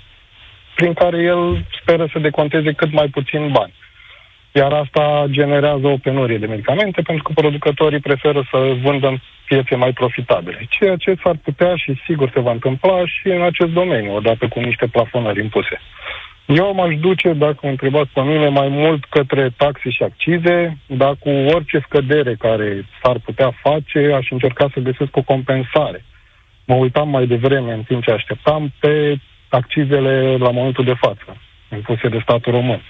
prin 0.75 0.93
care 0.93 1.23
el 1.23 1.66
speră 1.81 2.09
să 2.12 2.18
deconteze 2.18 2.73
cât 2.73 2.93
mai 2.93 3.09
puțin 3.09 3.53
bani. 3.53 3.73
Iar 4.53 4.73
asta 4.73 5.25
generează 5.31 5.87
o 5.87 5.97
penurie 5.97 6.39
de 6.39 6.47
medicamente 6.47 7.03
pentru 7.03 7.23
că 7.23 7.33
producătorii 7.35 8.01
preferă 8.01 8.43
să 8.51 8.77
vândă 8.83 9.07
în 9.07 9.18
piețe 9.47 9.75
mai 9.75 9.93
profitabile. 9.93 10.66
Ceea 10.68 10.97
ce 10.97 11.14
s-ar 11.23 11.37
putea 11.43 11.77
și 11.77 12.01
sigur 12.07 12.31
se 12.35 12.41
va 12.41 12.51
întâmpla 12.51 13.07
și 13.07 13.29
în 13.29 13.43
acest 13.43 13.71
domeniu, 13.71 14.14
odată 14.14 14.49
cu 14.49 14.61
niște 14.61 14.87
plafonări 14.87 15.41
impuse. 15.41 15.81
Eu 16.47 16.75
m-aș 16.75 16.95
duce, 16.97 17.33
dacă 17.33 17.59
mă 17.62 17.68
întrebați 17.68 18.11
pe 18.12 18.21
mine, 18.21 18.49
mai 18.49 18.68
mult 18.68 19.05
către 19.05 19.51
taxe 19.57 19.91
și 19.91 20.03
accize, 20.03 20.79
dar 20.87 21.16
cu 21.18 21.29
orice 21.29 21.79
scădere 21.87 22.35
care 22.35 22.87
s-ar 23.03 23.18
putea 23.25 23.51
face, 23.62 24.12
aș 24.12 24.31
încerca 24.31 24.68
să 24.73 24.81
găsesc 24.81 25.16
o 25.16 25.23
compensare. 25.23 26.05
Mă 26.64 26.75
uitam 26.75 27.09
mai 27.09 27.27
devreme, 27.27 27.73
în 27.73 27.83
timp 27.83 28.03
ce 28.03 28.11
așteptam, 28.11 28.73
pe 28.81 29.16
accizele 29.51 30.37
la 30.37 30.51
momentul 30.51 30.85
de 30.85 30.95
față, 31.01 31.37
impuse 31.73 32.09
de 32.09 32.21
statul 32.23 32.53
român. 32.53 32.83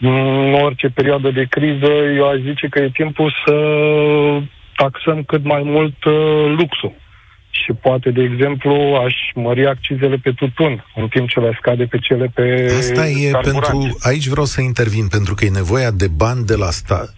În 0.00 0.52
orice 0.52 0.88
perioadă 0.88 1.30
de 1.30 1.46
criză, 1.48 1.90
eu 2.16 2.28
aș 2.28 2.38
zice 2.40 2.66
că 2.68 2.78
e 2.78 2.90
timpul 2.92 3.32
să 3.46 3.54
taxăm 4.76 5.22
cât 5.22 5.44
mai 5.44 5.62
mult 5.64 6.04
uh, 6.04 6.54
luxul. 6.58 6.92
Și 7.50 7.72
poate, 7.72 8.10
de 8.10 8.22
exemplu, 8.22 8.72
aș 9.04 9.14
mări 9.34 9.66
accizele 9.66 10.16
pe 10.16 10.32
tutun, 10.32 10.84
în 10.94 11.08
timp 11.08 11.28
ce 11.28 11.40
le 11.40 11.56
scade 11.60 11.84
pe 11.84 11.98
cele 11.98 12.30
pe 12.34 12.74
Asta 12.78 13.08
e 13.08 13.30
pentru... 13.42 13.96
Aici 14.00 14.26
vreau 14.26 14.44
să 14.44 14.60
intervin, 14.60 15.08
pentru 15.08 15.34
că 15.34 15.44
e 15.44 15.50
nevoia 15.50 15.90
de 15.90 16.08
bani 16.08 16.44
de 16.44 16.56
la 16.56 16.70
stat. 16.70 17.14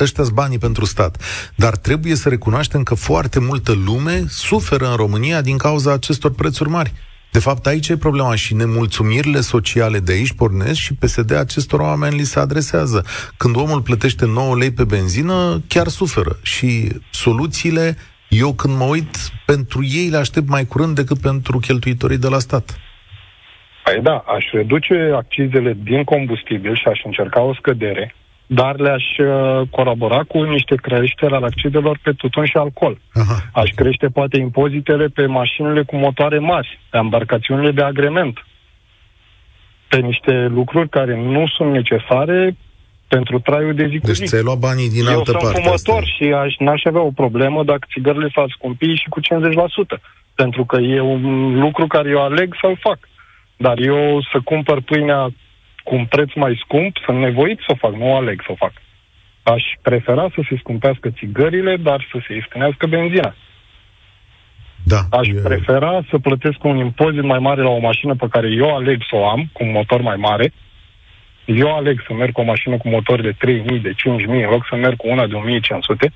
Ăștia 0.00 0.24
sunt 0.24 0.36
banii 0.36 0.58
pentru 0.58 0.84
stat. 0.84 1.22
Dar 1.54 1.76
trebuie 1.76 2.14
să 2.14 2.28
recunoaștem 2.28 2.82
că 2.82 2.94
foarte 2.94 3.40
multă 3.40 3.72
lume 3.86 4.22
suferă 4.26 4.86
în 4.90 4.96
România 4.96 5.40
din 5.40 5.56
cauza 5.56 5.92
acestor 5.92 6.34
prețuri 6.34 6.68
mari. 6.68 6.92
De 7.36 7.40
fapt, 7.40 7.66
aici 7.66 7.88
e 7.88 7.96
problema 7.96 8.34
și 8.34 8.54
nemulțumirile 8.54 9.40
sociale 9.40 9.98
de 9.98 10.12
aici 10.12 10.32
pornesc 10.32 10.80
și 10.80 10.94
PSD 10.94 11.30
acestor 11.36 11.80
oameni 11.80 12.16
li 12.16 12.32
se 12.32 12.38
adresează. 12.40 13.04
Când 13.36 13.56
omul 13.56 13.80
plătește 13.82 14.26
9 14.26 14.56
lei 14.56 14.72
pe 14.72 14.84
benzină, 14.84 15.62
chiar 15.68 15.86
suferă. 15.86 16.36
Și 16.42 16.68
soluțiile, 17.10 17.96
eu 18.28 18.52
când 18.52 18.76
mă 18.76 18.84
uit, 18.84 19.14
pentru 19.46 19.80
ei 19.98 20.08
le 20.08 20.16
aștept 20.16 20.48
mai 20.48 20.64
curând 20.64 20.94
decât 20.94 21.18
pentru 21.20 21.58
cheltuitorii 21.58 22.18
de 22.18 22.28
la 22.28 22.38
stat. 22.38 22.78
Păi 23.84 24.02
da, 24.02 24.16
aș 24.36 24.44
reduce 24.52 24.94
accizele 25.14 25.76
din 25.82 26.04
combustibil 26.04 26.74
și 26.74 26.86
aș 26.88 27.00
încerca 27.04 27.40
o 27.40 27.54
scădere 27.54 28.14
dar 28.46 28.78
le-aș 28.78 29.04
uh, 29.18 29.68
colabora 29.70 30.22
cu 30.22 30.42
niște 30.42 30.74
creșteri 30.74 31.34
al 31.34 31.42
accizelor 31.42 31.98
pe 32.02 32.12
tutun 32.12 32.44
și 32.44 32.56
alcool. 32.56 32.98
Aha. 33.12 33.42
Aș 33.52 33.70
crește 33.70 34.06
poate 34.06 34.38
impozitele 34.38 35.06
pe 35.06 35.26
mașinile 35.26 35.82
cu 35.82 35.96
motoare 35.96 36.38
mari, 36.38 36.80
pe 36.90 36.96
embarcațiunile 36.96 37.70
de 37.70 37.82
agrement, 37.82 38.46
pe 39.88 39.96
niște 39.96 40.46
lucruri 40.46 40.88
care 40.88 41.16
nu 41.16 41.46
sunt 41.46 41.72
necesare 41.72 42.56
pentru 43.08 43.38
traiul 43.38 43.74
de 43.74 43.86
zi 43.90 43.98
cu 43.98 44.06
deci 44.06 44.16
zi. 44.16 44.24
ți-ai 44.24 44.42
luat 44.42 44.58
banii 44.58 44.90
din 44.90 45.06
Eu 45.06 45.16
altă 45.16 45.30
sunt 45.30 45.42
parte. 45.42 45.60
fumător 45.60 46.02
asta. 46.02 46.14
și 46.16 46.24
aș, 46.32 46.54
n-aș 46.58 46.82
avea 46.84 47.00
o 47.00 47.10
problemă 47.10 47.64
dacă 47.64 47.86
țigările 47.92 48.28
s-ar 48.34 48.54
scumpi 48.56 48.94
și 49.02 49.08
cu 49.08 49.20
50%. 49.20 50.00
Pentru 50.34 50.64
că 50.64 50.76
e 50.80 51.00
un 51.00 51.54
lucru 51.60 51.86
care 51.86 52.08
eu 52.08 52.22
aleg 52.22 52.54
să-l 52.60 52.78
fac. 52.80 52.98
Dar 53.56 53.78
eu 53.78 54.20
să 54.32 54.40
cumpăr 54.44 54.80
pâinea 54.80 55.30
cu 55.86 55.94
un 55.94 56.04
preț 56.06 56.30
mai 56.34 56.60
scump, 56.64 56.96
sunt 57.04 57.18
nevoit 57.18 57.58
să 57.58 57.70
o 57.74 57.74
fac, 57.74 57.94
nu 57.94 58.16
aleg 58.16 58.40
să 58.46 58.52
o 58.52 58.60
fac. 58.64 58.72
Aș 59.42 59.62
prefera 59.82 60.26
să 60.34 60.40
se 60.48 60.56
scumpească 60.58 61.10
țigările, 61.10 61.76
dar 61.76 62.08
să 62.12 62.18
se 62.26 62.34
ieftinească 62.34 62.86
benzina. 62.86 63.34
Da. 64.82 65.00
Aș 65.10 65.28
e... 65.28 65.32
prefera 65.32 66.04
să 66.10 66.18
plătesc 66.18 66.64
un 66.64 66.76
impozit 66.76 67.22
mai 67.22 67.38
mare 67.38 67.62
la 67.62 67.68
o 67.68 67.78
mașină 67.78 68.14
pe 68.14 68.26
care 68.30 68.48
eu 68.50 68.76
aleg 68.76 69.00
să 69.10 69.16
o 69.16 69.28
am, 69.28 69.50
cu 69.52 69.64
un 69.64 69.70
motor 69.70 70.00
mai 70.00 70.16
mare. 70.16 70.52
Eu 71.44 71.76
aleg 71.76 72.02
să 72.06 72.12
merg 72.12 72.32
cu 72.32 72.40
o 72.40 72.44
mașină 72.44 72.76
cu 72.76 72.88
motor 72.88 73.20
de 73.20 73.32
3.000, 73.32 73.82
de 73.82 73.92
5.000, 73.92 74.26
în 74.26 74.50
loc 74.50 74.66
să 74.70 74.76
merg 74.76 74.96
cu 74.96 75.08
una 75.08 75.26
de 75.26 75.34
1.500. 76.06 76.12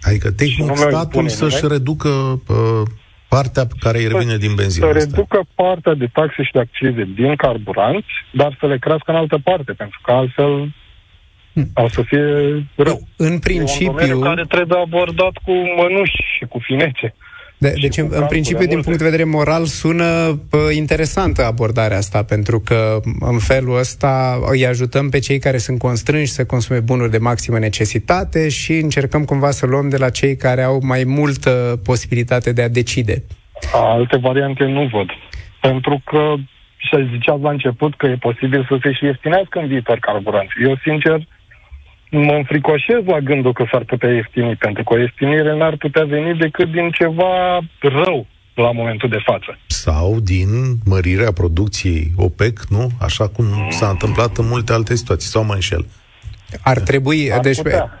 Adică 0.00 0.30
tehnic 0.30 0.76
statul 0.76 1.28
să-și 1.28 1.66
reducă 1.68 2.08
uh, 2.08 2.88
Partea 3.36 3.64
care 3.80 3.98
îi 3.98 4.08
revine 4.08 4.36
din 4.36 4.54
benzină. 4.54 4.86
Să 4.86 4.98
reducă 4.98 5.40
partea 5.54 5.94
de 5.94 6.08
taxe 6.12 6.42
și 6.42 6.52
de 6.52 6.58
accize 6.58 7.04
din 7.14 7.36
carburanți, 7.36 8.12
dar 8.32 8.56
să 8.60 8.66
le 8.66 8.78
crească 8.78 9.10
în 9.10 9.16
altă 9.16 9.38
parte, 9.38 9.72
pentru 9.72 9.98
că 10.02 10.10
altfel 10.12 10.52
hmm. 11.52 11.70
o 11.74 11.88
să 11.88 12.02
fie 12.02 12.26
rău. 12.76 12.98
În 13.16 13.38
principiu... 13.38 14.06
E 14.06 14.14
un 14.14 14.20
care 14.20 14.44
trebuie 14.48 14.78
abordat 14.78 15.34
cu 15.44 15.52
mănuși 15.76 16.18
și 16.36 16.44
cu 16.44 16.58
finețe. 16.58 17.14
De, 17.60 17.74
deci, 17.80 17.96
în, 17.96 18.08
în 18.10 18.26
principiu, 18.26 18.66
din 18.66 18.80
punct 18.80 18.98
de 18.98 19.04
vedere 19.04 19.24
moral, 19.24 19.64
sună 19.64 20.40
pă, 20.50 20.56
interesantă 20.76 21.44
abordarea 21.44 21.96
asta, 21.96 22.22
pentru 22.22 22.60
că 22.60 23.00
în 23.20 23.38
felul 23.38 23.78
ăsta 23.78 24.38
îi 24.50 24.66
ajutăm 24.66 25.08
pe 25.08 25.18
cei 25.18 25.38
care 25.38 25.58
sunt 25.58 25.78
constrânși 25.78 26.32
să 26.32 26.44
consume 26.44 26.80
bunuri 26.80 27.10
de 27.10 27.18
maximă 27.18 27.58
necesitate 27.58 28.48
și 28.48 28.72
încercăm 28.72 29.24
cumva 29.24 29.50
să 29.50 29.66
luăm 29.66 29.88
de 29.88 29.96
la 29.96 30.10
cei 30.10 30.36
care 30.36 30.62
au 30.62 30.78
mai 30.82 31.02
multă 31.06 31.80
posibilitate 31.84 32.52
de 32.52 32.62
a 32.62 32.68
decide. 32.68 33.22
Alte 33.74 34.16
variante 34.16 34.64
nu 34.64 34.88
văd. 34.92 35.08
Pentru 35.60 36.02
că 36.04 36.34
și 36.76 37.08
ziceați 37.12 37.42
la 37.42 37.50
început 37.50 37.96
că 37.96 38.06
e 38.06 38.16
posibil 38.28 38.66
să 38.68 38.78
se 38.82 38.92
și 38.92 39.04
ieftinească 39.04 39.58
în 39.58 39.66
viitor 39.66 39.98
carburanți. 39.98 40.52
Eu, 40.62 40.76
sincer, 40.82 41.26
mă 42.10 42.32
înfricoșez 42.32 43.04
la 43.06 43.18
gândul 43.20 43.52
că 43.52 43.64
s-ar 43.70 43.84
putea 43.84 44.10
ieftini, 44.10 44.56
pentru 44.56 44.84
că 44.84 44.94
o 44.94 44.98
ieftinire 44.98 45.56
n-ar 45.56 45.76
putea 45.76 46.04
veni 46.04 46.38
decât 46.38 46.72
din 46.72 46.90
ceva 46.90 47.58
rău 47.80 48.26
la 48.54 48.72
momentul 48.72 49.08
de 49.08 49.22
față. 49.24 49.58
Sau 49.66 50.20
din 50.20 50.48
mărirea 50.84 51.32
producției 51.32 52.12
OPEC, 52.16 52.60
nu? 52.68 52.88
Așa 53.00 53.28
cum 53.28 53.44
mm. 53.44 53.70
s-a 53.70 53.88
întâmplat 53.88 54.36
în 54.36 54.46
multe 54.48 54.72
alte 54.72 54.94
situații, 54.94 55.28
sau 55.28 55.44
mă 55.44 55.54
înșel. 55.54 55.86
Ar 56.60 56.78
trebui, 56.78 57.32
Ar 57.32 57.40
deci, 57.40 57.56
putea. 57.56 58.00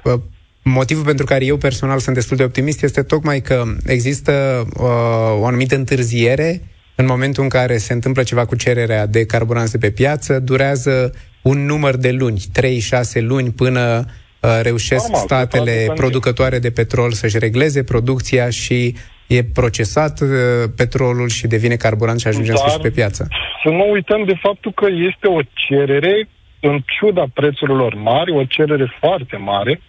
motivul 0.62 1.04
pentru 1.04 1.24
care 1.24 1.44
eu 1.44 1.56
personal 1.56 1.98
sunt 1.98 2.14
destul 2.14 2.36
de 2.36 2.42
optimist 2.42 2.82
este 2.82 3.02
tocmai 3.02 3.40
că 3.40 3.62
există 3.86 4.64
uh, 4.76 5.40
o 5.40 5.46
anumită 5.46 5.74
întârziere 5.74 6.62
în 6.94 7.06
momentul 7.06 7.42
în 7.42 7.48
care 7.48 7.76
se 7.76 7.92
întâmplă 7.92 8.22
ceva 8.22 8.44
cu 8.44 8.56
cererea 8.56 9.06
de 9.06 9.26
carburanți 9.26 9.78
pe 9.78 9.90
piață, 9.90 10.38
durează 10.38 11.12
un 11.42 11.64
număr 11.66 11.96
de 11.96 12.12
luni, 12.12 12.38
3-6 12.38 13.22
luni 13.22 13.50
până 13.50 14.04
uh, 14.40 14.60
reușesc 14.62 15.08
Normal, 15.08 15.26
statele 15.26 15.92
producătoare 15.94 16.58
de 16.58 16.70
petrol 16.70 17.10
să-și 17.12 17.38
regleze 17.38 17.84
producția 17.84 18.50
și 18.50 18.94
e 19.26 19.44
procesat 19.44 20.20
uh, 20.20 20.28
petrolul 20.76 21.28
și 21.28 21.46
devine 21.46 21.74
carburant 21.74 22.20
și 22.20 22.26
ajunge 22.26 22.52
Dar, 22.52 22.56
în 22.56 22.60
sfârșit 22.60 22.82
pe 22.82 23.00
piață. 23.00 23.28
Să 23.62 23.70
nu 23.70 23.90
uităm 23.90 24.24
de 24.24 24.34
faptul 24.40 24.72
că 24.72 24.86
este 24.90 25.26
o 25.26 25.40
cerere 25.54 26.28
în 26.60 26.82
ciuda 26.98 27.24
prețurilor 27.34 27.94
mari, 27.94 28.32
o 28.32 28.44
cerere 28.44 28.96
foarte 28.98 29.36
mare 29.36 29.80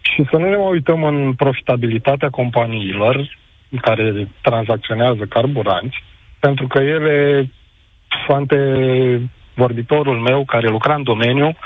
și 0.00 0.24
să 0.30 0.36
nu 0.36 0.48
ne 0.48 0.56
mai 0.56 0.70
uităm 0.70 1.02
în 1.04 1.34
profitabilitatea 1.34 2.30
companiilor 2.30 3.38
care 3.80 4.28
tranzacționează 4.40 5.24
carburanți, 5.28 6.02
pentru 6.38 6.66
că 6.66 6.78
ele, 6.78 7.50
ante 8.28 8.56
vorbitorul 9.54 10.18
meu 10.18 10.44
care 10.44 10.68
lucra 10.68 10.94
în 10.94 11.02
domeniu, 11.02 11.56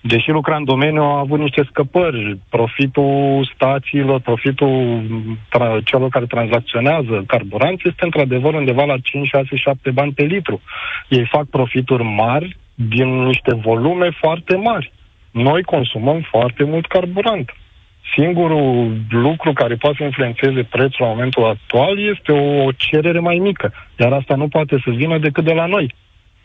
deși 0.00 0.30
lucra 0.30 0.56
în 0.56 0.64
domeniu, 0.64 1.02
a 1.02 1.18
avut 1.18 1.38
niște 1.38 1.62
scăpări. 1.70 2.38
Profitul 2.48 3.50
stațiilor, 3.54 4.20
profitul 4.20 5.02
tra- 5.48 5.82
celor 5.84 6.08
care 6.08 6.26
tranzacționează 6.26 7.24
carburanți 7.26 7.88
este 7.88 8.04
într-adevăr 8.04 8.54
undeva 8.54 8.84
la 8.84 8.98
5, 9.02 9.28
6, 9.28 9.56
7 9.56 9.90
bani 9.90 10.12
pe 10.12 10.22
litru. 10.22 10.60
Ei 11.08 11.26
fac 11.30 11.44
profituri 11.44 12.02
mari 12.02 12.56
din 12.74 13.22
niște 13.22 13.54
volume 13.54 14.10
foarte 14.10 14.56
mari. 14.56 14.92
Noi 15.30 15.62
consumăm 15.62 16.20
foarte 16.30 16.64
mult 16.64 16.86
carburant. 16.86 17.54
Singurul 18.14 18.96
lucru 19.08 19.52
care 19.52 19.74
poate 19.74 19.96
să 19.98 20.04
influențeze 20.04 20.62
prețul 20.62 21.04
la 21.04 21.06
momentul 21.06 21.44
actual 21.44 21.98
este 21.98 22.32
o 22.32 22.72
cerere 22.72 23.18
mai 23.18 23.38
mică, 23.38 23.72
iar 23.98 24.12
asta 24.12 24.34
nu 24.34 24.48
poate 24.48 24.80
să 24.84 24.90
vină 24.90 25.18
decât 25.18 25.44
de 25.44 25.52
la 25.52 25.66
noi. 25.66 25.94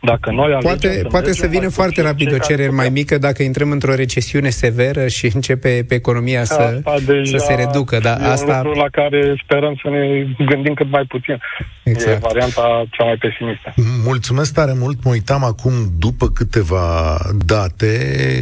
Dacă 0.00 0.30
noi 0.30 0.58
poate, 0.60 0.92
să 0.92 1.06
poate 1.08 1.32
să 1.32 1.46
vină 1.46 1.68
foarte 1.68 2.02
rapid 2.02 2.32
o 2.32 2.38
cerere 2.38 2.70
mai 2.70 2.88
mică 2.88 3.18
dacă 3.18 3.42
intrăm 3.42 3.70
într-o 3.70 3.94
recesiune 3.94 4.48
severă 4.48 5.06
și 5.06 5.30
începe 5.34 5.84
pe 5.88 5.94
economia 5.94 6.44
să, 6.44 6.80
să 7.22 7.36
se 7.36 7.54
reducă. 7.54 7.98
Dar 7.98 8.20
e 8.20 8.24
asta... 8.24 8.62
un 8.64 8.72
la 8.76 8.88
care 8.92 9.34
sperăm 9.44 9.78
să 9.82 9.88
ne 9.90 10.26
gândim 10.46 10.74
cât 10.74 10.90
mai 10.90 11.04
puțin. 11.08 11.40
Exact. 11.82 12.16
E 12.16 12.26
varianta 12.26 12.84
cea 12.90 13.04
mai 13.04 13.16
pesimistă. 13.16 13.74
Mulțumesc 14.04 14.54
tare 14.54 14.72
mult. 14.76 15.04
Mă 15.04 15.10
uitam 15.10 15.44
acum 15.44 15.72
după 15.98 16.26
câteva 16.28 17.16
date 17.44 17.90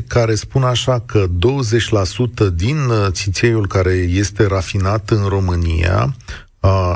care 0.08 0.34
spun 0.34 0.62
așa 0.62 1.02
că 1.06 1.24
20% 2.48 2.54
din 2.54 2.76
uh, 2.76 3.06
țițeiul 3.10 3.66
care 3.66 3.92
este 3.92 4.46
rafinat 4.46 5.10
în 5.10 5.28
România 5.28 6.14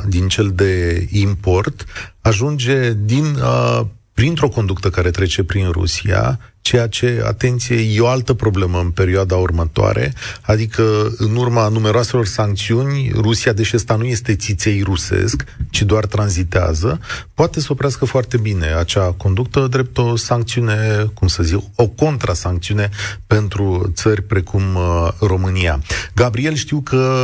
din 0.09 0.29
cel 0.29 0.51
de 0.55 1.07
import 1.11 1.85
ajunge 2.21 2.93
din 2.93 3.25
uh, 3.25 3.81
printr-o 4.21 4.49
conductă 4.49 4.91
care 4.91 5.11
trece 5.11 5.43
prin 5.43 5.71
Rusia, 5.71 6.39
ceea 6.61 6.87
ce, 6.87 7.23
atenție, 7.27 7.77
e 7.77 8.01
o 8.01 8.07
altă 8.07 8.33
problemă 8.35 8.79
în 8.79 8.91
perioada 8.91 9.37
următoare, 9.37 10.13
adică 10.41 11.13
în 11.17 11.37
urma 11.37 11.69
numeroaselor 11.69 12.27
sancțiuni, 12.27 13.13
Rusia, 13.15 13.53
deși 13.53 13.75
asta 13.75 13.97
nu 13.97 14.05
este 14.05 14.35
țiței 14.35 14.83
rusesc, 14.83 15.45
ci 15.71 15.83
doar 15.83 16.07
tranzitează, 16.07 17.01
poate 17.35 17.61
să 17.61 17.67
oprească 17.71 18.05
foarte 18.05 18.37
bine 18.37 18.67
acea 18.67 19.13
conductă 19.17 19.67
drept 19.71 19.99
o 19.99 20.17
sancțiune, 20.17 21.07
cum 21.15 21.29
să 21.29 21.43
zic, 21.43 21.59
o 21.75 21.87
contrasancțiune 21.87 22.89
pentru 23.27 23.91
țări 23.95 24.23
precum 24.23 24.63
uh, 24.75 25.09
România. 25.21 25.83
Gabriel, 26.15 26.55
știu 26.55 26.81
că 26.81 27.23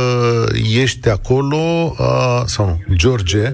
ești 0.73 1.09
acolo, 1.09 1.95
uh, 1.99 2.41
sau 2.45 2.79
nu, 2.87 2.95
George, 2.95 3.51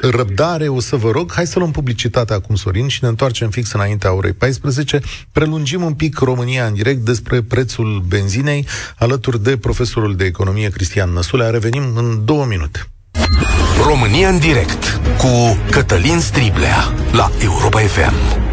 răbdare, 0.00 0.68
o 0.68 0.80
să 0.80 0.96
vă 0.96 1.10
rog, 1.10 1.32
hai 1.32 1.46
să 1.46 1.58
luăm 1.58 1.70
publicitatea 1.70 2.36
acum, 2.36 2.54
Sorin, 2.54 2.88
și 2.88 2.98
ne 3.02 3.08
întoarcem 3.08 3.50
fix 3.50 3.72
înaintea 3.72 4.12
orei 4.12 4.32
14. 4.32 5.00
Prelungim 5.32 5.82
un 5.82 5.92
pic 5.92 6.18
România 6.18 6.66
în 6.66 6.74
direct 6.74 7.00
despre 7.00 7.42
prețul 7.42 8.04
benzinei, 8.06 8.66
alături 8.96 9.42
de 9.42 9.56
profesorul 9.56 10.16
de 10.16 10.24
economie 10.24 10.68
Cristian 10.68 11.10
Năsulea. 11.10 11.50
Revenim 11.50 11.96
în 11.96 12.24
două 12.24 12.44
minute. 12.44 12.86
România 13.86 14.28
în 14.28 14.38
direct 14.38 15.00
cu 15.18 15.58
Cătălin 15.70 16.20
Striblea 16.20 16.94
la 17.12 17.30
Europa 17.42 17.78
FM. 17.80 18.47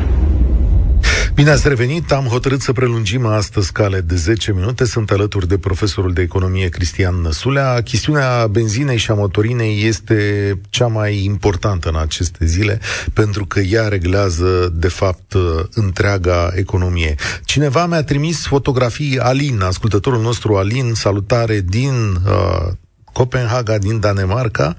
Bine 1.35 1.49
ați 1.49 1.67
revenit, 1.67 2.11
am 2.11 2.25
hotărât 2.25 2.61
să 2.61 2.73
prelungim 2.73 3.25
astăzi 3.25 3.71
cale 3.71 4.01
de 4.01 4.15
10 4.15 4.53
minute. 4.53 4.85
Sunt 4.85 5.11
alături 5.11 5.47
de 5.47 5.57
profesorul 5.57 6.13
de 6.13 6.21
economie 6.21 6.69
Cristian 6.69 7.15
Năsulea. 7.15 7.81
Chestiunea 7.81 8.47
benzinei 8.47 8.97
și 8.97 9.11
a 9.11 9.13
motorinei 9.13 9.83
este 9.87 10.59
cea 10.69 10.87
mai 10.87 11.23
importantă 11.23 11.89
în 11.89 11.95
aceste 11.95 12.45
zile, 12.45 12.79
pentru 13.13 13.45
că 13.45 13.59
ea 13.59 13.87
reglează, 13.87 14.73
de 14.75 14.87
fapt, 14.87 15.33
întreaga 15.73 16.51
economie. 16.53 17.15
Cineva 17.43 17.85
mi-a 17.85 18.03
trimis 18.03 18.45
fotografii 18.45 19.19
Alin, 19.19 19.61
ascultătorul 19.61 20.21
nostru 20.21 20.55
Alin, 20.55 20.93
salutare 20.93 21.61
din 21.61 21.93
uh, 22.25 22.71
Copenhaga, 23.13 23.77
din 23.77 23.99
Danemarca, 23.99 24.75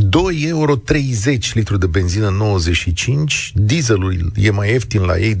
2,30 0.00 0.46
euro 0.46 0.80
litru 1.52 1.76
de 1.76 1.86
benzină 1.86 2.28
95, 2.28 3.52
dieselul 3.54 4.32
e 4.36 4.50
mai 4.50 4.70
ieftin 4.70 5.00
la 5.00 5.18
ei 5.18 5.34
2,25, 5.34 5.40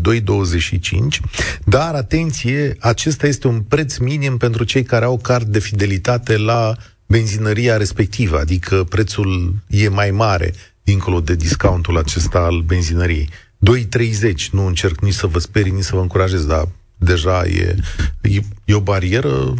dar 1.64 1.94
atenție, 1.94 2.76
acesta 2.80 3.26
este 3.26 3.46
un 3.46 3.60
preț 3.60 3.96
minim 3.96 4.36
pentru 4.36 4.64
cei 4.64 4.82
care 4.82 5.04
au 5.04 5.18
card 5.18 5.46
de 5.46 5.58
fidelitate 5.58 6.36
la 6.36 6.76
benzinăria 7.06 7.76
respectivă, 7.76 8.38
adică 8.38 8.84
prețul 8.84 9.54
e 9.66 9.88
mai 9.88 10.10
mare 10.10 10.54
dincolo 10.82 11.20
de 11.20 11.34
discountul 11.34 11.98
acesta 11.98 12.38
al 12.38 12.60
benzinăriei. 12.60 13.28
2,30, 13.70 14.50
nu 14.50 14.66
încerc 14.66 15.00
nici 15.00 15.14
să 15.14 15.26
vă 15.26 15.38
sperii, 15.38 15.72
nici 15.72 15.84
să 15.84 15.94
vă 15.94 16.00
încurajez, 16.00 16.44
dar 16.44 16.68
deja 16.96 17.44
e, 17.46 17.76
e, 18.20 18.40
e 18.64 18.74
o 18.74 18.80
barieră 18.80 19.54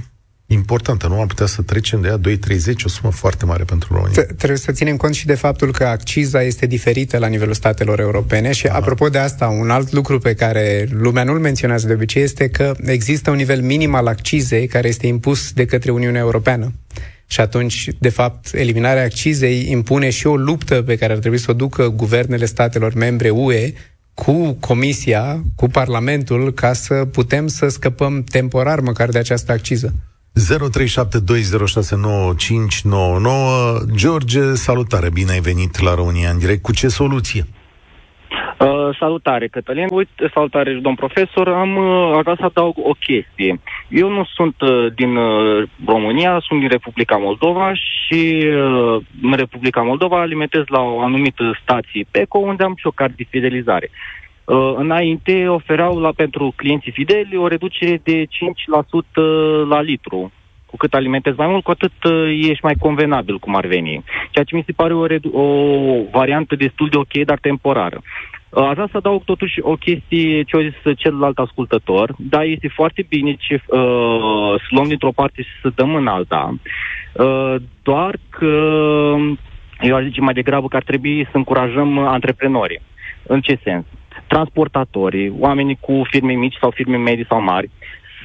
importantă. 0.52 1.06
Nu 1.06 1.20
am 1.20 1.26
putea 1.26 1.46
să 1.46 1.62
trecem 1.62 2.00
de 2.00 2.08
ea 2.08 2.18
2,30, 2.18 2.84
o 2.84 2.88
sumă 2.88 3.12
foarte 3.12 3.44
mare 3.44 3.64
pentru 3.64 3.94
România. 3.94 4.22
Trebuie 4.36 4.58
să 4.58 4.72
ținem 4.72 4.96
cont 4.96 5.14
și 5.14 5.26
de 5.26 5.34
faptul 5.34 5.72
că 5.72 5.84
acciza 5.84 6.42
este 6.42 6.66
diferită 6.66 7.18
la 7.18 7.26
nivelul 7.26 7.54
statelor 7.54 8.00
europene 8.00 8.52
și 8.52 8.66
Aha. 8.66 8.76
apropo 8.76 9.08
de 9.08 9.18
asta, 9.18 9.46
un 9.46 9.70
alt 9.70 9.92
lucru 9.92 10.18
pe 10.18 10.34
care 10.34 10.88
lumea 10.90 11.24
nu-l 11.24 11.38
menționează 11.38 11.86
de 11.86 11.92
obicei 11.92 12.22
este 12.22 12.48
că 12.48 12.74
există 12.84 13.30
un 13.30 13.36
nivel 13.36 13.60
minim 13.62 13.94
al 13.94 14.06
accizei 14.06 14.66
care 14.66 14.88
este 14.88 15.06
impus 15.06 15.52
de 15.52 15.64
către 15.64 15.90
Uniunea 15.90 16.20
Europeană. 16.20 16.72
Și 17.26 17.40
atunci, 17.40 17.88
de 17.98 18.08
fapt, 18.08 18.54
eliminarea 18.54 19.02
accizei 19.02 19.70
impune 19.70 20.10
și 20.10 20.26
o 20.26 20.36
luptă 20.36 20.82
pe 20.82 20.96
care 20.96 21.12
ar 21.12 21.18
trebui 21.18 21.38
să 21.38 21.50
o 21.50 21.54
ducă 21.54 21.88
guvernele 21.88 22.44
statelor 22.44 22.94
membre 22.94 23.30
UE 23.30 23.72
cu 24.14 24.56
Comisia, 24.60 25.42
cu 25.54 25.68
Parlamentul, 25.68 26.52
ca 26.52 26.72
să 26.72 26.94
putem 26.94 27.46
să 27.46 27.68
scăpăm 27.68 28.24
temporar 28.24 28.80
măcar 28.80 29.08
de 29.08 29.18
această 29.18 29.52
acciză. 29.52 29.94
0372069599 30.34 30.38
George, 33.94 34.54
salutare, 34.54 35.10
bine 35.10 35.32
ai 35.32 35.40
venit 35.40 35.80
la 35.80 35.94
România 35.94 36.30
în 36.30 36.38
direct. 36.38 36.62
Cu 36.62 36.72
ce 36.72 36.88
soluție? 36.88 37.44
Uh, 38.58 38.96
salutare, 38.98 39.48
Cătălin. 39.48 39.86
Uite, 39.90 40.30
salutare, 40.34 40.72
domn 40.72 40.94
profesor. 40.94 41.48
Am 41.48 41.76
uh, 41.76 42.18
vrea 42.22 42.36
să 42.38 42.44
adaug 42.44 42.74
o 42.76 42.92
chestie. 42.92 43.60
Eu 43.88 44.08
nu 44.08 44.24
sunt 44.34 44.60
uh, 44.60 44.92
din 44.94 45.16
uh, 45.16 45.68
România, 45.86 46.38
sunt 46.48 46.60
din 46.60 46.68
Republica 46.68 47.16
Moldova 47.16 47.72
și 47.74 48.44
uh, 48.46 49.02
în 49.22 49.32
Republica 49.32 49.82
Moldova 49.82 50.20
alimentez 50.20 50.62
la 50.66 50.80
o 50.80 51.00
anumită 51.00 51.58
stație 51.62 52.06
PECO 52.10 52.38
unde 52.38 52.64
am 52.64 52.74
și 52.76 52.86
o 52.86 52.90
card 52.90 53.14
de 53.16 53.26
fidelizare. 53.30 53.90
Uh, 54.44 54.74
înainte 54.76 55.48
oferau 55.48 55.98
la, 55.98 56.12
pentru 56.16 56.52
clienții 56.56 56.92
fideli 56.92 57.36
o 57.36 57.46
reducere 57.46 58.00
de 58.02 58.24
5% 58.24 58.26
la 59.68 59.80
litru. 59.80 60.32
Cu 60.66 60.76
cât 60.76 60.94
alimentezi 60.94 61.38
mai 61.38 61.46
mult, 61.46 61.62
cu 61.62 61.70
atât 61.70 62.04
uh, 62.04 62.48
ești 62.48 62.64
mai 62.64 62.74
convenabil, 62.78 63.38
cum 63.38 63.56
ar 63.56 63.66
veni. 63.66 64.04
Ceea 64.30 64.44
ce 64.44 64.56
mi 64.56 64.62
se 64.66 64.72
pare 64.72 64.94
o, 64.94 65.06
redu- 65.06 65.36
o 65.36 65.46
variantă 66.10 66.56
destul 66.56 66.88
de 66.88 66.96
ok, 66.96 67.24
dar 67.24 67.38
temporară. 67.38 68.00
Uh, 68.48 68.64
aș 68.64 68.72
vrea 68.72 68.88
să 68.90 68.96
adaug 68.96 69.24
totuși 69.24 69.60
o 69.60 69.74
chestie 69.74 70.42
ce 70.42 70.56
a 70.56 70.60
zis 70.60 70.96
celălalt 70.96 71.38
ascultător. 71.38 72.14
Da, 72.18 72.44
este 72.44 72.68
foarte 72.68 73.06
bine 73.08 73.34
ce, 73.38 73.54
uh, 73.54 74.54
să 74.58 74.66
luăm 74.70 74.88
dintr-o 74.88 75.12
parte 75.12 75.42
și 75.42 75.60
să 75.62 75.72
dăm 75.74 75.94
în 75.94 76.06
alta. 76.06 76.54
Uh, 77.12 77.54
doar 77.82 78.16
că 78.28 78.54
eu 79.80 79.96
aș 79.96 80.04
zice 80.04 80.20
mai 80.20 80.34
degrabă 80.34 80.68
că 80.68 80.76
ar 80.76 80.82
trebui 80.82 81.28
să 81.30 81.36
încurajăm 81.36 81.98
antreprenorii. 81.98 82.80
În 83.22 83.40
ce 83.40 83.58
sens? 83.62 83.84
Transportatorii, 84.32 85.34
oamenii 85.38 85.78
cu 85.80 86.02
firme 86.10 86.32
mici 86.32 86.56
sau 86.60 86.70
firme 86.70 86.96
medii 86.96 87.26
sau 87.28 87.42
mari, 87.42 87.70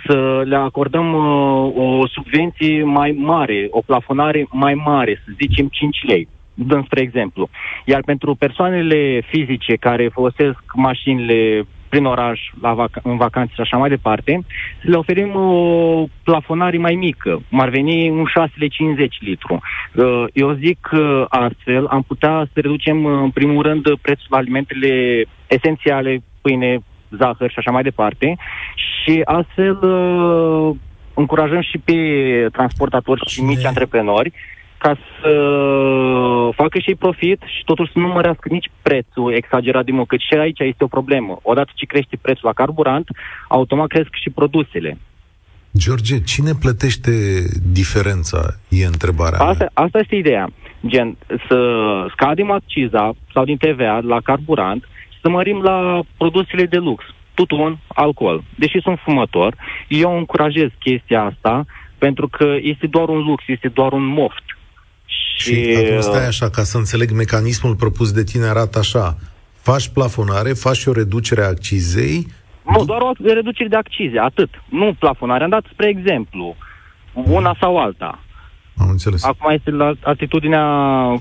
să 0.05 0.43
le 0.45 0.55
acordăm 0.55 1.13
uh, 1.13 1.99
o 2.01 2.07
subvenție 2.07 2.83
mai 2.83 3.11
mare, 3.11 3.67
o 3.69 3.81
plafonare 3.85 4.47
mai 4.51 4.73
mare, 4.73 5.21
să 5.25 5.31
zicem 5.41 5.67
5 5.67 5.97
lei. 6.07 6.27
Dăm 6.53 6.83
spre 6.83 7.01
exemplu. 7.01 7.49
Iar 7.85 8.01
pentru 8.05 8.35
persoanele 8.35 9.21
fizice 9.31 9.75
care 9.75 10.07
folosesc 10.07 10.59
mașinile 10.73 11.65
prin 11.89 12.05
oraș, 12.05 12.39
la 12.61 12.73
vac- 12.73 13.01
în 13.03 13.17
vacanțe 13.17 13.53
și 13.53 13.61
așa 13.61 13.77
mai 13.77 13.89
departe, 13.89 14.45
să 14.81 14.89
le 14.89 14.95
oferim 14.95 15.35
o 15.35 16.05
plafonare 16.23 16.77
mai 16.77 16.95
mică, 16.95 17.41
cum 17.49 17.59
ar 17.59 17.69
veni 17.69 18.09
un 18.09 18.25
6,50 18.25 19.07
litru. 19.19 19.61
Uh, 19.93 20.23
eu 20.33 20.53
zic 20.53 20.77
că 20.81 21.25
astfel 21.29 21.85
am 21.85 22.01
putea 22.01 22.47
să 22.53 22.59
reducem 22.59 23.03
uh, 23.03 23.19
în 23.21 23.29
primul 23.29 23.63
rând 23.63 23.83
prețul 24.01 24.35
alimentele 24.35 25.23
esențiale, 25.47 26.23
pâine, 26.41 26.79
zahăr 27.09 27.49
și 27.49 27.59
așa 27.59 27.71
mai 27.71 27.83
departe 27.83 28.37
și 28.75 29.21
astfel 29.23 29.77
uh, 29.81 30.75
încurajăm 31.13 31.61
și 31.61 31.77
pe 31.77 31.93
transportatori 32.51 33.29
și 33.29 33.41
mici 33.41 33.65
antreprenori 33.65 34.33
ca 34.87 34.97
să 35.21 35.31
facă 36.55 36.79
și 36.79 36.95
profit 36.95 37.41
și 37.45 37.63
totuși 37.65 37.91
să 37.91 37.99
nu 37.99 38.07
mărească 38.07 38.47
nici 38.51 38.69
prețul 38.81 39.33
exagerat 39.33 39.85
de 39.85 39.91
mult, 39.91 40.07
cât 40.07 40.19
și 40.19 40.33
aici 40.33 40.59
este 40.59 40.83
o 40.83 40.87
problemă. 40.97 41.39
Odată 41.41 41.71
ce 41.75 41.85
crește 41.85 42.17
prețul 42.21 42.47
la 42.47 42.53
carburant, 42.53 43.07
automat 43.47 43.87
cresc 43.87 44.09
și 44.11 44.29
produsele. 44.29 44.97
George, 45.77 46.23
cine 46.23 46.51
plătește 46.59 47.11
diferența? 47.71 48.39
E 48.69 48.85
întrebarea 48.85 49.39
asta, 49.39 49.57
mea. 49.57 49.85
asta 49.85 49.99
este 49.99 50.15
ideea. 50.15 50.49
Gen, 50.87 51.17
să 51.47 51.59
scadem 52.11 52.51
acciza 52.51 53.13
sau 53.33 53.43
din 53.43 53.57
TVA 53.57 53.99
la 54.03 54.19
carburant 54.23 54.83
și 55.09 55.19
să 55.21 55.29
mărim 55.29 55.61
la 55.61 56.01
produsele 56.17 56.65
de 56.65 56.77
lux, 56.77 57.03
tutun, 57.33 57.79
alcool. 57.87 58.43
Deși 58.55 58.81
sunt 58.81 58.99
fumător, 59.03 59.55
eu 59.87 60.17
încurajez 60.17 60.69
chestia 60.79 61.23
asta 61.23 61.65
pentru 61.97 62.27
că 62.27 62.55
este 62.61 62.87
doar 62.87 63.09
un 63.09 63.19
lux, 63.19 63.43
este 63.47 63.67
doar 63.67 63.91
un 63.91 64.05
moft. 64.05 64.56
Și, 65.37 65.73
și 65.73 65.85
acum 65.85 66.01
stai 66.01 66.27
așa, 66.27 66.49
ca 66.49 66.63
să 66.63 66.77
înțeleg 66.77 67.11
mecanismul 67.11 67.75
propus 67.75 68.11
de 68.11 68.23
tine 68.23 68.45
arată 68.45 68.79
așa. 68.79 69.17
Faci 69.61 69.87
plafonare, 69.87 70.53
faci 70.53 70.85
o 70.85 70.91
reducere 70.91 71.43
a 71.43 71.47
accizei. 71.47 72.27
Nu, 72.71 72.85
doar 72.85 73.01
o 73.01 73.11
reducere 73.33 73.69
de 73.69 73.75
accize, 73.75 74.19
atât. 74.19 74.49
Nu 74.69 74.95
plafonare. 74.99 75.43
Am 75.43 75.49
dat 75.49 75.65
spre 75.71 75.87
exemplu 75.87 76.55
una 77.13 77.55
sau 77.59 77.77
alta. 77.77 78.19
Am 78.77 78.89
înțeles. 78.89 79.23
Acum 79.23 79.51
este 79.51 79.71
la 79.71 79.93
atitudinea 80.03 80.63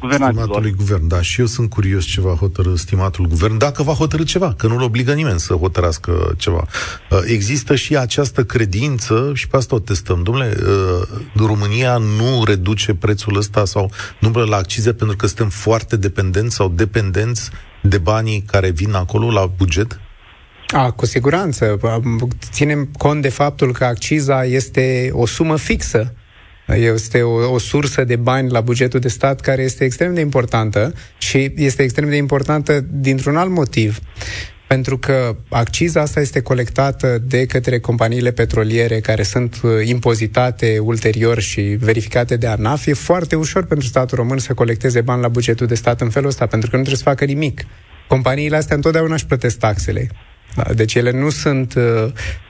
guvernanților. 0.01 0.33
Stimatului 0.33 0.75
guvern, 0.77 1.09
da. 1.09 1.23
Și 1.23 1.41
eu 1.41 1.47
sunt 1.47 1.71
curios 1.71 2.05
ce 2.05 2.21
va 2.21 2.35
hotărâ 2.35 2.75
stimatul 2.75 3.27
guvern, 3.27 3.59
dacă 3.59 3.83
va 3.83 3.93
hotărâ 3.93 4.23
ceva, 4.23 4.55
că 4.57 4.67
nu-l 4.67 4.83
obligă 4.83 5.13
nimeni 5.13 5.39
să 5.39 5.55
hotărască 5.55 6.35
ceva. 6.37 6.65
Uh, 7.11 7.19
există 7.27 7.75
și 7.75 7.97
această 7.97 8.45
credință, 8.45 9.31
și 9.35 9.49
pe 9.49 9.57
asta 9.57 9.75
o 9.75 9.79
testăm. 9.79 10.23
Domnule, 10.23 10.55
uh, 10.57 11.47
România 11.47 11.97
nu 11.97 12.45
reduce 12.45 12.95
prețul 12.95 13.37
ăsta 13.37 13.65
sau 13.65 13.91
numărul 14.21 14.49
la 14.49 14.57
accize 14.57 14.93
pentru 14.93 15.17
că 15.17 15.27
suntem 15.27 15.49
foarte 15.49 15.97
dependenți 15.97 16.55
sau 16.55 16.69
dependenți 16.69 17.51
de 17.83 17.99
banii 17.99 18.43
care 18.47 18.71
vin 18.71 18.95
acolo 18.95 19.31
la 19.31 19.47
buget? 19.57 20.01
A, 20.69 20.91
cu 20.91 21.07
siguranță. 21.07 21.79
Ținem 22.51 22.89
cont 22.99 23.23
de 23.23 23.29
faptul 23.29 23.73
că 23.73 23.85
acciza 23.85 24.45
este 24.45 25.11
o 25.13 25.27
sumă 25.27 25.57
fixă 25.57 26.15
este 26.75 27.23
o, 27.23 27.53
o 27.53 27.59
sursă 27.59 28.05
de 28.05 28.17
bani 28.17 28.51
la 28.51 28.61
bugetul 28.61 29.01
de 29.01 29.09
stat 29.09 29.41
care 29.41 29.63
este 29.63 29.85
extrem 29.85 30.15
de 30.15 30.21
importantă 30.21 30.93
și 31.19 31.53
este 31.57 31.83
extrem 31.83 32.09
de 32.09 32.17
importantă 32.17 32.85
dintr-un 32.91 33.37
alt 33.37 33.51
motiv. 33.51 33.99
Pentru 34.67 34.99
că 34.99 35.37
acciza 35.49 36.01
asta 36.01 36.21
este 36.21 36.41
colectată 36.41 37.19
de 37.19 37.47
către 37.47 37.79
companiile 37.79 38.31
petroliere 38.31 39.01
care 39.01 39.23
sunt 39.23 39.61
uh, 39.63 39.71
impozitate 39.85 40.79
ulterior 40.79 41.41
și 41.41 41.61
verificate 41.61 42.37
de 42.37 42.47
ANAF, 42.47 42.87
e 42.87 42.93
foarte 42.93 43.37
ușor 43.37 43.65
pentru 43.65 43.87
statul 43.87 44.17
român 44.19 44.39
să 44.39 44.55
colecteze 44.55 45.01
bani 45.01 45.23
la 45.23 45.29
bugetul 45.29 45.67
de 45.67 45.75
stat 45.75 46.01
în 46.01 46.11
felul 46.11 46.29
ăsta, 46.29 46.47
pentru 46.47 46.71
că 46.71 46.77
nu 46.77 46.83
trebuie 46.83 47.05
să 47.05 47.11
facă 47.11 47.25
nimic. 47.25 47.65
Companiile 48.09 48.57
astea 48.57 48.77
întotdeauna 48.77 49.15
își 49.15 49.27
plătesc 49.27 49.59
taxele. 49.59 50.09
Da, 50.57 50.75
deci 50.75 50.95
ele 50.95 51.11
nu 51.11 51.31
sunt, 51.31 51.75
uh, 51.75 51.83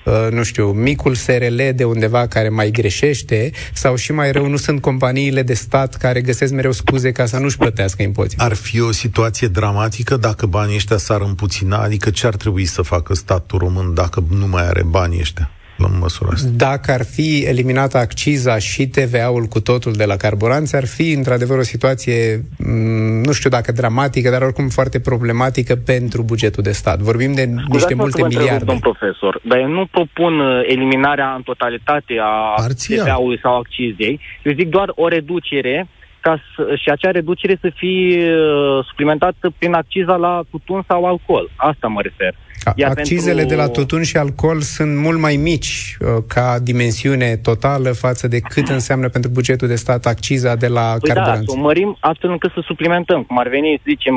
uh, 0.04 0.28
nu 0.30 0.42
știu, 0.42 0.66
micul 0.66 1.14
SRL 1.14 1.60
de 1.74 1.84
undeva 1.84 2.26
care 2.26 2.48
mai 2.48 2.70
greșește 2.70 3.50
sau 3.74 3.96
și 3.96 4.12
mai 4.12 4.32
rău, 4.32 4.48
nu 4.48 4.56
sunt 4.56 4.80
companiile 4.80 5.42
de 5.42 5.54
stat 5.54 5.94
care 5.94 6.20
găsesc 6.20 6.52
mereu 6.52 6.72
scuze 6.72 7.12
ca 7.12 7.26
să 7.26 7.38
nu-și 7.38 7.56
plătească 7.56 8.02
impozite. 8.02 8.42
Ar 8.42 8.54
fi 8.54 8.80
o 8.80 8.92
situație 8.92 9.48
dramatică 9.48 10.16
dacă 10.16 10.46
banii 10.46 10.74
ăștia 10.74 10.96
s-ar 10.96 11.20
împuțina? 11.20 11.78
Adică 11.78 12.10
ce 12.10 12.26
ar 12.26 12.36
trebui 12.36 12.64
să 12.64 12.82
facă 12.82 13.14
statul 13.14 13.58
român 13.58 13.94
dacă 13.94 14.24
nu 14.30 14.46
mai 14.46 14.66
are 14.66 14.82
banii 14.82 15.20
ăștia? 15.20 15.50
La 15.76 15.86
măsura 16.00 16.30
asta. 16.32 16.48
Dacă 16.56 16.92
ar 16.92 17.04
fi 17.04 17.44
eliminată 17.46 17.98
acciza 17.98 18.58
și 18.58 18.86
TVA-ul 18.86 19.44
cu 19.44 19.60
totul 19.60 19.92
de 19.92 20.04
la 20.04 20.16
carburanți, 20.16 20.76
ar 20.76 20.86
fi 20.86 21.12
într-adevăr 21.12 21.58
o 21.58 21.62
situație, 21.62 22.42
mm, 22.58 23.22
nu 23.22 23.32
știu 23.32 23.50
dacă 23.50 23.72
dramatică, 23.72 24.30
dar 24.30 24.42
oricum 24.42 24.68
foarte 24.68 25.00
problematică 25.00 25.74
pentru 25.74 26.22
bugetul 26.22 26.62
de 26.62 26.72
stat. 26.72 26.98
Vorbim 26.98 27.34
de 27.34 27.42
Scuzați 27.42 27.70
niște 27.70 27.94
multe 27.94 28.22
miliarde. 28.22 28.64
Domn 28.64 28.78
profesor, 28.78 29.40
dar 29.42 29.58
eu 29.58 29.68
nu 29.68 29.86
propun 29.86 30.40
uh, 30.40 30.62
eliminarea 30.66 31.34
în 31.36 31.42
totalitate 31.42 32.14
a 32.22 32.66
TVA-ului 32.86 33.38
sau 33.42 33.56
accizei. 33.56 34.20
Eu 34.42 34.52
zic 34.52 34.68
doar 34.68 34.92
o 34.94 35.08
reducere 35.08 35.88
ca 36.26 36.42
să, 36.56 36.74
și 36.82 36.88
acea 36.90 37.10
reducere 37.10 37.58
să 37.60 37.70
fie 37.74 38.34
uh, 38.34 38.84
suplimentată 38.84 39.52
prin 39.58 39.72
acciza 39.72 40.16
la 40.16 40.42
tutun 40.50 40.84
sau 40.88 41.04
alcool. 41.04 41.50
Asta 41.56 41.86
mă 41.86 42.00
refer. 42.02 42.34
Iar 42.74 42.90
Accizele 42.90 43.40
pentru... 43.40 43.56
de 43.56 43.62
la 43.62 43.68
tutun 43.68 44.02
și 44.02 44.16
alcool 44.16 44.60
sunt 44.60 44.96
mult 44.96 45.20
mai 45.20 45.36
mici 45.36 45.96
uh, 46.00 46.08
ca 46.26 46.58
dimensiune 46.62 47.36
totală 47.36 47.90
față 47.92 48.28
de 48.28 48.40
cât 48.40 48.68
înseamnă 48.68 49.08
pentru 49.08 49.30
bugetul 49.30 49.68
de 49.68 49.74
stat 49.74 50.06
acciza 50.06 50.56
de 50.56 50.66
la 50.66 50.96
păi 51.00 51.08
da, 51.08 51.14
carburanți. 51.14 51.46
Da, 51.46 51.52
să 51.52 51.58
o 51.58 51.62
mărim 51.62 51.96
astfel 52.00 52.30
încât 52.30 52.52
să 52.52 52.60
suplimentăm. 52.64 53.22
Cum 53.22 53.38
ar 53.38 53.48
veni, 53.48 53.80
să 53.82 53.84
zicem, 53.88 54.14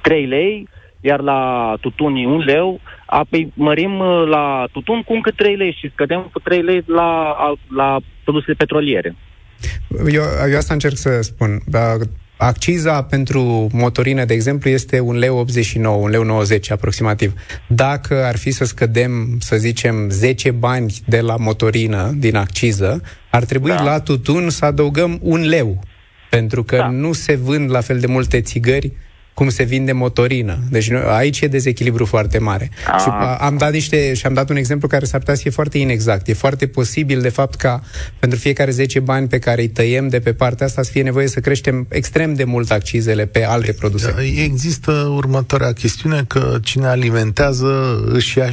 3 0.00 0.22
uh, 0.22 0.28
lei, 0.28 0.68
iar 1.00 1.20
la 1.20 1.40
tutun 1.80 2.16
1 2.16 2.38
leu, 2.38 2.80
apoi 3.06 3.52
mărim 3.54 3.98
uh, 3.98 4.26
la 4.28 4.66
tutun 4.72 5.02
cu 5.02 5.12
încă 5.12 5.30
3 5.30 5.56
lei 5.56 5.76
și 5.80 5.90
scădem 5.92 6.28
cu 6.32 6.38
3 6.38 6.62
lei 6.62 6.82
la, 6.86 7.34
la 7.76 7.96
produsele 8.24 8.54
petroliere. 8.58 9.14
Eu, 10.10 10.22
eu 10.50 10.56
asta 10.56 10.72
încerc 10.72 10.96
să 10.96 11.20
spun. 11.22 11.62
Acciza 12.38 13.02
pentru 13.02 13.68
motorină, 13.72 14.24
de 14.24 14.34
exemplu, 14.34 14.70
este 14.70 15.00
un 15.00 15.16
leu 15.16 15.36
89, 15.36 15.96
un 15.96 16.10
leu 16.10 16.22
90 16.22 16.70
aproximativ. 16.70 17.32
Dacă 17.68 18.24
ar 18.24 18.36
fi 18.36 18.50
să 18.50 18.64
scădem, 18.64 19.38
să 19.40 19.56
zicem, 19.56 20.08
10 20.10 20.50
bani 20.50 20.94
de 21.06 21.20
la 21.20 21.36
motorină 21.36 22.14
din 22.16 22.36
acciză, 22.36 23.02
ar 23.30 23.44
trebui 23.44 23.70
da. 23.70 23.82
la 23.82 24.00
tutun 24.00 24.50
să 24.50 24.64
adăugăm 24.64 25.18
un 25.22 25.40
leu. 25.40 25.80
Pentru 26.30 26.64
că 26.64 26.76
da. 26.76 26.88
nu 26.88 27.12
se 27.12 27.34
vând 27.34 27.70
la 27.70 27.80
fel 27.80 27.98
de 27.98 28.06
multe 28.06 28.40
țigări 28.40 28.92
cum 29.36 29.48
se 29.48 29.62
vinde 29.62 29.92
motorină. 29.92 30.58
Deci 30.70 30.90
aici 30.90 31.40
e 31.40 31.46
dezechilibru 31.46 32.04
foarte 32.04 32.38
mare. 32.38 32.70
A. 32.92 32.98
Și 32.98 33.08
am 33.38 33.56
dat 33.56 33.72
niște 33.72 34.14
și 34.14 34.26
am 34.26 34.34
dat 34.34 34.50
un 34.50 34.56
exemplu 34.56 34.88
care 34.88 35.04
s-ar 35.04 35.18
putea 35.18 35.34
să 35.34 35.40
fie 35.40 35.50
foarte 35.50 35.78
inexact. 35.78 36.28
E 36.28 36.32
foarte 36.32 36.66
posibil, 36.66 37.20
de 37.20 37.28
fapt, 37.28 37.54
ca 37.54 37.82
pentru 38.18 38.38
fiecare 38.38 38.70
10 38.70 39.00
bani 39.00 39.28
pe 39.28 39.38
care 39.38 39.60
îi 39.60 39.68
tăiem 39.68 40.08
de 40.08 40.20
pe 40.20 40.32
partea 40.32 40.66
asta 40.66 40.82
să 40.82 40.90
fie 40.90 41.02
nevoie 41.02 41.26
să 41.26 41.40
creștem 41.40 41.86
extrem 41.88 42.34
de 42.34 42.44
mult 42.44 42.70
accizele 42.70 43.26
pe 43.26 43.44
alte 43.44 43.72
produse. 43.72 44.14
Există 44.44 44.92
următoarea 44.92 45.72
chestiune 45.72 46.24
că 46.26 46.58
cine 46.62 46.86
alimentează 46.86 48.02
își 48.12 48.38
ia 48.38 48.50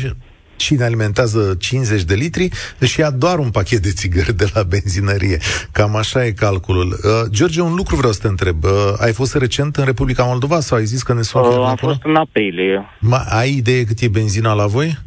cine 0.64 0.84
alimentează 0.84 1.56
50 1.60 2.04
de 2.04 2.14
litri, 2.14 2.50
își 2.80 3.00
ia 3.00 3.10
doar 3.10 3.38
un 3.40 3.50
pachet 3.50 3.82
de 3.82 3.92
țigări 3.92 4.38
de 4.38 4.46
la 4.54 4.64
benzinărie. 4.64 5.38
Cam 5.72 5.96
așa 5.96 6.26
e 6.26 6.32
calculul. 6.32 6.88
Uh, 6.88 7.30
George, 7.30 7.62
un 7.62 7.76
lucru 7.76 7.96
vreau 7.96 8.12
să 8.12 8.20
te 8.22 8.28
întreb. 8.28 8.64
Uh, 8.64 8.72
ai 8.98 9.12
fost 9.12 9.36
recent 9.36 9.76
în 9.76 9.86
Republica 9.86 10.24
Moldova 10.24 10.60
sau 10.60 10.78
ai 10.78 10.86
zis 10.86 11.04
că 11.04 11.14
ne 11.14 11.22
sunt 11.22 11.46
uh, 11.46 11.66
Am 11.66 11.76
fost 11.76 12.00
în 12.04 12.16
aprilie. 12.16 12.86
Ma, 13.00 13.18
ai 13.18 13.56
idee 13.56 13.84
cât 13.84 14.00
e 14.00 14.08
benzina 14.08 14.54
la 14.54 14.66
voi? 14.66 14.98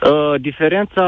Uh, 0.00 0.40
diferența 0.40 1.04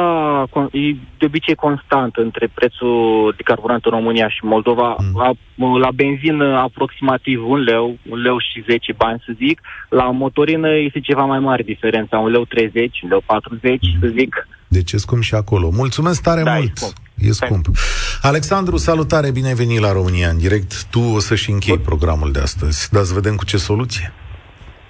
e 0.72 0.96
de 1.18 1.24
obicei 1.24 1.54
constantă 1.54 2.20
între 2.20 2.50
prețul 2.54 3.32
de 3.36 3.42
carburant 3.42 3.84
în 3.84 3.90
România 3.90 4.28
și 4.28 4.38
Moldova. 4.42 4.96
Mm. 4.98 5.20
La, 5.20 5.30
la 5.78 5.90
benzină 5.94 6.56
aproximativ 6.56 7.48
un 7.48 7.58
leu, 7.58 7.96
un 8.10 8.18
leu 8.18 8.38
și 8.38 8.64
10 8.66 8.92
bani 8.92 9.22
să 9.26 9.32
zic. 9.36 9.60
La 9.88 10.10
motorină 10.10 10.68
este 10.76 11.00
ceva 11.00 11.24
mai 11.24 11.38
mare 11.38 11.62
diferența, 11.62 12.18
un 12.18 12.30
leu 12.30 12.44
30, 12.44 13.00
un 13.02 13.08
leu 13.08 13.22
40 13.26 13.78
mm. 13.80 14.00
să 14.00 14.06
zic. 14.18 14.48
Deci 14.68 14.92
e 14.92 14.96
scump 14.96 15.22
și 15.22 15.34
acolo. 15.34 15.70
Mulțumesc 15.70 16.22
tare 16.22 16.42
da, 16.42 16.54
mult! 16.54 16.72
E 16.72 16.72
scump. 16.76 16.96
E 17.16 17.30
scump. 17.32 17.66
Alexandru, 18.22 18.76
salutare, 18.76 19.30
bine 19.30 19.46
ai 19.46 19.54
venit 19.54 19.80
la 19.80 19.92
România 19.92 20.28
în 20.28 20.38
direct. 20.38 20.84
Tu 20.84 21.00
o 21.00 21.18
să-și 21.18 21.50
închei 21.50 21.78
programul 21.78 22.32
de 22.32 22.40
astăzi, 22.40 22.88
dar 22.90 23.02
să 23.02 23.14
vedem 23.14 23.34
cu 23.34 23.44
ce 23.44 23.56
soluție. 23.56 24.12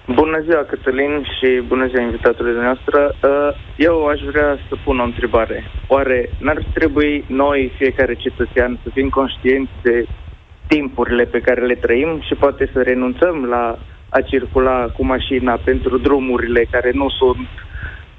Bună 0.07 0.41
ziua, 0.41 0.63
Cătălin, 0.63 1.23
și 1.23 1.63
bună 1.67 1.87
ziua 1.87 2.03
invitatului 2.03 2.53
dumneavoastră. 2.53 3.15
Uh, 3.23 3.49
eu 3.77 4.07
aș 4.07 4.21
vrea 4.21 4.59
să 4.69 4.77
pun 4.85 4.99
o 4.99 5.03
întrebare. 5.03 5.65
Oare 5.87 6.31
n-ar 6.39 6.65
trebui 6.75 7.25
noi, 7.27 7.73
fiecare 7.77 8.15
cetățean, 8.15 8.79
să 8.83 8.91
fim 8.93 9.09
conștienți 9.09 9.71
de 9.83 10.07
timpurile 10.67 11.25
pe 11.25 11.41
care 11.41 11.67
le 11.67 11.75
trăim 11.75 12.21
și 12.21 12.35
poate 12.35 12.71
să 12.73 12.83
renunțăm 12.83 13.45
la 13.45 13.79
a 14.09 14.21
circula 14.21 14.87
cu 14.97 15.05
mașina 15.05 15.61
pentru 15.65 15.99
drumurile 15.99 16.67
care 16.71 16.91
nu 16.95 17.09
sunt 17.09 17.49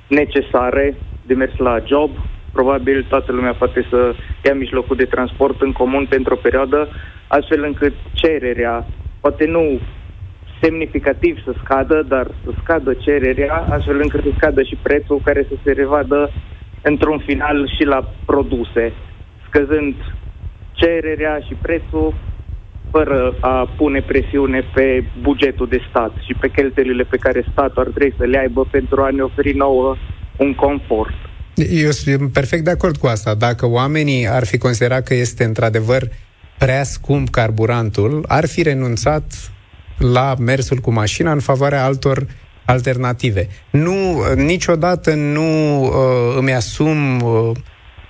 necesare 0.07 0.95
de 1.25 1.33
mers 1.33 1.55
la 1.57 1.83
job. 1.85 2.09
Probabil 2.51 3.05
toată 3.09 3.31
lumea 3.31 3.53
poate 3.53 3.87
să 3.89 4.15
ia 4.43 4.53
mijlocul 4.53 4.95
de 4.95 5.05
transport 5.05 5.61
în 5.61 5.71
comun 5.71 6.05
pentru 6.05 6.33
o 6.33 6.41
perioadă, 6.41 6.89
astfel 7.27 7.63
încât 7.63 7.93
cererea, 8.13 8.85
poate 9.19 9.45
nu 9.45 9.79
semnificativ 10.63 11.43
să 11.45 11.53
scadă, 11.63 12.05
dar 12.07 12.27
să 12.43 12.51
scadă 12.61 12.93
cererea, 12.93 13.55
astfel 13.69 13.99
încât 14.01 14.21
să 14.23 14.31
scadă 14.37 14.63
și 14.63 14.77
prețul 14.81 15.21
care 15.23 15.45
să 15.49 15.55
se 15.63 15.71
revadă 15.71 16.31
într-un 16.81 17.19
final 17.25 17.57
și 17.77 17.83
la 17.83 18.13
produse, 18.25 18.93
scăzând 19.47 19.95
cererea 20.71 21.39
și 21.47 21.53
prețul 21.61 22.13
fără 22.91 23.35
a 23.39 23.73
pune 23.77 24.01
presiune 24.01 24.61
pe 24.73 25.03
bugetul 25.21 25.67
de 25.67 25.79
stat 25.89 26.11
și 26.25 26.33
pe 26.39 26.49
cheltuielile 26.49 27.03
pe 27.03 27.17
care 27.17 27.45
statul 27.51 27.81
ar 27.81 27.87
trebui 27.87 28.15
să 28.17 28.23
le 28.23 28.37
aibă 28.37 28.67
pentru 28.71 29.01
a 29.01 29.09
ne 29.09 29.21
oferi 29.21 29.53
nouă 29.53 29.95
un 30.37 30.53
confort. 30.55 31.13
Eu 31.55 31.89
sunt 31.89 32.31
perfect 32.31 32.63
de 32.63 32.69
acord 32.69 32.97
cu 32.97 33.07
asta. 33.07 33.33
Dacă 33.33 33.67
oamenii 33.67 34.27
ar 34.27 34.45
fi 34.45 34.57
considerat 34.57 35.03
că 35.03 35.13
este 35.13 35.43
într-adevăr 35.43 36.03
prea 36.57 36.83
scump 36.83 37.29
carburantul, 37.29 38.25
ar 38.27 38.47
fi 38.47 38.61
renunțat 38.61 39.52
la 40.03 40.35
mersul 40.39 40.77
cu 40.77 40.91
mașina 40.91 41.31
în 41.31 41.39
favoarea 41.39 41.83
altor 41.83 42.27
alternative. 42.65 43.47
Nu, 43.69 44.23
niciodată 44.35 45.13
nu 45.13 45.81
uh, 45.83 45.91
îmi 46.37 46.53
asum 46.53 47.21
uh, 47.21 47.51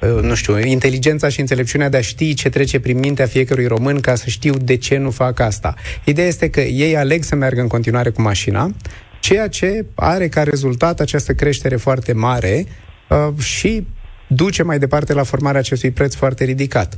uh, 0.02 0.22
nu 0.22 0.34
știu, 0.34 0.60
inteligența 0.60 1.30
și 1.30 1.40
înțelepciunea 1.40 1.90
de 1.90 1.98
a 1.98 2.02
ști 2.02 2.34
ce 2.34 2.50
trece 2.50 2.80
prin 2.80 3.00
mintea 3.00 3.26
fiecărui 3.26 3.68
român 3.68 4.00
ca 4.00 4.16
să 4.16 4.26
știu 4.28 4.54
de 4.54 4.78
ce 4.78 4.98
nu 4.98 5.12
fac 5.12 5.40
asta. 5.40 5.74
Ideea 6.04 6.28
este 6.28 6.50
că 6.50 6.62
ei 6.62 6.98
aleg 6.98 7.24
să 7.24 7.36
meargă 7.36 7.62
în 7.62 7.68
continuare 7.68 8.10
cu 8.10 8.22
mașina, 8.22 8.72
ceea 9.20 9.48
ce 9.48 9.86
are 9.96 10.28
ca 10.28 10.44
rezultat 10.44 11.00
această 11.00 11.34
creștere 11.34 11.76
foarte 11.76 12.14
mare 12.14 12.66
uh, 13.10 13.44
și 13.44 13.86
duce 14.36 14.64
mai 14.64 14.80
departe 14.80 15.14
la 15.14 15.24
formarea 15.24 15.60
acestui 15.60 15.92
preț 15.92 16.16
foarte 16.16 16.44
ridicat. 16.44 16.98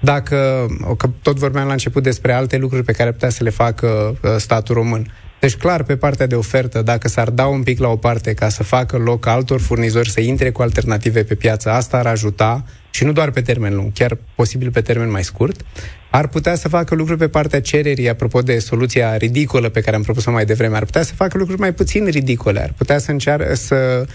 Dacă, 0.00 0.66
că 0.96 1.10
tot 1.22 1.38
vorbeam 1.38 1.66
la 1.66 1.72
început 1.72 2.02
despre 2.02 2.32
alte 2.32 2.56
lucruri 2.56 2.84
pe 2.84 2.92
care 2.92 3.12
putea 3.12 3.30
să 3.30 3.44
le 3.44 3.50
facă 3.50 4.18
uh, 4.22 4.30
statul 4.38 4.74
român, 4.74 5.06
deci, 5.40 5.56
clar, 5.56 5.82
pe 5.82 5.96
partea 5.96 6.26
de 6.26 6.34
ofertă, 6.34 6.82
dacă 6.82 7.08
s-ar 7.08 7.30
da 7.30 7.46
un 7.46 7.62
pic 7.62 7.78
la 7.78 7.88
o 7.88 7.96
parte 7.96 8.34
ca 8.34 8.48
să 8.48 8.62
facă 8.62 8.96
loc 8.96 9.26
altor 9.26 9.60
furnizori 9.60 10.10
să 10.10 10.20
intre 10.20 10.50
cu 10.50 10.62
alternative 10.62 11.22
pe 11.24 11.34
piață, 11.34 11.70
asta 11.70 11.96
ar 11.98 12.06
ajuta 12.06 12.64
și 12.92 13.04
nu 13.04 13.12
doar 13.12 13.30
pe 13.30 13.40
termen 13.40 13.74
lung, 13.74 13.92
chiar 13.92 14.18
posibil 14.34 14.70
pe 14.70 14.80
termen 14.80 15.10
mai 15.10 15.24
scurt, 15.24 15.64
ar 16.10 16.28
putea 16.28 16.54
să 16.54 16.68
facă 16.68 16.94
lucruri 16.94 17.18
pe 17.18 17.28
partea 17.28 17.60
cererii, 17.60 18.08
apropo 18.08 18.40
de 18.40 18.58
soluția 18.58 19.16
ridicolă 19.16 19.68
pe 19.68 19.80
care 19.80 19.96
am 19.96 20.02
propus-o 20.02 20.30
mai 20.30 20.44
devreme, 20.44 20.76
ar 20.76 20.84
putea 20.84 21.02
să 21.02 21.14
facă 21.14 21.38
lucruri 21.38 21.60
mai 21.60 21.72
puțin 21.72 22.06
ridicole, 22.06 22.62
ar 22.62 22.72
putea 22.76 22.98
să 22.98 23.10
încearcă 23.10 23.54
să 23.54 24.06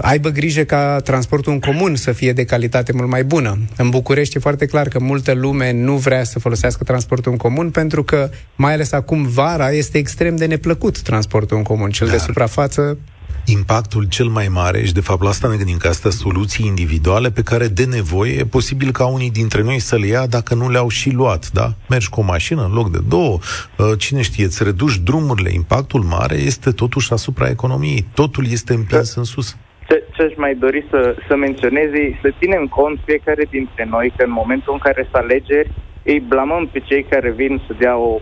aibă 0.00 0.28
grijă 0.28 0.62
ca 0.62 1.00
transportul 1.00 1.52
în 1.52 1.60
comun 1.60 1.96
să 1.96 2.12
fie 2.12 2.32
de 2.32 2.44
calitate 2.44 2.92
mult 2.92 3.08
mai 3.08 3.24
bună. 3.24 3.58
În 3.76 3.90
București 3.90 4.36
e 4.36 4.40
foarte 4.40 4.66
clar 4.66 4.88
că 4.88 4.98
multă 5.00 5.32
lume 5.32 5.72
nu 5.72 5.96
vrea 5.96 6.24
să 6.24 6.38
folosească 6.38 6.84
transportul 6.84 7.32
în 7.32 7.38
comun 7.38 7.70
pentru 7.70 8.04
că, 8.04 8.30
mai 8.56 8.72
ales 8.72 8.92
acum 8.92 9.26
vara, 9.26 9.70
este 9.70 9.98
extrem 9.98 10.36
de 10.36 10.46
neplăcut 10.46 11.02
transportul 11.02 11.56
în 11.56 11.62
comun. 11.62 11.90
Cel 11.90 12.06
da. 12.06 12.12
de 12.12 12.18
suprafață 12.18 12.98
impactul 13.52 14.04
cel 14.08 14.26
mai 14.26 14.48
mare 14.48 14.84
și 14.84 14.92
de 14.92 15.00
fapt 15.00 15.22
la 15.22 15.28
asta 15.28 15.48
ne 15.48 15.56
gândim 15.56 15.76
că 15.76 15.88
astea 15.88 16.10
soluții 16.10 16.66
individuale 16.66 17.30
pe 17.30 17.42
care 17.42 17.66
de 17.66 17.84
nevoie 17.84 18.38
e 18.38 18.44
posibil 18.44 18.90
ca 18.92 19.06
unii 19.06 19.30
dintre 19.30 19.62
noi 19.62 19.78
să 19.78 19.96
le 19.96 20.06
ia 20.06 20.26
dacă 20.26 20.54
nu 20.54 20.70
le-au 20.70 20.88
și 20.88 21.10
luat, 21.10 21.50
da? 21.52 21.68
Mergi 21.88 22.08
cu 22.08 22.20
o 22.20 22.24
mașină 22.24 22.62
în 22.64 22.72
loc 22.72 22.90
de 22.90 22.98
două, 23.08 23.38
uh, 23.38 23.86
cine 23.98 24.22
știe, 24.22 24.44
îți 24.44 24.64
reduci 24.64 24.98
drumurile, 24.98 25.50
impactul 25.52 26.00
mare 26.00 26.34
este 26.34 26.70
totuși 26.70 27.12
asupra 27.12 27.48
economiei, 27.48 28.04
totul 28.14 28.44
este 28.50 28.72
împins 28.74 29.14
în 29.14 29.24
sus. 29.24 29.56
Ce, 29.88 30.04
ce 30.14 30.22
aș 30.22 30.32
mai 30.36 30.54
dori 30.54 30.86
să, 30.90 31.14
să 31.28 31.36
menționez 31.36 31.88
e 31.92 32.18
să 32.22 32.34
ținem 32.38 32.66
cont 32.66 32.98
fiecare 33.04 33.44
dintre 33.50 33.86
noi 33.90 34.12
că 34.16 34.24
în 34.24 34.30
momentul 34.30 34.72
în 34.72 34.78
care 34.78 35.08
să 35.10 35.16
alegeri, 35.16 35.72
îi 36.02 36.20
blamăm 36.20 36.68
pe 36.72 36.78
cei 36.78 37.02
care 37.02 37.30
vin 37.30 37.60
să 37.66 37.74
dea 37.78 37.96
o 37.96 38.20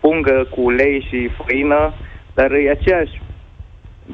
pungă 0.00 0.46
cu 0.50 0.60
ulei 0.60 1.06
și 1.08 1.30
făină, 1.38 1.94
dar 2.34 2.52
e 2.52 2.70
aceeași 2.70 3.24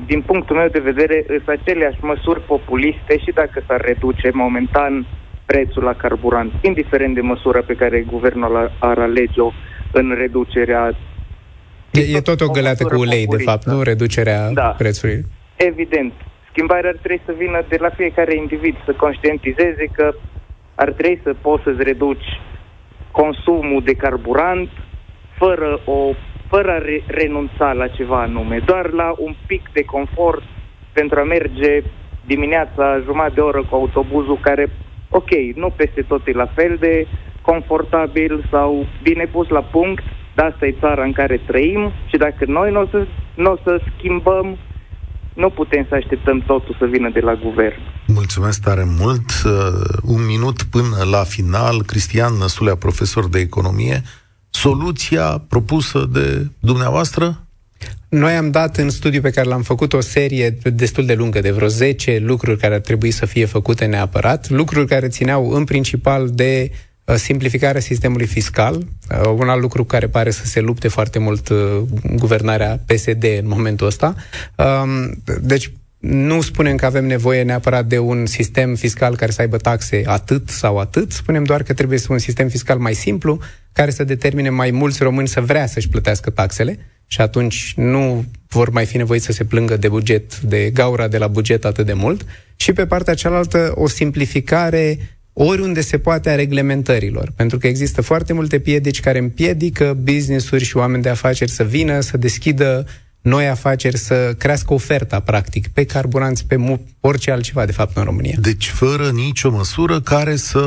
din 0.07 0.23
punctul 0.23 0.57
meu 0.57 0.69
de 0.69 0.79
vedere, 0.79 1.25
sunt 1.27 1.49
aceleași 1.49 1.99
măsuri 2.01 2.41
populiste 2.41 3.19
și 3.19 3.31
dacă 3.35 3.63
s-ar 3.67 3.81
reduce 3.81 4.31
momentan 4.33 5.07
prețul 5.45 5.83
la 5.83 5.93
carburant, 5.93 6.53
indiferent 6.61 7.15
de 7.15 7.21
măsura 7.21 7.61
pe 7.61 7.75
care 7.75 8.01
guvernul 8.01 8.73
ar 8.79 8.99
alege-o 8.99 9.53
în 9.93 10.15
reducerea... 10.19 10.97
E, 11.91 12.17
e 12.17 12.21
tot 12.21 12.41
o 12.41 12.47
găleată 12.47 12.85
cu 12.85 12.99
ulei, 12.99 13.25
populistă. 13.25 13.37
de 13.37 13.43
fapt, 13.43 13.65
nu 13.65 13.83
reducerea 13.83 14.51
da. 14.51 14.75
prețului. 14.79 15.25
Evident. 15.57 16.13
Schimbarea 16.51 16.91
ar 16.91 16.97
trebui 17.03 17.23
să 17.25 17.35
vină 17.39 17.65
de 17.69 17.77
la 17.81 17.89
fiecare 17.89 18.37
individ, 18.37 18.75
să 18.85 18.93
conștientizeze 18.93 19.85
că 19.93 20.15
ar 20.75 20.91
trebui 20.91 21.21
să 21.23 21.35
poți 21.41 21.63
să-ți 21.63 21.83
reduci 21.83 22.41
consumul 23.11 23.83
de 23.85 23.93
carburant 23.93 24.69
fără 25.39 25.81
o 25.85 26.15
fără 26.53 26.71
a 26.71 26.79
re- 26.79 27.05
renunța 27.07 27.73
la 27.73 27.89
ceva 27.97 28.21
anume, 28.23 28.59
doar 28.71 28.87
la 28.91 29.09
un 29.19 29.35
pic 29.47 29.63
de 29.73 29.85
confort 29.95 30.43
pentru 30.93 31.19
a 31.19 31.25
merge 31.37 31.83
dimineața 32.27 32.85
jumătate 33.05 33.35
de 33.35 33.41
oră 33.41 33.63
cu 33.69 33.75
autobuzul 33.75 34.39
care, 34.49 34.65
ok, 35.09 35.31
nu 35.55 35.69
peste 35.77 36.03
tot 36.03 36.27
e 36.27 36.43
la 36.45 36.51
fel 36.55 36.77
de 36.81 37.07
confortabil 37.43 38.49
sau 38.51 38.87
bine 39.03 39.25
pus 39.25 39.49
la 39.49 39.63
punct, 39.63 40.03
dar 40.35 40.47
asta 40.47 40.67
e 40.67 40.81
țara 40.81 41.03
în 41.05 41.13
care 41.13 41.37
trăim 41.47 41.93
și 42.11 42.17
dacă 42.17 42.45
noi 42.47 42.73
nu 42.73 42.81
o 42.81 42.87
să, 42.91 43.07
n-o 43.35 43.57
să 43.65 43.81
schimbăm, 43.91 44.59
nu 45.35 45.51
putem 45.51 45.87
să 45.89 45.95
așteptăm 45.95 46.39
totul 46.47 46.77
să 46.79 46.87
vină 46.87 47.11
de 47.11 47.21
la 47.21 47.35
guvern. 47.35 47.81
Mulțumesc 48.07 48.63
tare 48.63 48.85
mult. 49.01 49.29
Uh, 49.45 49.53
un 50.03 50.27
minut 50.27 50.63
până 50.63 50.97
la 51.11 51.23
final. 51.25 51.83
Cristian 51.83 52.35
Năsulea, 52.35 52.77
profesor 52.77 53.29
de 53.29 53.39
economie 53.39 54.03
soluția 54.53 55.45
propusă 55.49 56.09
de 56.13 56.47
dumneavoastră? 56.61 57.47
Noi 58.09 58.33
am 58.33 58.51
dat 58.51 58.77
în 58.77 58.91
studiu 58.91 59.21
pe 59.21 59.31
care 59.31 59.49
l-am 59.49 59.63
făcut 59.63 59.93
o 59.93 60.01
serie 60.01 60.59
destul 60.73 61.07
de 61.07 61.15
lungă, 61.15 61.41
de 61.41 61.51
vreo 61.51 61.69
10 61.69 62.19
lucruri 62.19 62.59
care 62.59 62.75
ar 62.75 62.81
trebui 62.81 63.11
să 63.11 63.27
fie 63.27 63.45
făcute 63.45 63.85
neapărat, 63.85 64.49
lucruri 64.49 64.87
care 64.87 65.09
țineau 65.09 65.51
în 65.51 65.65
principal 65.65 66.31
de 66.31 66.71
uh, 67.05 67.15
simplificarea 67.15 67.81
sistemului 67.81 68.27
fiscal, 68.27 68.75
uh, 68.75 69.33
un 69.37 69.49
alt 69.49 69.61
lucru 69.61 69.85
care 69.85 70.09
pare 70.09 70.31
să 70.31 70.47
se 70.47 70.61
lupte 70.61 70.89
foarte 70.89 71.19
mult 71.19 71.49
uh, 71.49 71.81
guvernarea 72.17 72.81
PSD 72.87 73.25
în 73.25 73.49
momentul 73.49 73.87
ăsta. 73.87 74.15
Um, 74.57 75.23
deci, 75.41 75.73
nu 76.03 76.41
spunem 76.41 76.77
că 76.77 76.87
avem 76.87 77.07
nevoie 77.07 77.43
neapărat 77.43 77.87
de 77.87 77.99
un 77.99 78.27
sistem 78.27 78.75
fiscal 78.75 79.17
care 79.17 79.31
să 79.31 79.41
aibă 79.41 79.57
taxe 79.57 80.03
atât 80.07 80.49
sau 80.49 80.79
atât, 80.79 81.13
spunem 81.13 81.45
doar 81.45 81.63
că 81.63 81.73
trebuie 81.73 81.99
să 81.99 82.07
un 82.11 82.19
sistem 82.19 82.49
fiscal 82.49 82.79
mai 82.79 82.95
simplu, 82.95 83.41
care 83.73 83.91
să 83.91 84.05
determine 84.05 84.51
mai 84.51 84.71
mulți 84.71 85.03
români 85.03 85.29
să 85.29 85.41
vrea 85.41 85.67
să-și 85.67 85.89
plătească 85.89 86.31
taxele 86.31 86.79
și 87.07 87.21
atunci 87.21 87.73
nu 87.77 88.25
vor 88.49 88.71
mai 88.71 88.87
fi 88.87 88.97
nevoiți 88.97 89.25
să 89.25 89.33
se 89.33 89.45
plângă 89.45 89.77
de 89.77 89.89
buget, 89.89 90.41
de 90.41 90.71
gaura 90.71 91.09
de 91.09 91.19
la 91.19 91.27
buget 91.27 91.65
atât 91.65 91.87
de 91.87 91.93
mult. 91.93 92.25
Și 92.57 92.73
pe 92.73 92.87
partea 92.87 93.15
cealaltă, 93.15 93.73
o 93.75 93.89
simplificare 93.89 94.99
oriunde 95.33 95.81
se 95.81 95.99
poate 95.99 96.31
a 96.31 96.35
reglementărilor, 96.35 97.33
pentru 97.37 97.59
că 97.59 97.67
există 97.67 98.01
foarte 98.01 98.33
multe 98.33 98.59
piedici 98.59 99.01
care 99.01 99.19
împiedică 99.19 99.99
business-uri 100.03 100.65
și 100.65 100.77
oameni 100.77 101.03
de 101.03 101.09
afaceri 101.09 101.51
să 101.51 101.65
vină, 101.65 102.01
să 102.01 102.17
deschidă 102.17 102.87
noi 103.23 103.49
afaceri 103.49 103.97
să 103.99 104.35
crească 104.39 104.75
oferta, 104.75 105.21
practic, 105.21 105.69
pe 105.69 105.85
carburanți, 105.85 106.47
pe 106.47 106.57
mu- 106.57 106.87
orice 107.01 107.31
altceva, 107.31 107.67
de 107.67 107.73
fapt, 107.73 107.97
în 107.97 108.05
România. 108.05 108.35
Deci, 108.39 108.69
fără 108.69 109.11
nicio 109.11 109.51
măsură 109.51 110.01
care 110.01 110.37
să 110.37 110.67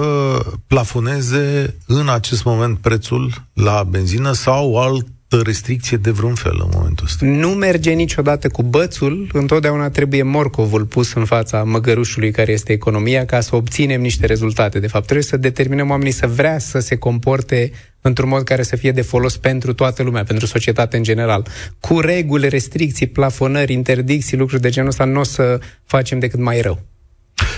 plafoneze 0.67 1.75
în 1.87 2.09
acest 2.09 2.43
moment 2.43 2.77
prețul 2.77 3.33
la 3.53 3.83
benzină 3.83 4.31
sau 4.31 4.81
alt 4.81 5.07
restricție 5.41 5.97
de 5.97 6.11
vreun 6.11 6.33
fel 6.33 6.59
în 6.63 6.69
momentul 6.73 7.05
ăsta. 7.05 7.25
Nu 7.25 7.49
merge 7.49 7.91
niciodată 7.91 8.49
cu 8.49 8.63
bățul, 8.63 9.29
întotdeauna 9.33 9.89
trebuie 9.89 10.23
morcovul 10.23 10.85
pus 10.85 11.13
în 11.13 11.25
fața 11.25 11.63
măgărușului 11.63 12.31
care 12.31 12.51
este 12.51 12.71
economia 12.71 13.25
ca 13.25 13.39
să 13.39 13.55
obținem 13.55 14.01
niște 14.01 14.25
rezultate. 14.25 14.79
De 14.79 14.87
fapt, 14.87 15.03
trebuie 15.03 15.25
să 15.25 15.37
determinăm 15.37 15.89
oamenii 15.89 16.11
să 16.11 16.27
vrea 16.27 16.59
să 16.59 16.79
se 16.79 16.95
comporte 16.95 17.71
într-un 18.01 18.29
mod 18.29 18.43
care 18.43 18.63
să 18.63 18.75
fie 18.75 18.91
de 18.91 19.01
folos 19.01 19.37
pentru 19.37 19.73
toată 19.73 20.03
lumea, 20.03 20.23
pentru 20.23 20.45
societate 20.45 20.97
în 20.97 21.03
general. 21.03 21.47
Cu 21.79 21.99
reguli, 21.99 22.49
restricții, 22.49 23.07
plafonări, 23.07 23.73
interdicții, 23.73 24.37
lucruri 24.37 24.61
de 24.61 24.69
genul 24.69 24.89
ăsta, 24.89 25.05
nu 25.05 25.19
o 25.19 25.23
să 25.23 25.59
facem 25.85 26.19
decât 26.19 26.39
mai 26.39 26.61
rău. 26.61 26.81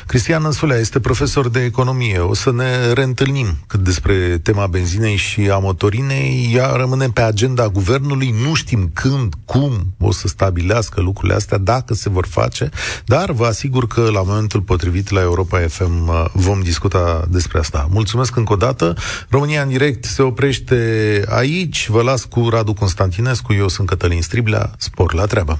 Cristian 0.08 0.42
Năsulea 0.42 0.78
este 0.78 1.00
profesor 1.00 1.50
de 1.50 1.64
economie. 1.64 2.20
O 2.20 2.34
să 2.34 2.52
ne 2.52 2.92
reîntâlnim 2.94 3.58
cât 3.68 3.80
despre 3.80 4.38
tema 4.38 4.68
benzinei 4.68 5.16
și 5.16 5.50
a 5.50 5.58
motorinei. 5.58 6.52
Ea 6.54 6.72
rămâne 6.72 7.10
pe 7.10 7.22
agenda 7.22 7.68
guvernului. 7.68 8.36
Nu 8.44 8.54
știm 8.54 8.90
când, 8.94 9.34
cum 9.46 9.94
o 10.00 10.12
să 10.12 10.28
stabilească 10.28 11.02
lucrurile 11.02 11.34
astea, 11.34 11.58
dacă 11.58 11.94
se 11.94 12.10
vor 12.10 12.26
face, 12.26 12.70
dar 13.06 13.32
vă 13.32 13.46
asigur 13.46 13.88
că 13.88 14.10
la 14.12 14.22
momentul 14.22 14.62
potrivit 14.62 15.10
la 15.10 15.22
Europa 15.22 15.60
FM 15.60 16.08
uh, 16.08 16.26
vom 16.34 16.62
discuta 16.62 17.26
despre 17.30 17.60
asta. 17.60 17.88
Mulțumesc 17.92 18.36
încă 18.36 18.54
o 18.54 18.56
dată. 18.56 18.96
România 19.30 19.62
în 19.62 19.70
direct 19.70 20.04
se 20.04 20.22
oprește 20.22 21.24
aici. 21.30 21.90
Vă 21.90 22.02
las 22.02 22.24
cu 22.24 22.50
Radu 22.50 22.74
Constantinescu. 22.74 23.54
Eu 23.54 23.68
sunt 23.68 23.88
Cătălin 23.88 24.22
Striblea. 24.22 24.72
Spor 24.78 25.14
la 25.14 25.26
treabă! 25.26 25.60